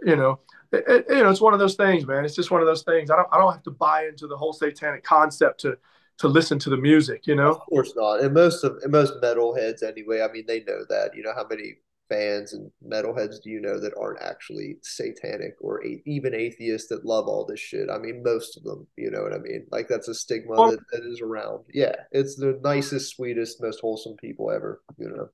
you 0.03 0.15
know, 0.15 0.39
it, 0.71 0.83
it, 0.87 1.05
you 1.09 1.23
know, 1.23 1.29
it's 1.29 1.41
one 1.41 1.53
of 1.53 1.59
those 1.59 1.75
things, 1.75 2.05
man. 2.05 2.25
It's 2.25 2.35
just 2.35 2.51
one 2.51 2.61
of 2.61 2.67
those 2.67 2.83
things. 2.83 3.09
I 3.09 3.15
don't 3.15 3.27
I 3.31 3.37
don't 3.37 3.51
have 3.51 3.63
to 3.63 3.71
buy 3.71 4.07
into 4.07 4.27
the 4.27 4.37
whole 4.37 4.53
satanic 4.53 5.03
concept 5.03 5.61
to 5.61 5.77
to 6.19 6.27
listen 6.27 6.59
to 6.59 6.69
the 6.69 6.77
music, 6.77 7.27
you 7.27 7.35
know. 7.35 7.51
Of 7.51 7.59
course 7.61 7.93
not. 7.95 8.21
And 8.21 8.33
most 8.33 8.63
of 8.63 8.77
and 8.83 8.91
most 8.91 9.13
metalheads 9.21 9.83
anyway. 9.83 10.21
I 10.21 10.31
mean, 10.31 10.45
they 10.47 10.63
know 10.63 10.83
that. 10.89 11.15
You 11.15 11.23
know 11.23 11.33
how 11.35 11.45
many 11.47 11.75
fans 12.09 12.53
and 12.53 12.71
metalheads 12.85 13.41
do 13.43 13.49
you 13.49 13.59
know 13.59 13.79
that 13.79 13.93
aren't 13.99 14.21
actually 14.21 14.77
satanic 14.81 15.55
or 15.59 15.85
a- 15.85 16.01
even 16.05 16.33
atheists 16.33 16.87
that 16.89 17.05
love 17.05 17.27
all 17.27 17.45
this 17.45 17.59
shit? 17.59 17.89
I 17.89 17.97
mean, 17.97 18.23
most 18.23 18.57
of 18.57 18.63
them, 18.63 18.87
you 18.95 19.11
know 19.11 19.21
what 19.21 19.33
I 19.33 19.39
mean? 19.39 19.67
Like 19.71 19.87
that's 19.87 20.07
a 20.07 20.13
stigma 20.13 20.55
that, 20.55 20.79
that 20.91 21.03
is 21.05 21.21
around. 21.21 21.65
Yeah, 21.73 21.95
it's 22.11 22.35
the 22.35 22.59
nicest, 22.63 23.15
sweetest, 23.15 23.61
most 23.61 23.81
wholesome 23.81 24.15
people 24.17 24.51
ever, 24.51 24.81
you 24.97 25.09
know. 25.09 25.29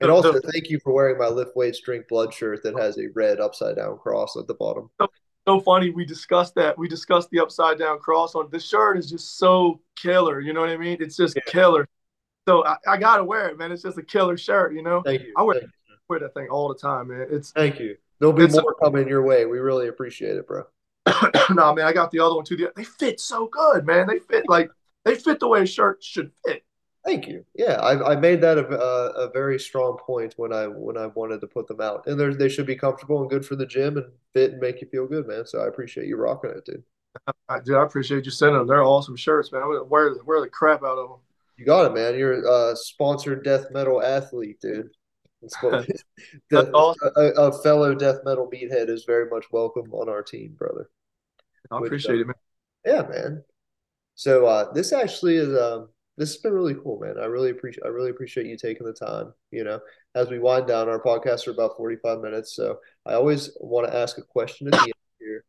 And 0.00 0.12
also, 0.12 0.38
thank 0.52 0.68
you 0.68 0.78
for 0.84 0.92
wearing 0.92 1.18
my 1.18 1.26
lift 1.26 1.56
weights, 1.56 1.80
drink 1.80 2.06
blood 2.06 2.32
shirt 2.32 2.62
that 2.62 2.78
has 2.78 2.98
a 2.98 3.08
red 3.16 3.40
upside 3.40 3.76
down 3.76 3.98
cross 3.98 4.36
at 4.36 4.46
the 4.46 4.54
bottom. 4.54 4.90
So 5.48 5.58
funny. 5.60 5.88
We 5.88 6.04
discussed 6.04 6.54
that. 6.56 6.76
We 6.76 6.88
discussed 6.88 7.30
the 7.30 7.40
upside 7.40 7.78
down 7.78 8.00
cross 8.00 8.34
on 8.34 8.50
the 8.50 8.60
shirt 8.60 8.98
is 8.98 9.08
just 9.08 9.38
so 9.38 9.80
killer. 9.96 10.40
You 10.40 10.52
know 10.52 10.60
what 10.60 10.68
I 10.68 10.76
mean? 10.76 10.98
It's 11.00 11.16
just 11.16 11.36
yeah. 11.36 11.42
killer. 11.46 11.88
So 12.46 12.66
I, 12.66 12.76
I, 12.86 12.96
gotta 12.98 13.24
wear 13.24 13.48
it, 13.48 13.56
man. 13.56 13.72
It's 13.72 13.82
just 13.82 13.96
a 13.96 14.02
killer 14.02 14.36
shirt, 14.36 14.74
you 14.74 14.82
know. 14.82 15.00
Thank 15.00 15.22
you. 15.22 15.32
I 15.38 15.42
wear 15.42 15.60
Thank 15.60 15.72
wear 16.10 16.18
that 16.18 16.34
thing 16.34 16.48
all 16.50 16.68
the 16.68 16.74
time, 16.74 17.08
man. 17.08 17.28
It's 17.30 17.50
thank 17.52 17.80
you. 17.80 17.96
There'll 18.18 18.34
be 18.34 18.46
more 18.46 18.76
a, 18.78 18.84
coming 18.84 19.08
your 19.08 19.22
way. 19.22 19.46
We 19.46 19.58
really 19.58 19.88
appreciate 19.88 20.36
it, 20.36 20.46
bro. 20.46 20.64
no, 21.06 21.30
nah, 21.54 21.72
man, 21.72 21.86
I 21.86 21.94
got 21.94 22.10
the 22.10 22.20
other 22.20 22.34
one 22.34 22.44
too. 22.44 22.70
They 22.76 22.84
fit 22.84 23.18
so 23.18 23.46
good, 23.46 23.86
man. 23.86 24.06
They 24.06 24.18
fit 24.18 24.44
like 24.50 24.70
they 25.06 25.14
fit 25.14 25.40
the 25.40 25.48
way 25.48 25.62
a 25.62 25.66
shirt 25.66 26.04
should 26.04 26.30
fit. 26.44 26.62
Thank 27.08 27.26
you. 27.26 27.42
Yeah, 27.54 27.76
I, 27.80 28.12
I 28.12 28.16
made 28.16 28.42
that 28.42 28.58
a, 28.58 28.68
a, 28.68 29.28
a, 29.28 29.30
very 29.30 29.58
strong 29.58 29.96
point 29.96 30.34
when 30.36 30.52
I 30.52 30.66
when 30.66 30.98
I 30.98 31.06
wanted 31.06 31.40
to 31.40 31.46
put 31.46 31.66
them 31.66 31.80
out, 31.80 32.06
and 32.06 32.20
they 32.20 32.28
they 32.34 32.50
should 32.50 32.66
be 32.66 32.76
comfortable 32.76 33.22
and 33.22 33.30
good 33.30 33.46
for 33.46 33.56
the 33.56 33.64
gym 33.64 33.96
and 33.96 34.04
fit 34.34 34.52
and 34.52 34.60
make 34.60 34.82
you 34.82 34.88
feel 34.88 35.06
good, 35.06 35.26
man. 35.26 35.46
So 35.46 35.60
I 35.60 35.68
appreciate 35.68 36.06
you 36.06 36.18
rocking 36.18 36.50
it, 36.50 36.66
dude. 36.66 36.82
I, 37.48 37.60
dude, 37.60 37.76
I 37.76 37.82
appreciate 37.82 38.26
you 38.26 38.30
sending 38.30 38.58
them. 38.58 38.66
They're 38.66 38.84
awesome 38.84 39.16
shirts, 39.16 39.52
man. 39.52 39.62
I'm 39.62 39.68
gonna 39.72 39.84
wear 39.84 40.16
wear 40.26 40.42
the 40.42 40.50
crap 40.50 40.82
out 40.82 40.98
of 40.98 41.08
them. 41.08 41.18
You 41.56 41.64
got 41.64 41.86
it, 41.86 41.94
man. 41.94 42.18
You're 42.18 42.46
a 42.46 42.76
sponsored 42.76 43.42
death 43.42 43.68
metal 43.70 44.02
athlete, 44.02 44.60
dude. 44.60 44.90
the, 46.50 46.70
awesome. 46.72 47.10
a, 47.16 47.22
a, 47.40 47.62
fellow 47.62 47.94
death 47.94 48.18
metal 48.24 48.50
meathead 48.52 48.90
is 48.90 49.04
very 49.04 49.30
much 49.30 49.46
welcome 49.50 49.90
on 49.94 50.10
our 50.10 50.22
team, 50.22 50.56
brother. 50.58 50.90
I 51.70 51.78
appreciate 51.78 52.18
Which, 52.18 52.26
uh, 52.26 52.30
it, 52.84 52.96
man. 53.06 53.06
Yeah, 53.08 53.08
man. 53.08 53.44
So 54.14 54.44
uh, 54.46 54.72
this 54.72 54.92
actually 54.92 55.36
is 55.36 55.56
um, 55.56 55.88
this 56.18 56.32
has 56.32 56.42
been 56.42 56.52
really 56.52 56.74
cool, 56.74 56.98
man. 57.00 57.14
I 57.20 57.26
really 57.26 57.50
appreciate 57.50 57.84
I 57.84 57.88
really 57.88 58.10
appreciate 58.10 58.46
you 58.46 58.56
taking 58.56 58.86
the 58.86 58.92
time. 58.92 59.32
You 59.50 59.64
know, 59.64 59.80
as 60.14 60.28
we 60.28 60.38
wind 60.38 60.66
down, 60.66 60.88
our 60.88 61.00
podcasts 61.00 61.46
are 61.46 61.52
about 61.52 61.76
forty 61.76 61.96
five 61.96 62.20
minutes, 62.20 62.54
so 62.54 62.78
I 63.06 63.14
always 63.14 63.56
want 63.60 63.86
to 63.86 63.96
ask 63.96 64.18
a 64.18 64.22
question 64.22 64.66
at 64.66 64.72
the 64.72 64.78
end 64.86 64.92
here. 65.20 65.44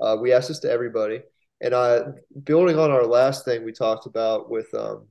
Uh, 0.00 0.16
we 0.20 0.32
ask 0.32 0.48
this 0.48 0.58
to 0.60 0.70
everybody, 0.70 1.20
and 1.60 1.74
I 1.74 2.00
building 2.44 2.78
on 2.78 2.90
our 2.90 3.06
last 3.06 3.44
thing 3.44 3.64
we 3.64 3.72
talked 3.72 4.06
about 4.06 4.50
with 4.50 4.72
um, 4.74 5.06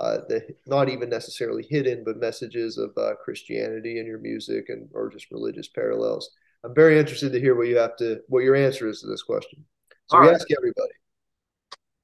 uh, 0.00 0.18
the 0.28 0.46
not 0.66 0.88
even 0.88 1.08
necessarily 1.10 1.64
hidden, 1.68 2.02
but 2.04 2.16
messages 2.16 2.78
of 2.78 2.90
uh, 2.96 3.14
Christianity 3.22 4.00
in 4.00 4.06
your 4.06 4.18
music 4.18 4.66
and 4.68 4.88
or 4.94 5.10
just 5.10 5.30
religious 5.30 5.68
parallels. 5.68 6.30
I'm 6.64 6.74
very 6.74 6.98
interested 6.98 7.32
to 7.32 7.40
hear 7.40 7.54
what 7.54 7.68
you 7.68 7.76
have 7.76 7.96
to 7.98 8.20
what 8.28 8.44
your 8.44 8.56
answer 8.56 8.88
is 8.88 9.00
to 9.00 9.06
this 9.06 9.22
question. 9.22 9.64
So 10.06 10.16
All 10.16 10.22
we 10.22 10.28
right. 10.28 10.36
ask 10.36 10.46
everybody, 10.56 10.92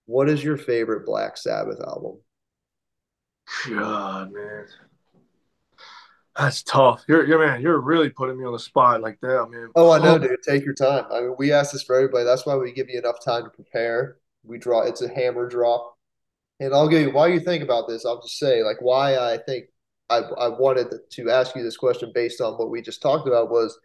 what 0.09 0.31
is 0.31 0.43
your 0.43 0.57
favorite 0.57 1.05
Black 1.05 1.37
Sabbath 1.37 1.81
album? 1.87 2.19
God, 3.69 4.33
man. 4.33 4.65
That's 6.35 6.63
tough. 6.63 7.05
You're, 7.07 7.27
you're 7.27 7.45
man. 7.45 7.61
You're 7.61 7.81
really 7.81 8.09
putting 8.09 8.39
me 8.39 8.47
on 8.47 8.55
the 8.55 8.59
spot 8.59 9.03
like 9.03 9.19
that, 9.21 9.49
man. 9.51 9.69
Oh, 9.77 9.91
I 9.91 9.99
know, 9.99 10.15
oh. 10.15 10.19
dude. 10.19 10.43
Take 10.43 10.65
your 10.65 10.73
time. 10.73 11.05
I 11.13 11.21
mean, 11.21 11.35
we 11.39 11.53
ask 11.53 11.73
this 11.73 11.83
for 11.83 11.95
everybody. 11.95 12.25
That's 12.25 12.47
why 12.47 12.57
we 12.57 12.73
give 12.73 12.89
you 12.89 12.99
enough 12.99 13.23
time 13.23 13.45
to 13.45 13.51
prepare. 13.51 14.17
We 14.45 14.57
draw. 14.57 14.83
It's 14.83 15.03
a 15.03 15.13
hammer 15.13 15.47
drop. 15.47 15.95
And 16.59 16.73
I'll 16.73 16.89
give 16.89 17.03
you 17.03 17.13
why 17.13 17.27
you 17.27 17.41
think 17.41 17.63
about 17.63 17.87
this. 17.87 18.07
I'll 18.07 18.23
just 18.23 18.39
say 18.39 18.63
like 18.63 18.79
why 18.81 19.17
I 19.19 19.37
think 19.37 19.67
I, 20.09 20.21
I 20.21 20.49
wanted 20.49 20.87
to 21.11 21.31
ask 21.31 21.55
you 21.55 21.63
this 21.63 21.77
question 21.77 22.13
based 22.15 22.41
on 22.41 22.55
what 22.55 22.71
we 22.71 22.81
just 22.81 23.03
talked 23.03 23.29
about 23.29 23.51
was 23.51 23.79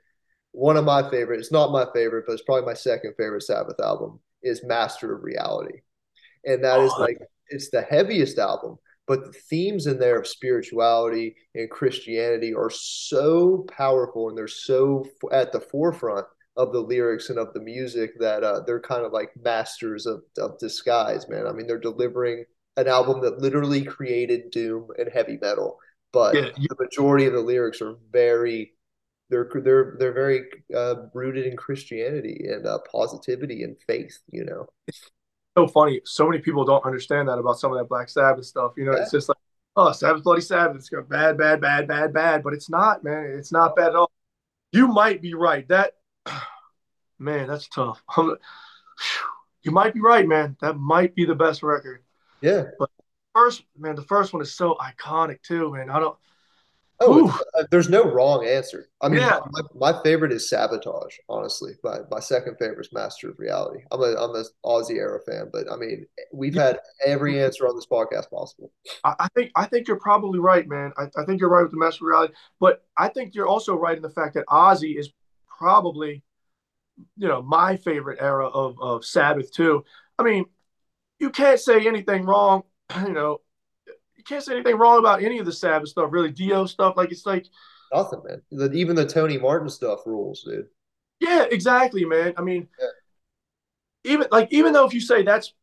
one 0.52 0.78
of 0.78 0.86
my 0.86 1.10
favorite. 1.10 1.42
It's 1.42 1.52
not 1.52 1.74
my 1.74 1.86
favorite, 1.94 2.24
but 2.26 2.34
it's 2.34 2.44
probably 2.44 2.66
my 2.66 2.76
second 2.76 3.16
favorite 3.18 3.44
Sabbath 3.44 3.80
album 3.82 4.22
is 4.42 4.64
Master 4.64 5.14
of 5.14 5.24
Reality, 5.24 5.80
and 6.46 6.64
that 6.64 6.80
oh, 6.80 6.86
is 6.86 6.94
like 7.00 7.18
it's 7.50 7.70
the 7.70 7.82
heaviest 7.82 8.38
album. 8.38 8.78
But 9.06 9.26
the 9.26 9.34
themes 9.34 9.86
in 9.86 10.00
there 10.00 10.18
of 10.18 10.28
spirituality 10.28 11.36
and 11.56 11.70
Christianity 11.70 12.54
are 12.54 12.70
so 12.70 13.66
powerful, 13.70 14.30
and 14.30 14.38
they're 14.38 14.48
so 14.48 15.06
at 15.32 15.52
the 15.52 15.60
forefront 15.60 16.26
of 16.56 16.72
the 16.72 16.80
lyrics 16.80 17.30
and 17.30 17.40
of 17.40 17.54
the 17.54 17.60
music 17.60 18.12
that 18.20 18.44
uh, 18.44 18.62
they're 18.62 18.80
kind 18.80 19.06
of 19.06 19.12
like 19.12 19.32
masters 19.44 20.06
of, 20.06 20.22
of 20.38 20.58
disguise, 20.60 21.28
man. 21.28 21.48
I 21.48 21.52
mean, 21.52 21.68
they're 21.68 21.80
delivering 21.80 22.46
an 22.78 22.88
album 22.88 23.22
that 23.22 23.40
literally 23.40 23.84
created 23.84 24.52
doom 24.52 24.88
and 24.98 25.10
heavy 25.12 25.38
metal, 25.42 25.80
but 26.12 26.36
yeah. 26.36 26.50
the 26.56 26.76
majority 26.80 27.26
of 27.26 27.34
the 27.34 27.42
lyrics 27.42 27.82
are 27.82 27.96
very 28.12 28.74
they're 29.30 29.50
they're 29.54 29.96
they're 30.00 30.14
very 30.14 30.44
uh, 30.76 30.96
rooted 31.14 31.46
in 31.46 31.58
Christianity 31.58 32.46
and 32.48 32.66
uh, 32.66 32.80
positivity 32.92 33.64
and 33.64 33.76
faith. 33.88 34.20
You 34.32 34.46
know, 34.46 34.68
so 35.58 35.68
funny. 35.68 36.02
So 36.06 36.28
many 36.28 36.42
people 36.42 36.66
don't 36.66 36.86
understand 36.86 37.28
that 37.28 37.38
about 37.40 37.60
some 37.60 37.72
of 37.72 37.78
that 37.78 37.90
Black 37.90 38.10
Sabbath 38.10 38.46
stuff. 38.46 38.74
You 38.78 38.86
know, 38.86 38.94
yeah. 38.94 39.04
it's 39.04 39.12
just 39.12 39.30
like 39.30 39.38
oh, 39.76 39.92
Sabbath, 39.92 40.24
Bloody 40.24 40.42
Sabbath. 40.42 40.78
It's 40.78 40.90
got 40.90 41.10
bad, 41.10 41.38
bad, 41.38 41.62
bad, 41.62 41.88
bad, 41.88 42.14
bad, 42.14 42.44
but 42.44 42.54
it's 42.54 42.70
not, 42.70 43.04
man. 43.04 43.36
It's 43.38 43.52
not 43.52 43.76
bad 43.76 43.90
at 43.90 43.96
all. 43.96 44.12
You 44.72 44.88
might 44.88 45.22
be 45.22 45.34
right. 45.34 45.68
That 45.68 45.94
man, 47.20 47.48
that's 47.48 47.68
tough. 47.68 48.02
you 48.18 49.72
might 49.72 49.94
be 49.94 50.02
right, 50.02 50.28
man. 50.28 50.58
That 50.62 50.78
might 50.78 51.16
be 51.16 51.26
the 51.26 51.36
best 51.36 51.64
record. 51.64 52.04
Yeah. 52.42 52.66
But 52.78 52.90
first, 53.34 53.64
man, 53.78 53.96
the 53.96 54.04
first 54.04 54.34
one 54.34 54.42
is 54.42 54.54
so 54.54 54.76
iconic 54.76 55.42
too, 55.42 55.74
man. 55.74 55.90
I 55.90 56.00
don't. 56.00 56.18
Oh, 57.00 57.42
uh, 57.58 57.64
there's 57.72 57.90
no 57.90 58.04
wrong 58.04 58.46
answer. 58.46 58.88
I 59.02 59.10
mean, 59.10 59.22
yeah. 59.22 59.40
my, 59.52 59.92
my, 59.92 60.04
favorite 60.04 60.32
is 60.32 60.50
Sabotage, 60.50 61.16
honestly. 61.28 61.74
My 61.84 62.00
my 62.10 62.20
second 62.20 62.58
favorite 62.58 62.86
is 62.86 62.94
Master 62.94 63.30
of 63.30 63.40
Reality. 63.40 63.84
I'm 63.92 64.02
a 64.02 64.16
I'm 64.16 64.36
a 64.36 64.44
Ozzy 64.66 64.98
era 64.98 65.20
fan, 65.26 65.50
but 65.52 65.72
I 65.72 65.76
mean, 65.76 66.06
we've 66.32 66.56
yeah. 66.56 66.68
had 66.68 66.80
every 67.06 67.44
answer 67.44 67.68
on 67.68 67.76
this 67.76 67.88
podcast 67.88 68.30
possible. 68.30 68.72
I, 69.04 69.16
I, 69.20 69.28
think 69.36 69.52
I 69.56 69.66
think 69.66 69.88
you're 69.88 70.00
probably 70.00 70.40
right, 70.40 70.68
man. 70.68 70.94
I, 70.98 71.06
I 71.18 71.26
think 71.26 71.42
you're 71.42 71.50
right 71.50 71.64
with 71.64 71.72
the 71.72 71.78
Master 71.78 72.06
of 72.06 72.10
Reality, 72.10 72.34
but 72.60 72.86
I 72.98 73.10
think 73.10 73.36
you're 73.36 73.48
also 73.48 73.76
right 73.76 73.98
in 73.98 74.04
the 74.04 74.10
fact 74.10 74.36
that 74.36 74.46
Ozzy 74.48 74.98
is 74.98 75.10
probably, 75.58 76.24
you 77.18 77.28
know, 77.28 77.42
my 77.42 77.76
favorite 77.76 78.20
era 78.22 78.48
of 78.48 78.80
of 78.80 79.04
Sabbath 79.04 79.52
too. 79.52 79.84
I 80.18 80.24
mean, 80.24 80.46
you 81.20 81.32
can't 81.32 81.60
say 81.60 81.88
anything 81.88 82.26
wrong. 82.26 82.64
You 83.08 83.14
know, 83.14 83.42
you 84.24 84.36
can't 84.36 84.44
say 84.44 84.54
anything 84.54 84.78
wrong 84.78 85.00
about 85.00 85.22
any 85.22 85.40
of 85.40 85.46
the 85.46 85.52
Sabbath 85.52 85.90
stuff, 85.90 86.10
really. 86.12 86.32
Dio 86.32 86.66
stuff, 86.66 86.96
like 86.96 87.12
it's 87.12 87.26
like 87.26 87.46
nothing, 87.94 88.22
man. 88.26 88.42
The, 88.52 88.72
even 88.72 88.96
the 88.96 89.06
Tony 89.06 89.38
Martin 89.38 89.70
stuff 89.70 90.00
rules, 90.06 90.44
dude. 90.44 90.68
Yeah, 91.20 91.46
exactly, 91.50 92.06
man. 92.06 92.34
I 92.38 92.42
mean, 92.42 92.68
yeah. 92.80 94.12
even 94.14 94.28
like 94.32 94.48
even 94.52 94.72
though 94.74 94.86
if 94.86 94.94
you 94.94 95.02
say 95.02 95.24
that's 95.24 95.54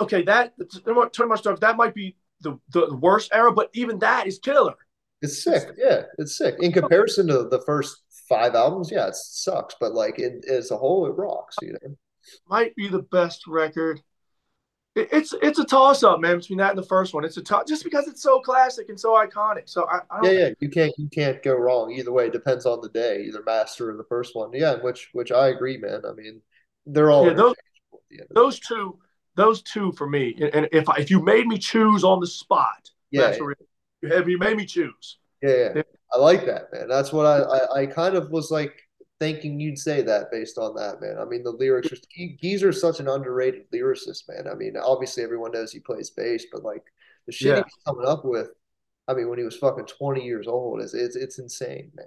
okay, 0.00 0.22
that 0.22 0.54
Tony 0.84 0.94
Martin 0.94 1.36
stuff 1.36 1.60
that 1.60 1.76
might 1.76 1.94
be 1.94 2.16
the 2.40 2.58
the 2.70 2.94
worst 2.94 3.30
era, 3.32 3.52
but 3.52 3.70
even 3.74 3.98
that 3.98 4.26
is 4.26 4.38
killer. 4.38 4.74
It's 5.22 5.42
sick. 5.42 5.70
Yeah, 5.76 6.02
it's 6.18 6.36
sick 6.36 6.56
in 6.60 6.72
comparison 6.72 7.26
to 7.28 7.48
the 7.48 7.62
first 7.66 8.02
five 8.28 8.54
albums. 8.54 8.90
Yeah, 8.92 9.08
it 9.08 9.16
sucks, 9.16 9.74
but 9.80 9.94
like 9.94 10.18
it, 10.18 10.44
as 10.44 10.70
a 10.70 10.76
whole, 10.76 11.06
it 11.06 11.16
rocks. 11.16 11.56
You 11.60 11.72
know, 11.72 11.96
might 12.48 12.76
be 12.76 12.86
the 12.86 13.02
best 13.02 13.46
record 13.48 14.00
it's 14.96 15.34
it's 15.42 15.58
a 15.58 15.64
toss 15.64 16.02
up, 16.02 16.20
man, 16.20 16.38
between 16.38 16.58
that 16.58 16.70
and 16.70 16.78
the 16.78 16.86
first 16.86 17.12
one. 17.12 17.24
It's 17.24 17.36
a 17.36 17.42
toss 17.42 17.68
just 17.68 17.84
because 17.84 18.08
it's 18.08 18.22
so 18.22 18.40
classic 18.40 18.88
and 18.88 18.98
so 18.98 19.12
iconic. 19.12 19.68
So 19.68 19.86
I, 19.86 20.00
I 20.10 20.20
yeah, 20.22 20.30
yeah, 20.30 20.50
you 20.58 20.70
can't 20.70 20.92
you 20.96 21.08
can't 21.08 21.42
go 21.42 21.54
wrong 21.54 21.92
either 21.92 22.12
way. 22.12 22.26
It 22.26 22.32
depends 22.32 22.64
on 22.64 22.80
the 22.80 22.88
day, 22.88 23.24
either 23.24 23.42
master 23.44 23.90
or 23.90 23.96
the 23.96 24.04
first 24.04 24.34
one. 24.34 24.50
Yeah, 24.54 24.76
which 24.76 25.10
which 25.12 25.30
I 25.32 25.48
agree, 25.48 25.76
man. 25.76 26.02
I 26.08 26.12
mean, 26.12 26.40
they're 26.86 27.10
all 27.10 27.26
yeah, 27.26 27.34
those, 27.34 27.54
those 28.30 28.58
two 28.60 28.98
those 29.34 29.60
two 29.62 29.92
for 29.92 30.08
me. 30.08 30.34
And 30.52 30.66
if 30.72 30.88
I, 30.88 30.96
if 30.96 31.10
you 31.10 31.22
made 31.22 31.46
me 31.46 31.58
choose 31.58 32.02
on 32.02 32.20
the 32.20 32.26
spot, 32.26 32.90
yeah, 33.10 33.36
if 34.02 34.26
you 34.26 34.38
made 34.38 34.56
me 34.56 34.64
choose, 34.64 35.18
yeah, 35.42 35.72
yeah. 35.74 35.82
I 36.10 36.18
like 36.18 36.46
that, 36.46 36.72
man. 36.72 36.88
That's 36.88 37.12
what 37.12 37.26
I, 37.26 37.40
I 37.40 37.80
I 37.82 37.86
kind 37.86 38.16
of 38.16 38.30
was 38.30 38.50
like 38.50 38.74
thinking 39.18 39.58
you'd 39.58 39.78
say 39.78 40.02
that 40.02 40.30
based 40.30 40.58
on 40.58 40.74
that, 40.76 41.00
man. 41.00 41.16
I 41.18 41.24
mean, 41.24 41.42
the 41.42 41.50
lyrics 41.50 41.92
are 41.92 41.96
Geezer's 42.40 42.80
such 42.80 43.00
an 43.00 43.08
underrated 43.08 43.70
lyricist, 43.72 44.28
man. 44.28 44.46
I 44.50 44.54
mean, 44.54 44.74
obviously 44.76 45.22
everyone 45.22 45.52
knows 45.52 45.72
he 45.72 45.80
plays 45.80 46.10
bass, 46.10 46.44
but 46.52 46.62
like 46.62 46.84
the 47.26 47.32
shit 47.32 47.56
yeah. 47.56 47.62
he's 47.64 47.84
coming 47.86 48.06
up 48.06 48.24
with, 48.24 48.50
I 49.08 49.14
mean, 49.14 49.28
when 49.28 49.38
he 49.38 49.44
was 49.44 49.56
fucking 49.56 49.86
20 49.86 50.24
years 50.24 50.46
old, 50.46 50.82
is 50.82 50.94
it's 50.94 51.16
it's 51.16 51.38
insane, 51.38 51.92
man. 51.94 52.06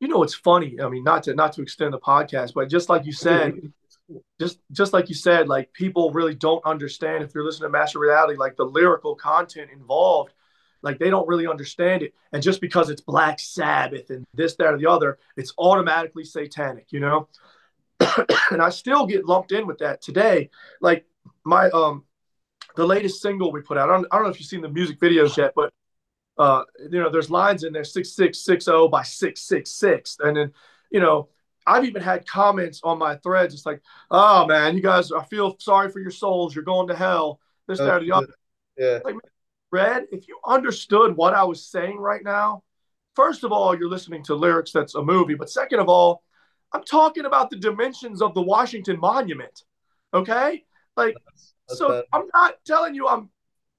You 0.00 0.08
know, 0.08 0.22
it's 0.22 0.34
funny. 0.34 0.80
I 0.80 0.88
mean, 0.88 1.04
not 1.04 1.22
to 1.24 1.34
not 1.34 1.52
to 1.54 1.62
extend 1.62 1.92
the 1.92 1.98
podcast, 1.98 2.54
but 2.54 2.68
just 2.68 2.88
like 2.88 3.06
you 3.06 3.12
said, 3.12 3.54
just 4.40 4.58
just 4.72 4.92
like 4.92 5.08
you 5.08 5.14
said, 5.14 5.48
like 5.48 5.72
people 5.72 6.10
really 6.10 6.34
don't 6.34 6.64
understand 6.64 7.22
if 7.22 7.34
you're 7.34 7.44
listening 7.44 7.68
to 7.68 7.78
Master 7.78 8.00
Reality, 8.00 8.36
like 8.36 8.56
the 8.56 8.64
lyrical 8.64 9.14
content 9.14 9.70
involved 9.72 10.32
like 10.82 10.98
they 10.98 11.10
don't 11.10 11.28
really 11.28 11.46
understand 11.46 12.02
it. 12.02 12.14
And 12.32 12.42
just 12.42 12.60
because 12.60 12.90
it's 12.90 13.00
Black 13.00 13.40
Sabbath 13.40 14.10
and 14.10 14.24
this, 14.34 14.56
that, 14.56 14.74
or 14.74 14.78
the 14.78 14.86
other, 14.86 15.18
it's 15.36 15.52
automatically 15.58 16.24
satanic, 16.24 16.86
you 16.90 17.00
know? 17.00 17.28
and 18.50 18.60
I 18.60 18.70
still 18.70 19.06
get 19.06 19.24
lumped 19.24 19.52
in 19.52 19.66
with 19.66 19.78
that 19.78 20.02
today. 20.02 20.50
Like 20.80 21.06
my 21.44 21.70
um 21.70 22.04
the 22.76 22.86
latest 22.86 23.20
single 23.20 23.52
we 23.52 23.60
put 23.60 23.78
out. 23.78 23.90
I 23.90 23.92
don't, 23.92 24.06
I 24.10 24.16
don't 24.16 24.24
know 24.24 24.30
if 24.30 24.40
you've 24.40 24.48
seen 24.48 24.62
the 24.62 24.68
music 24.68 24.98
videos 24.98 25.36
yet, 25.36 25.52
but 25.54 25.72
uh, 26.38 26.64
you 26.90 27.00
know, 27.00 27.10
there's 27.10 27.30
lines 27.30 27.64
in 27.64 27.72
there 27.72 27.84
six 27.84 28.14
six 28.14 28.44
six 28.44 28.64
zero 28.64 28.88
by 28.88 29.02
six 29.02 29.42
six 29.42 29.70
six, 29.70 30.16
and 30.20 30.36
then 30.36 30.52
you 30.90 31.00
know, 31.00 31.28
I've 31.66 31.84
even 31.84 32.02
had 32.02 32.26
comments 32.26 32.80
on 32.82 32.98
my 32.98 33.16
threads. 33.16 33.54
It's 33.54 33.66
like, 33.66 33.82
oh 34.10 34.46
man, 34.46 34.74
you 34.74 34.82
guys, 34.82 35.12
I 35.12 35.24
feel 35.24 35.56
sorry 35.58 35.90
for 35.90 36.00
your 36.00 36.10
souls. 36.10 36.54
You're 36.54 36.64
going 36.64 36.88
to 36.88 36.96
hell. 36.96 37.40
This, 37.68 37.78
that, 37.78 37.88
or 37.88 38.00
the 38.00 38.12
other. 38.12 38.34
Yeah. 38.76 38.98
Like, 39.04 39.14
Red, 39.72 40.06
if 40.12 40.28
you 40.28 40.38
understood 40.46 41.16
what 41.16 41.34
I 41.34 41.44
was 41.44 41.66
saying 41.66 41.98
right 41.98 42.22
now, 42.22 42.62
first 43.16 43.42
of 43.42 43.52
all, 43.52 43.76
you're 43.76 43.88
listening 43.88 44.22
to 44.24 44.34
lyrics 44.34 44.70
that's 44.70 44.94
a 44.94 45.02
movie. 45.02 45.34
But 45.34 45.50
second 45.50 45.80
of 45.80 45.88
all, 45.88 46.22
I'm 46.72 46.84
talking 46.84 47.24
about 47.24 47.50
the 47.50 47.56
dimensions 47.56 48.22
of 48.22 48.34
the 48.34 48.42
Washington 48.42 49.00
Monument. 49.00 49.62
Okay? 50.14 50.64
Like, 50.96 51.16
that's 51.68 51.78
so 51.78 51.88
bad. 51.88 52.04
I'm 52.12 52.28
not 52.34 52.56
telling 52.66 52.94
you 52.94 53.08
I'm 53.08 53.30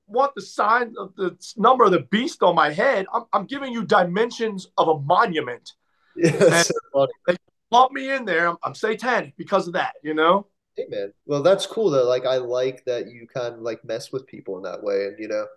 want 0.07 0.35
the 0.35 0.41
sign 0.41 0.93
of 0.97 1.15
the 1.15 1.37
number 1.57 1.83
of 1.85 1.91
the 1.91 2.01
beast 2.11 2.43
on 2.43 2.55
my 2.55 2.69
head. 2.71 3.05
I'm, 3.13 3.23
I'm 3.31 3.45
giving 3.45 3.71
you 3.71 3.83
dimensions 3.85 4.67
of 4.77 4.87
a 4.87 4.99
monument. 4.99 5.73
Yeah, 6.15 6.61
so 6.61 7.07
they 7.25 7.35
lump 7.71 7.91
me 7.91 8.11
in 8.11 8.23
there. 8.23 8.47
I'm, 8.47 8.57
I'm 8.61 8.75
satanic 8.75 9.35
because 9.35 9.65
of 9.65 9.73
that, 9.73 9.93
you 10.03 10.13
know? 10.13 10.45
Hey 10.77 10.85
man, 10.87 11.11
well 11.25 11.41
that's 11.41 11.65
cool 11.65 11.89
though. 11.89 12.07
Like 12.07 12.27
I 12.27 12.37
like 12.37 12.85
that 12.85 13.09
you 13.09 13.25
kind 13.25 13.55
of 13.55 13.61
like 13.61 13.83
mess 13.83 14.11
with 14.11 14.27
people 14.27 14.57
in 14.57 14.63
that 14.63 14.83
way, 14.83 15.05
and 15.05 15.17
you 15.17 15.27
know, 15.27 15.47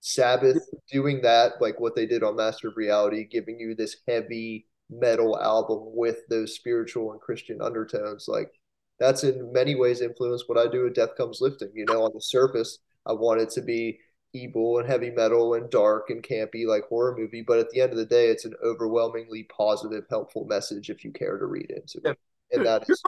Sabbath 0.00 0.58
doing 0.90 1.22
that, 1.22 1.54
like 1.60 1.80
what 1.80 1.94
they 1.94 2.06
did 2.06 2.22
on 2.22 2.36
Master 2.36 2.68
of 2.68 2.76
Reality, 2.76 3.24
giving 3.24 3.58
you 3.58 3.74
this 3.74 3.96
heavy 4.06 4.66
metal 4.90 5.38
album 5.40 5.80
with 5.94 6.18
those 6.28 6.54
spiritual 6.54 7.12
and 7.12 7.20
Christian 7.20 7.60
undertones. 7.60 8.26
Like 8.28 8.50
that's 8.98 9.24
in 9.24 9.52
many 9.52 9.74
ways 9.74 10.00
influenced 10.00 10.48
what 10.48 10.58
I 10.58 10.70
do 10.70 10.84
with 10.84 10.94
Death 10.94 11.16
Comes 11.16 11.40
Lifting. 11.40 11.70
You 11.74 11.86
know, 11.86 12.04
on 12.04 12.12
the 12.14 12.20
surface, 12.20 12.78
I 13.06 13.12
want 13.12 13.40
it 13.40 13.50
to 13.50 13.62
be 13.62 13.98
evil 14.32 14.78
and 14.78 14.88
heavy 14.88 15.10
metal 15.10 15.54
and 15.54 15.70
dark 15.70 16.10
and 16.10 16.22
campy 16.22 16.66
like 16.66 16.84
horror 16.88 17.16
movie, 17.16 17.42
but 17.46 17.58
at 17.58 17.70
the 17.70 17.80
end 17.80 17.92
of 17.92 17.98
the 17.98 18.04
day, 18.04 18.28
it's 18.28 18.44
an 18.44 18.54
overwhelmingly 18.64 19.44
positive, 19.44 20.04
helpful 20.10 20.44
message 20.44 20.90
if 20.90 21.04
you 21.04 21.12
care 21.12 21.38
to 21.38 21.46
read 21.46 21.70
into 21.70 22.00
it. 22.04 22.18
And 22.52 22.66
that 22.66 22.84
is 22.88 23.02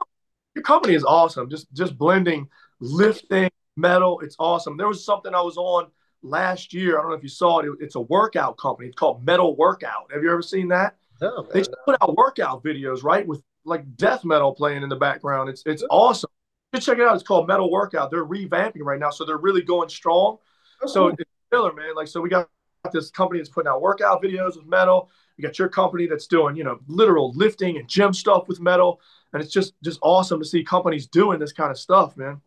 your 0.55 0.62
company 0.62 0.95
is 0.95 1.05
awesome. 1.05 1.49
Just 1.49 1.72
just 1.72 1.97
blending 1.97 2.49
lifting 2.80 3.51
metal, 3.76 4.20
it's 4.20 4.36
awesome. 4.39 4.76
There 4.76 4.89
was 4.89 5.05
something 5.05 5.34
I 5.34 5.43
was 5.43 5.57
on 5.57 5.91
last 6.23 6.73
year. 6.73 6.99
I 6.99 7.03
don't 7.03 7.11
know 7.11 7.16
if 7.16 7.23
you 7.23 7.29
saw 7.29 7.61
it. 7.61 7.71
It's 7.81 7.95
a 7.95 8.01
workout 8.01 8.59
company. 8.59 8.89
It's 8.89 8.97
called 8.97 9.25
Metal 9.25 9.57
Workout. 9.57 10.11
Have 10.12 10.23
you 10.23 10.31
ever 10.31 10.43
seen 10.43 10.69
that? 10.69 10.97
No, 11.21 11.43
man, 11.43 11.51
they 11.53 11.61
just 11.61 11.75
put 11.85 11.97
out 12.01 12.16
workout 12.16 12.62
videos, 12.62 13.03
right, 13.03 13.27
with 13.27 13.43
like 13.64 13.97
death 13.97 14.25
metal 14.25 14.53
playing 14.53 14.83
in 14.83 14.89
the 14.89 14.97
background. 14.97 15.49
It's 15.49 15.62
it's 15.66 15.85
awesome. 15.91 16.31
You 16.73 16.81
check 16.81 16.99
it 16.99 17.07
out. 17.07 17.14
It's 17.14 17.25
called 17.25 17.49
Metal 17.49 17.71
Workout. 17.71 18.11
They're 18.11 18.27
revamping 18.27 18.83
right 18.83 19.01
now, 19.01 19.11
so 19.11 19.25
they're 19.25 19.39
really 19.39 19.62
going 19.62 19.89
strong. 19.89 20.39
Oh, 20.83 20.87
so 20.87 21.09
it's 21.09 21.23
killer, 21.53 21.73
man. 21.73 21.95
Like 21.95 22.09
so, 22.09 22.21
we 22.21 22.29
got 22.29 22.49
this 22.93 23.11
company 23.11 23.41
that's 23.41 23.49
putting 23.49 23.69
out 23.69 23.83
workout 23.83 24.23
videos 24.23 24.57
with 24.57 24.66
metal. 24.66 25.11
You 25.37 25.43
got 25.43 25.59
your 25.59 25.69
company 25.69 26.07
that's 26.07 26.27
doing 26.27 26.57
you 26.57 26.64
know 26.64 26.79
literal 26.87 27.33
lifting 27.35 27.79
and 27.79 27.89
gym 27.89 28.12
stuff 28.12 28.49
with 28.49 28.61
metal, 28.61 29.01
and 29.33 29.43
it's 29.43 29.53
just 29.53 29.75
just 29.83 29.99
awesome 30.03 30.41
to 30.41 30.47
see 30.47 30.62
companies 30.62 31.07
doing 31.07 31.39
this 31.39 31.53
kind 31.53 31.71
of 31.71 31.79
stuff, 31.79 32.16
man. 32.16 32.41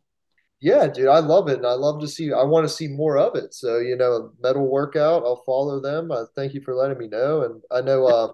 Yeah, 0.61 0.87
dude, 0.87 1.07
I 1.07 1.19
love 1.19 1.49
it, 1.49 1.57
and 1.57 1.65
I 1.65 1.73
love 1.73 1.99
to 2.01 2.07
see. 2.07 2.31
I 2.31 2.43
want 2.43 2.65
to 2.65 2.73
see 2.73 2.87
more 2.87 3.17
of 3.17 3.35
it. 3.35 3.53
So 3.53 3.79
you 3.79 3.95
know, 3.95 4.31
metal 4.41 4.69
workout. 4.69 5.23
I'll 5.23 5.43
follow 5.43 5.81
them. 5.81 6.11
Uh, 6.11 6.25
thank 6.35 6.53
you 6.53 6.61
for 6.61 6.75
letting 6.75 6.99
me 6.99 7.07
know. 7.07 7.41
And 7.43 7.61
I 7.71 7.81
know. 7.81 8.05
Uh, 8.05 8.31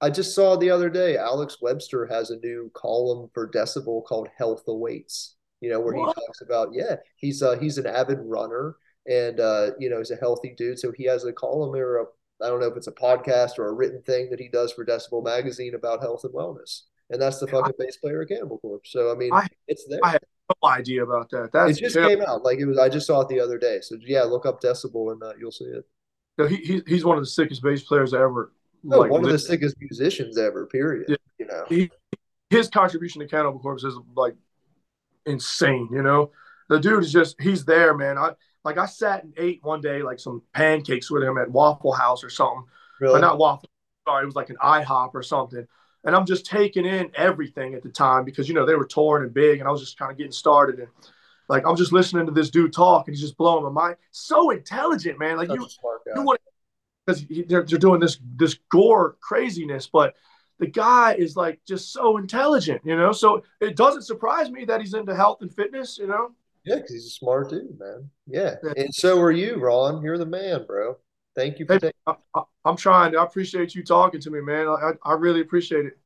I 0.00 0.10
just 0.10 0.34
saw 0.34 0.56
the 0.56 0.70
other 0.70 0.90
day. 0.90 1.16
Alex 1.16 1.56
Webster 1.60 2.06
has 2.06 2.30
a 2.30 2.36
new 2.36 2.70
column 2.74 3.30
for 3.32 3.50
Decibel 3.50 4.04
called 4.04 4.28
"Health 4.36 4.64
Awaits." 4.68 5.36
You 5.60 5.70
know, 5.70 5.80
where 5.80 5.94
what? 5.94 6.14
he 6.14 6.22
talks 6.22 6.42
about 6.42 6.68
yeah, 6.72 6.96
he's 7.16 7.42
uh, 7.42 7.58
he's 7.58 7.78
an 7.78 7.86
avid 7.86 8.18
runner, 8.20 8.76
and 9.06 9.40
uh, 9.40 9.70
you 9.78 9.88
know, 9.88 9.98
he's 9.98 10.10
a 10.10 10.16
healthy 10.16 10.54
dude. 10.56 10.78
So 10.78 10.92
he 10.92 11.04
has 11.04 11.24
a 11.24 11.32
column 11.32 11.74
or 11.74 11.96
a 11.96 12.04
I 12.44 12.48
don't 12.48 12.60
know 12.60 12.68
if 12.68 12.76
it's 12.76 12.86
a 12.86 12.92
podcast 12.92 13.58
or 13.58 13.68
a 13.68 13.72
written 13.72 14.02
thing 14.02 14.28
that 14.30 14.38
he 14.38 14.48
does 14.48 14.72
for 14.72 14.84
Decibel 14.84 15.24
magazine 15.24 15.74
about 15.74 16.02
health 16.02 16.24
and 16.24 16.34
wellness. 16.34 16.82
And 17.10 17.20
that's 17.20 17.40
the 17.40 17.46
fucking 17.46 17.72
bass 17.78 17.96
player 17.96 18.20
of 18.20 18.28
Cannibal 18.28 18.58
Corpse. 18.58 18.92
So 18.92 19.10
I 19.10 19.14
mean, 19.14 19.32
I, 19.32 19.46
it's 19.66 19.86
there. 19.88 20.00
I 20.04 20.18
no 20.48 20.68
idea 20.68 21.02
about 21.02 21.30
that. 21.30 21.50
That's 21.52 21.78
it 21.78 21.82
just 21.82 21.94
terrible. 21.94 22.16
came 22.16 22.24
out. 22.24 22.42
Like 22.42 22.58
it 22.58 22.66
was. 22.66 22.78
I 22.78 22.88
just 22.88 23.06
saw 23.06 23.20
it 23.20 23.28
the 23.28 23.40
other 23.40 23.58
day. 23.58 23.80
So 23.80 23.96
yeah, 24.00 24.22
look 24.22 24.46
up 24.46 24.60
Decibel 24.60 25.12
and 25.12 25.22
uh, 25.22 25.32
you'll 25.38 25.52
see 25.52 25.64
it. 25.64 25.86
No, 26.38 26.46
he, 26.46 26.56
he 26.56 26.82
he's 26.86 27.04
one 27.04 27.18
of 27.18 27.22
the 27.22 27.30
sickest 27.30 27.62
bass 27.62 27.82
players 27.82 28.14
ever. 28.14 28.52
No, 28.84 28.98
like, 28.98 29.10
one 29.10 29.24
of 29.24 29.30
the 29.30 29.38
sickest 29.38 29.76
musicians 29.80 30.38
ever. 30.38 30.66
Period. 30.66 31.06
Yeah. 31.08 31.16
You 31.38 31.46
know, 31.46 31.64
he, 31.68 31.90
his 32.50 32.68
contribution 32.68 33.20
to 33.20 33.28
Cannibal 33.28 33.58
Corpse 33.58 33.84
is 33.84 33.94
like 34.16 34.34
insane. 35.26 35.88
You 35.92 36.02
know, 36.02 36.30
the 36.68 36.78
dude 36.78 37.04
is 37.04 37.12
just 37.12 37.40
he's 37.40 37.64
there, 37.64 37.94
man. 37.94 38.18
I 38.18 38.32
like 38.64 38.78
I 38.78 38.86
sat 38.86 39.24
and 39.24 39.34
ate 39.36 39.60
one 39.62 39.80
day 39.80 40.02
like 40.02 40.20
some 40.20 40.42
pancakes 40.52 41.10
with 41.10 41.22
him 41.22 41.38
at 41.38 41.50
Waffle 41.50 41.92
House 41.92 42.24
or 42.24 42.30
something. 42.30 42.64
Really? 43.00 43.14
But 43.14 43.20
not 43.20 43.38
Waffle. 43.38 43.68
Sorry, 44.06 44.22
it 44.22 44.26
was 44.26 44.36
like 44.36 44.50
an 44.50 44.56
IHOP 44.62 45.10
or 45.14 45.22
something 45.22 45.66
and 46.04 46.14
I'm 46.14 46.26
just 46.26 46.46
taking 46.46 46.86
in 46.86 47.10
everything 47.14 47.74
at 47.74 47.82
the 47.82 47.90
time 47.90 48.24
because 48.24 48.48
you 48.48 48.54
know 48.54 48.66
they 48.66 48.74
were 48.74 48.86
touring 48.86 49.24
and 49.24 49.34
big, 49.34 49.60
and 49.60 49.68
I 49.68 49.72
was 49.72 49.80
just 49.80 49.98
kind 49.98 50.10
of 50.10 50.18
getting 50.18 50.32
started 50.32 50.78
and 50.78 50.88
like 51.48 51.66
I'm 51.66 51.76
just 51.76 51.92
listening 51.92 52.26
to 52.26 52.32
this 52.32 52.50
dude 52.50 52.72
talk, 52.72 53.08
and 53.08 53.14
he's 53.14 53.22
just 53.22 53.36
blowing 53.36 53.64
my 53.64 53.70
mind. 53.70 53.96
So 54.10 54.50
intelligent, 54.50 55.18
man. 55.18 55.36
Like 55.36 55.48
Such 55.48 55.58
you, 55.58 55.68
you 56.16 56.22
want 56.22 56.40
because 57.06 57.24
they're, 57.48 57.62
they're 57.62 57.78
doing 57.78 58.00
this 58.00 58.18
this 58.36 58.58
gore 58.70 59.16
craziness, 59.20 59.86
but 59.86 60.14
the 60.58 60.66
guy 60.66 61.14
is 61.14 61.36
like 61.36 61.60
just 61.66 61.92
so 61.92 62.18
intelligent, 62.18 62.82
you 62.84 62.96
know. 62.96 63.12
So 63.12 63.42
it 63.60 63.76
doesn't 63.76 64.02
surprise 64.02 64.50
me 64.50 64.66
that 64.66 64.80
he's 64.80 64.94
into 64.94 65.14
health 65.14 65.40
and 65.40 65.54
fitness, 65.54 65.98
you 65.98 66.06
know. 66.06 66.32
Yeah, 66.64 66.76
because 66.76 66.90
he's 66.92 67.06
a 67.06 67.10
smart 67.10 67.48
dude, 67.48 67.78
man. 67.78 68.10
Yeah. 68.26 68.56
yeah. 68.62 68.72
and 68.76 68.94
so 68.94 69.18
are 69.20 69.30
you, 69.30 69.56
Ron. 69.56 70.02
You're 70.02 70.18
the 70.18 70.26
man, 70.26 70.66
bro. 70.66 70.98
Thank 71.38 71.60
you 71.60 71.66
for 71.66 71.74
hey, 71.74 71.78
taking. 71.78 72.16
I, 72.34 72.42
am 72.66 72.76
trying. 72.76 73.16
I 73.16 73.22
appreciate 73.22 73.72
you 73.72 73.84
talking 73.84 74.20
to 74.22 74.30
me, 74.30 74.40
man. 74.40 74.66
I, 74.66 74.90
I 75.04 75.12
really 75.12 75.40
appreciate 75.40 75.86
it. 75.86 75.96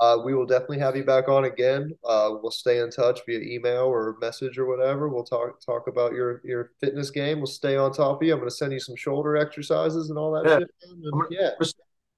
Uh, 0.00 0.18
we 0.24 0.34
will 0.34 0.46
definitely 0.46 0.80
have 0.80 0.96
you 0.96 1.04
back 1.04 1.28
on 1.28 1.44
again. 1.44 1.92
Uh, 2.04 2.30
we'll 2.42 2.50
stay 2.50 2.80
in 2.80 2.90
touch 2.90 3.20
via 3.24 3.38
email 3.38 3.84
or 3.84 4.16
message 4.20 4.58
or 4.58 4.66
whatever. 4.66 5.08
We'll 5.08 5.22
talk 5.22 5.64
talk 5.64 5.86
about 5.86 6.12
your 6.12 6.40
your 6.42 6.72
fitness 6.80 7.10
game. 7.10 7.38
We'll 7.38 7.46
stay 7.46 7.76
on 7.76 7.92
top 7.92 8.20
of 8.20 8.26
you. 8.26 8.32
I'm 8.32 8.40
going 8.40 8.50
to 8.50 8.54
send 8.54 8.72
you 8.72 8.80
some 8.80 8.96
shoulder 8.96 9.36
exercises 9.36 10.10
and 10.10 10.18
all 10.18 10.32
that 10.32 10.48
yeah. 10.48 10.58
shit. 10.58 10.70
And, 10.82 11.24
yeah, 11.30 11.50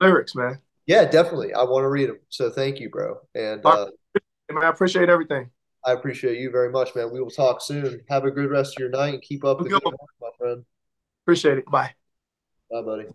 lyrics, 0.01 0.35
man. 0.35 0.59
Yeah, 0.87 1.05
definitely. 1.05 1.53
I 1.53 1.65
want 1.65 1.85
to 1.85 1.89
read 1.89 2.09
them. 2.09 2.21
So 2.31 2.49
thank 2.49 2.81
you, 2.81 2.89
bro. 2.89 3.19
And 3.35 3.61
uh, 3.67 3.89
I 4.57 4.69
appreciate 4.69 5.11
everything. 5.11 5.51
I 5.85 5.93
appreciate 5.93 6.39
you 6.39 6.51
very 6.51 6.71
much, 6.71 6.95
man. 6.95 7.13
We 7.13 7.21
will 7.21 7.31
talk 7.31 7.61
soon. 7.61 8.01
Have 8.09 8.25
a 8.25 8.31
good 8.31 8.51
rest 8.51 8.77
of 8.77 8.81
your 8.81 8.89
night 8.89 9.13
and 9.13 9.23
keep 9.23 9.45
up 9.45 9.59
with 9.59 9.69
the 9.69 9.75
good 9.79 9.85
work, 9.85 9.97
my 10.21 10.29
friend. 10.39 10.65
Appreciate 11.25 11.59
it. 11.59 11.67
Bye. 11.67 11.93
Bye, 12.73 12.83
buddy. 12.83 13.07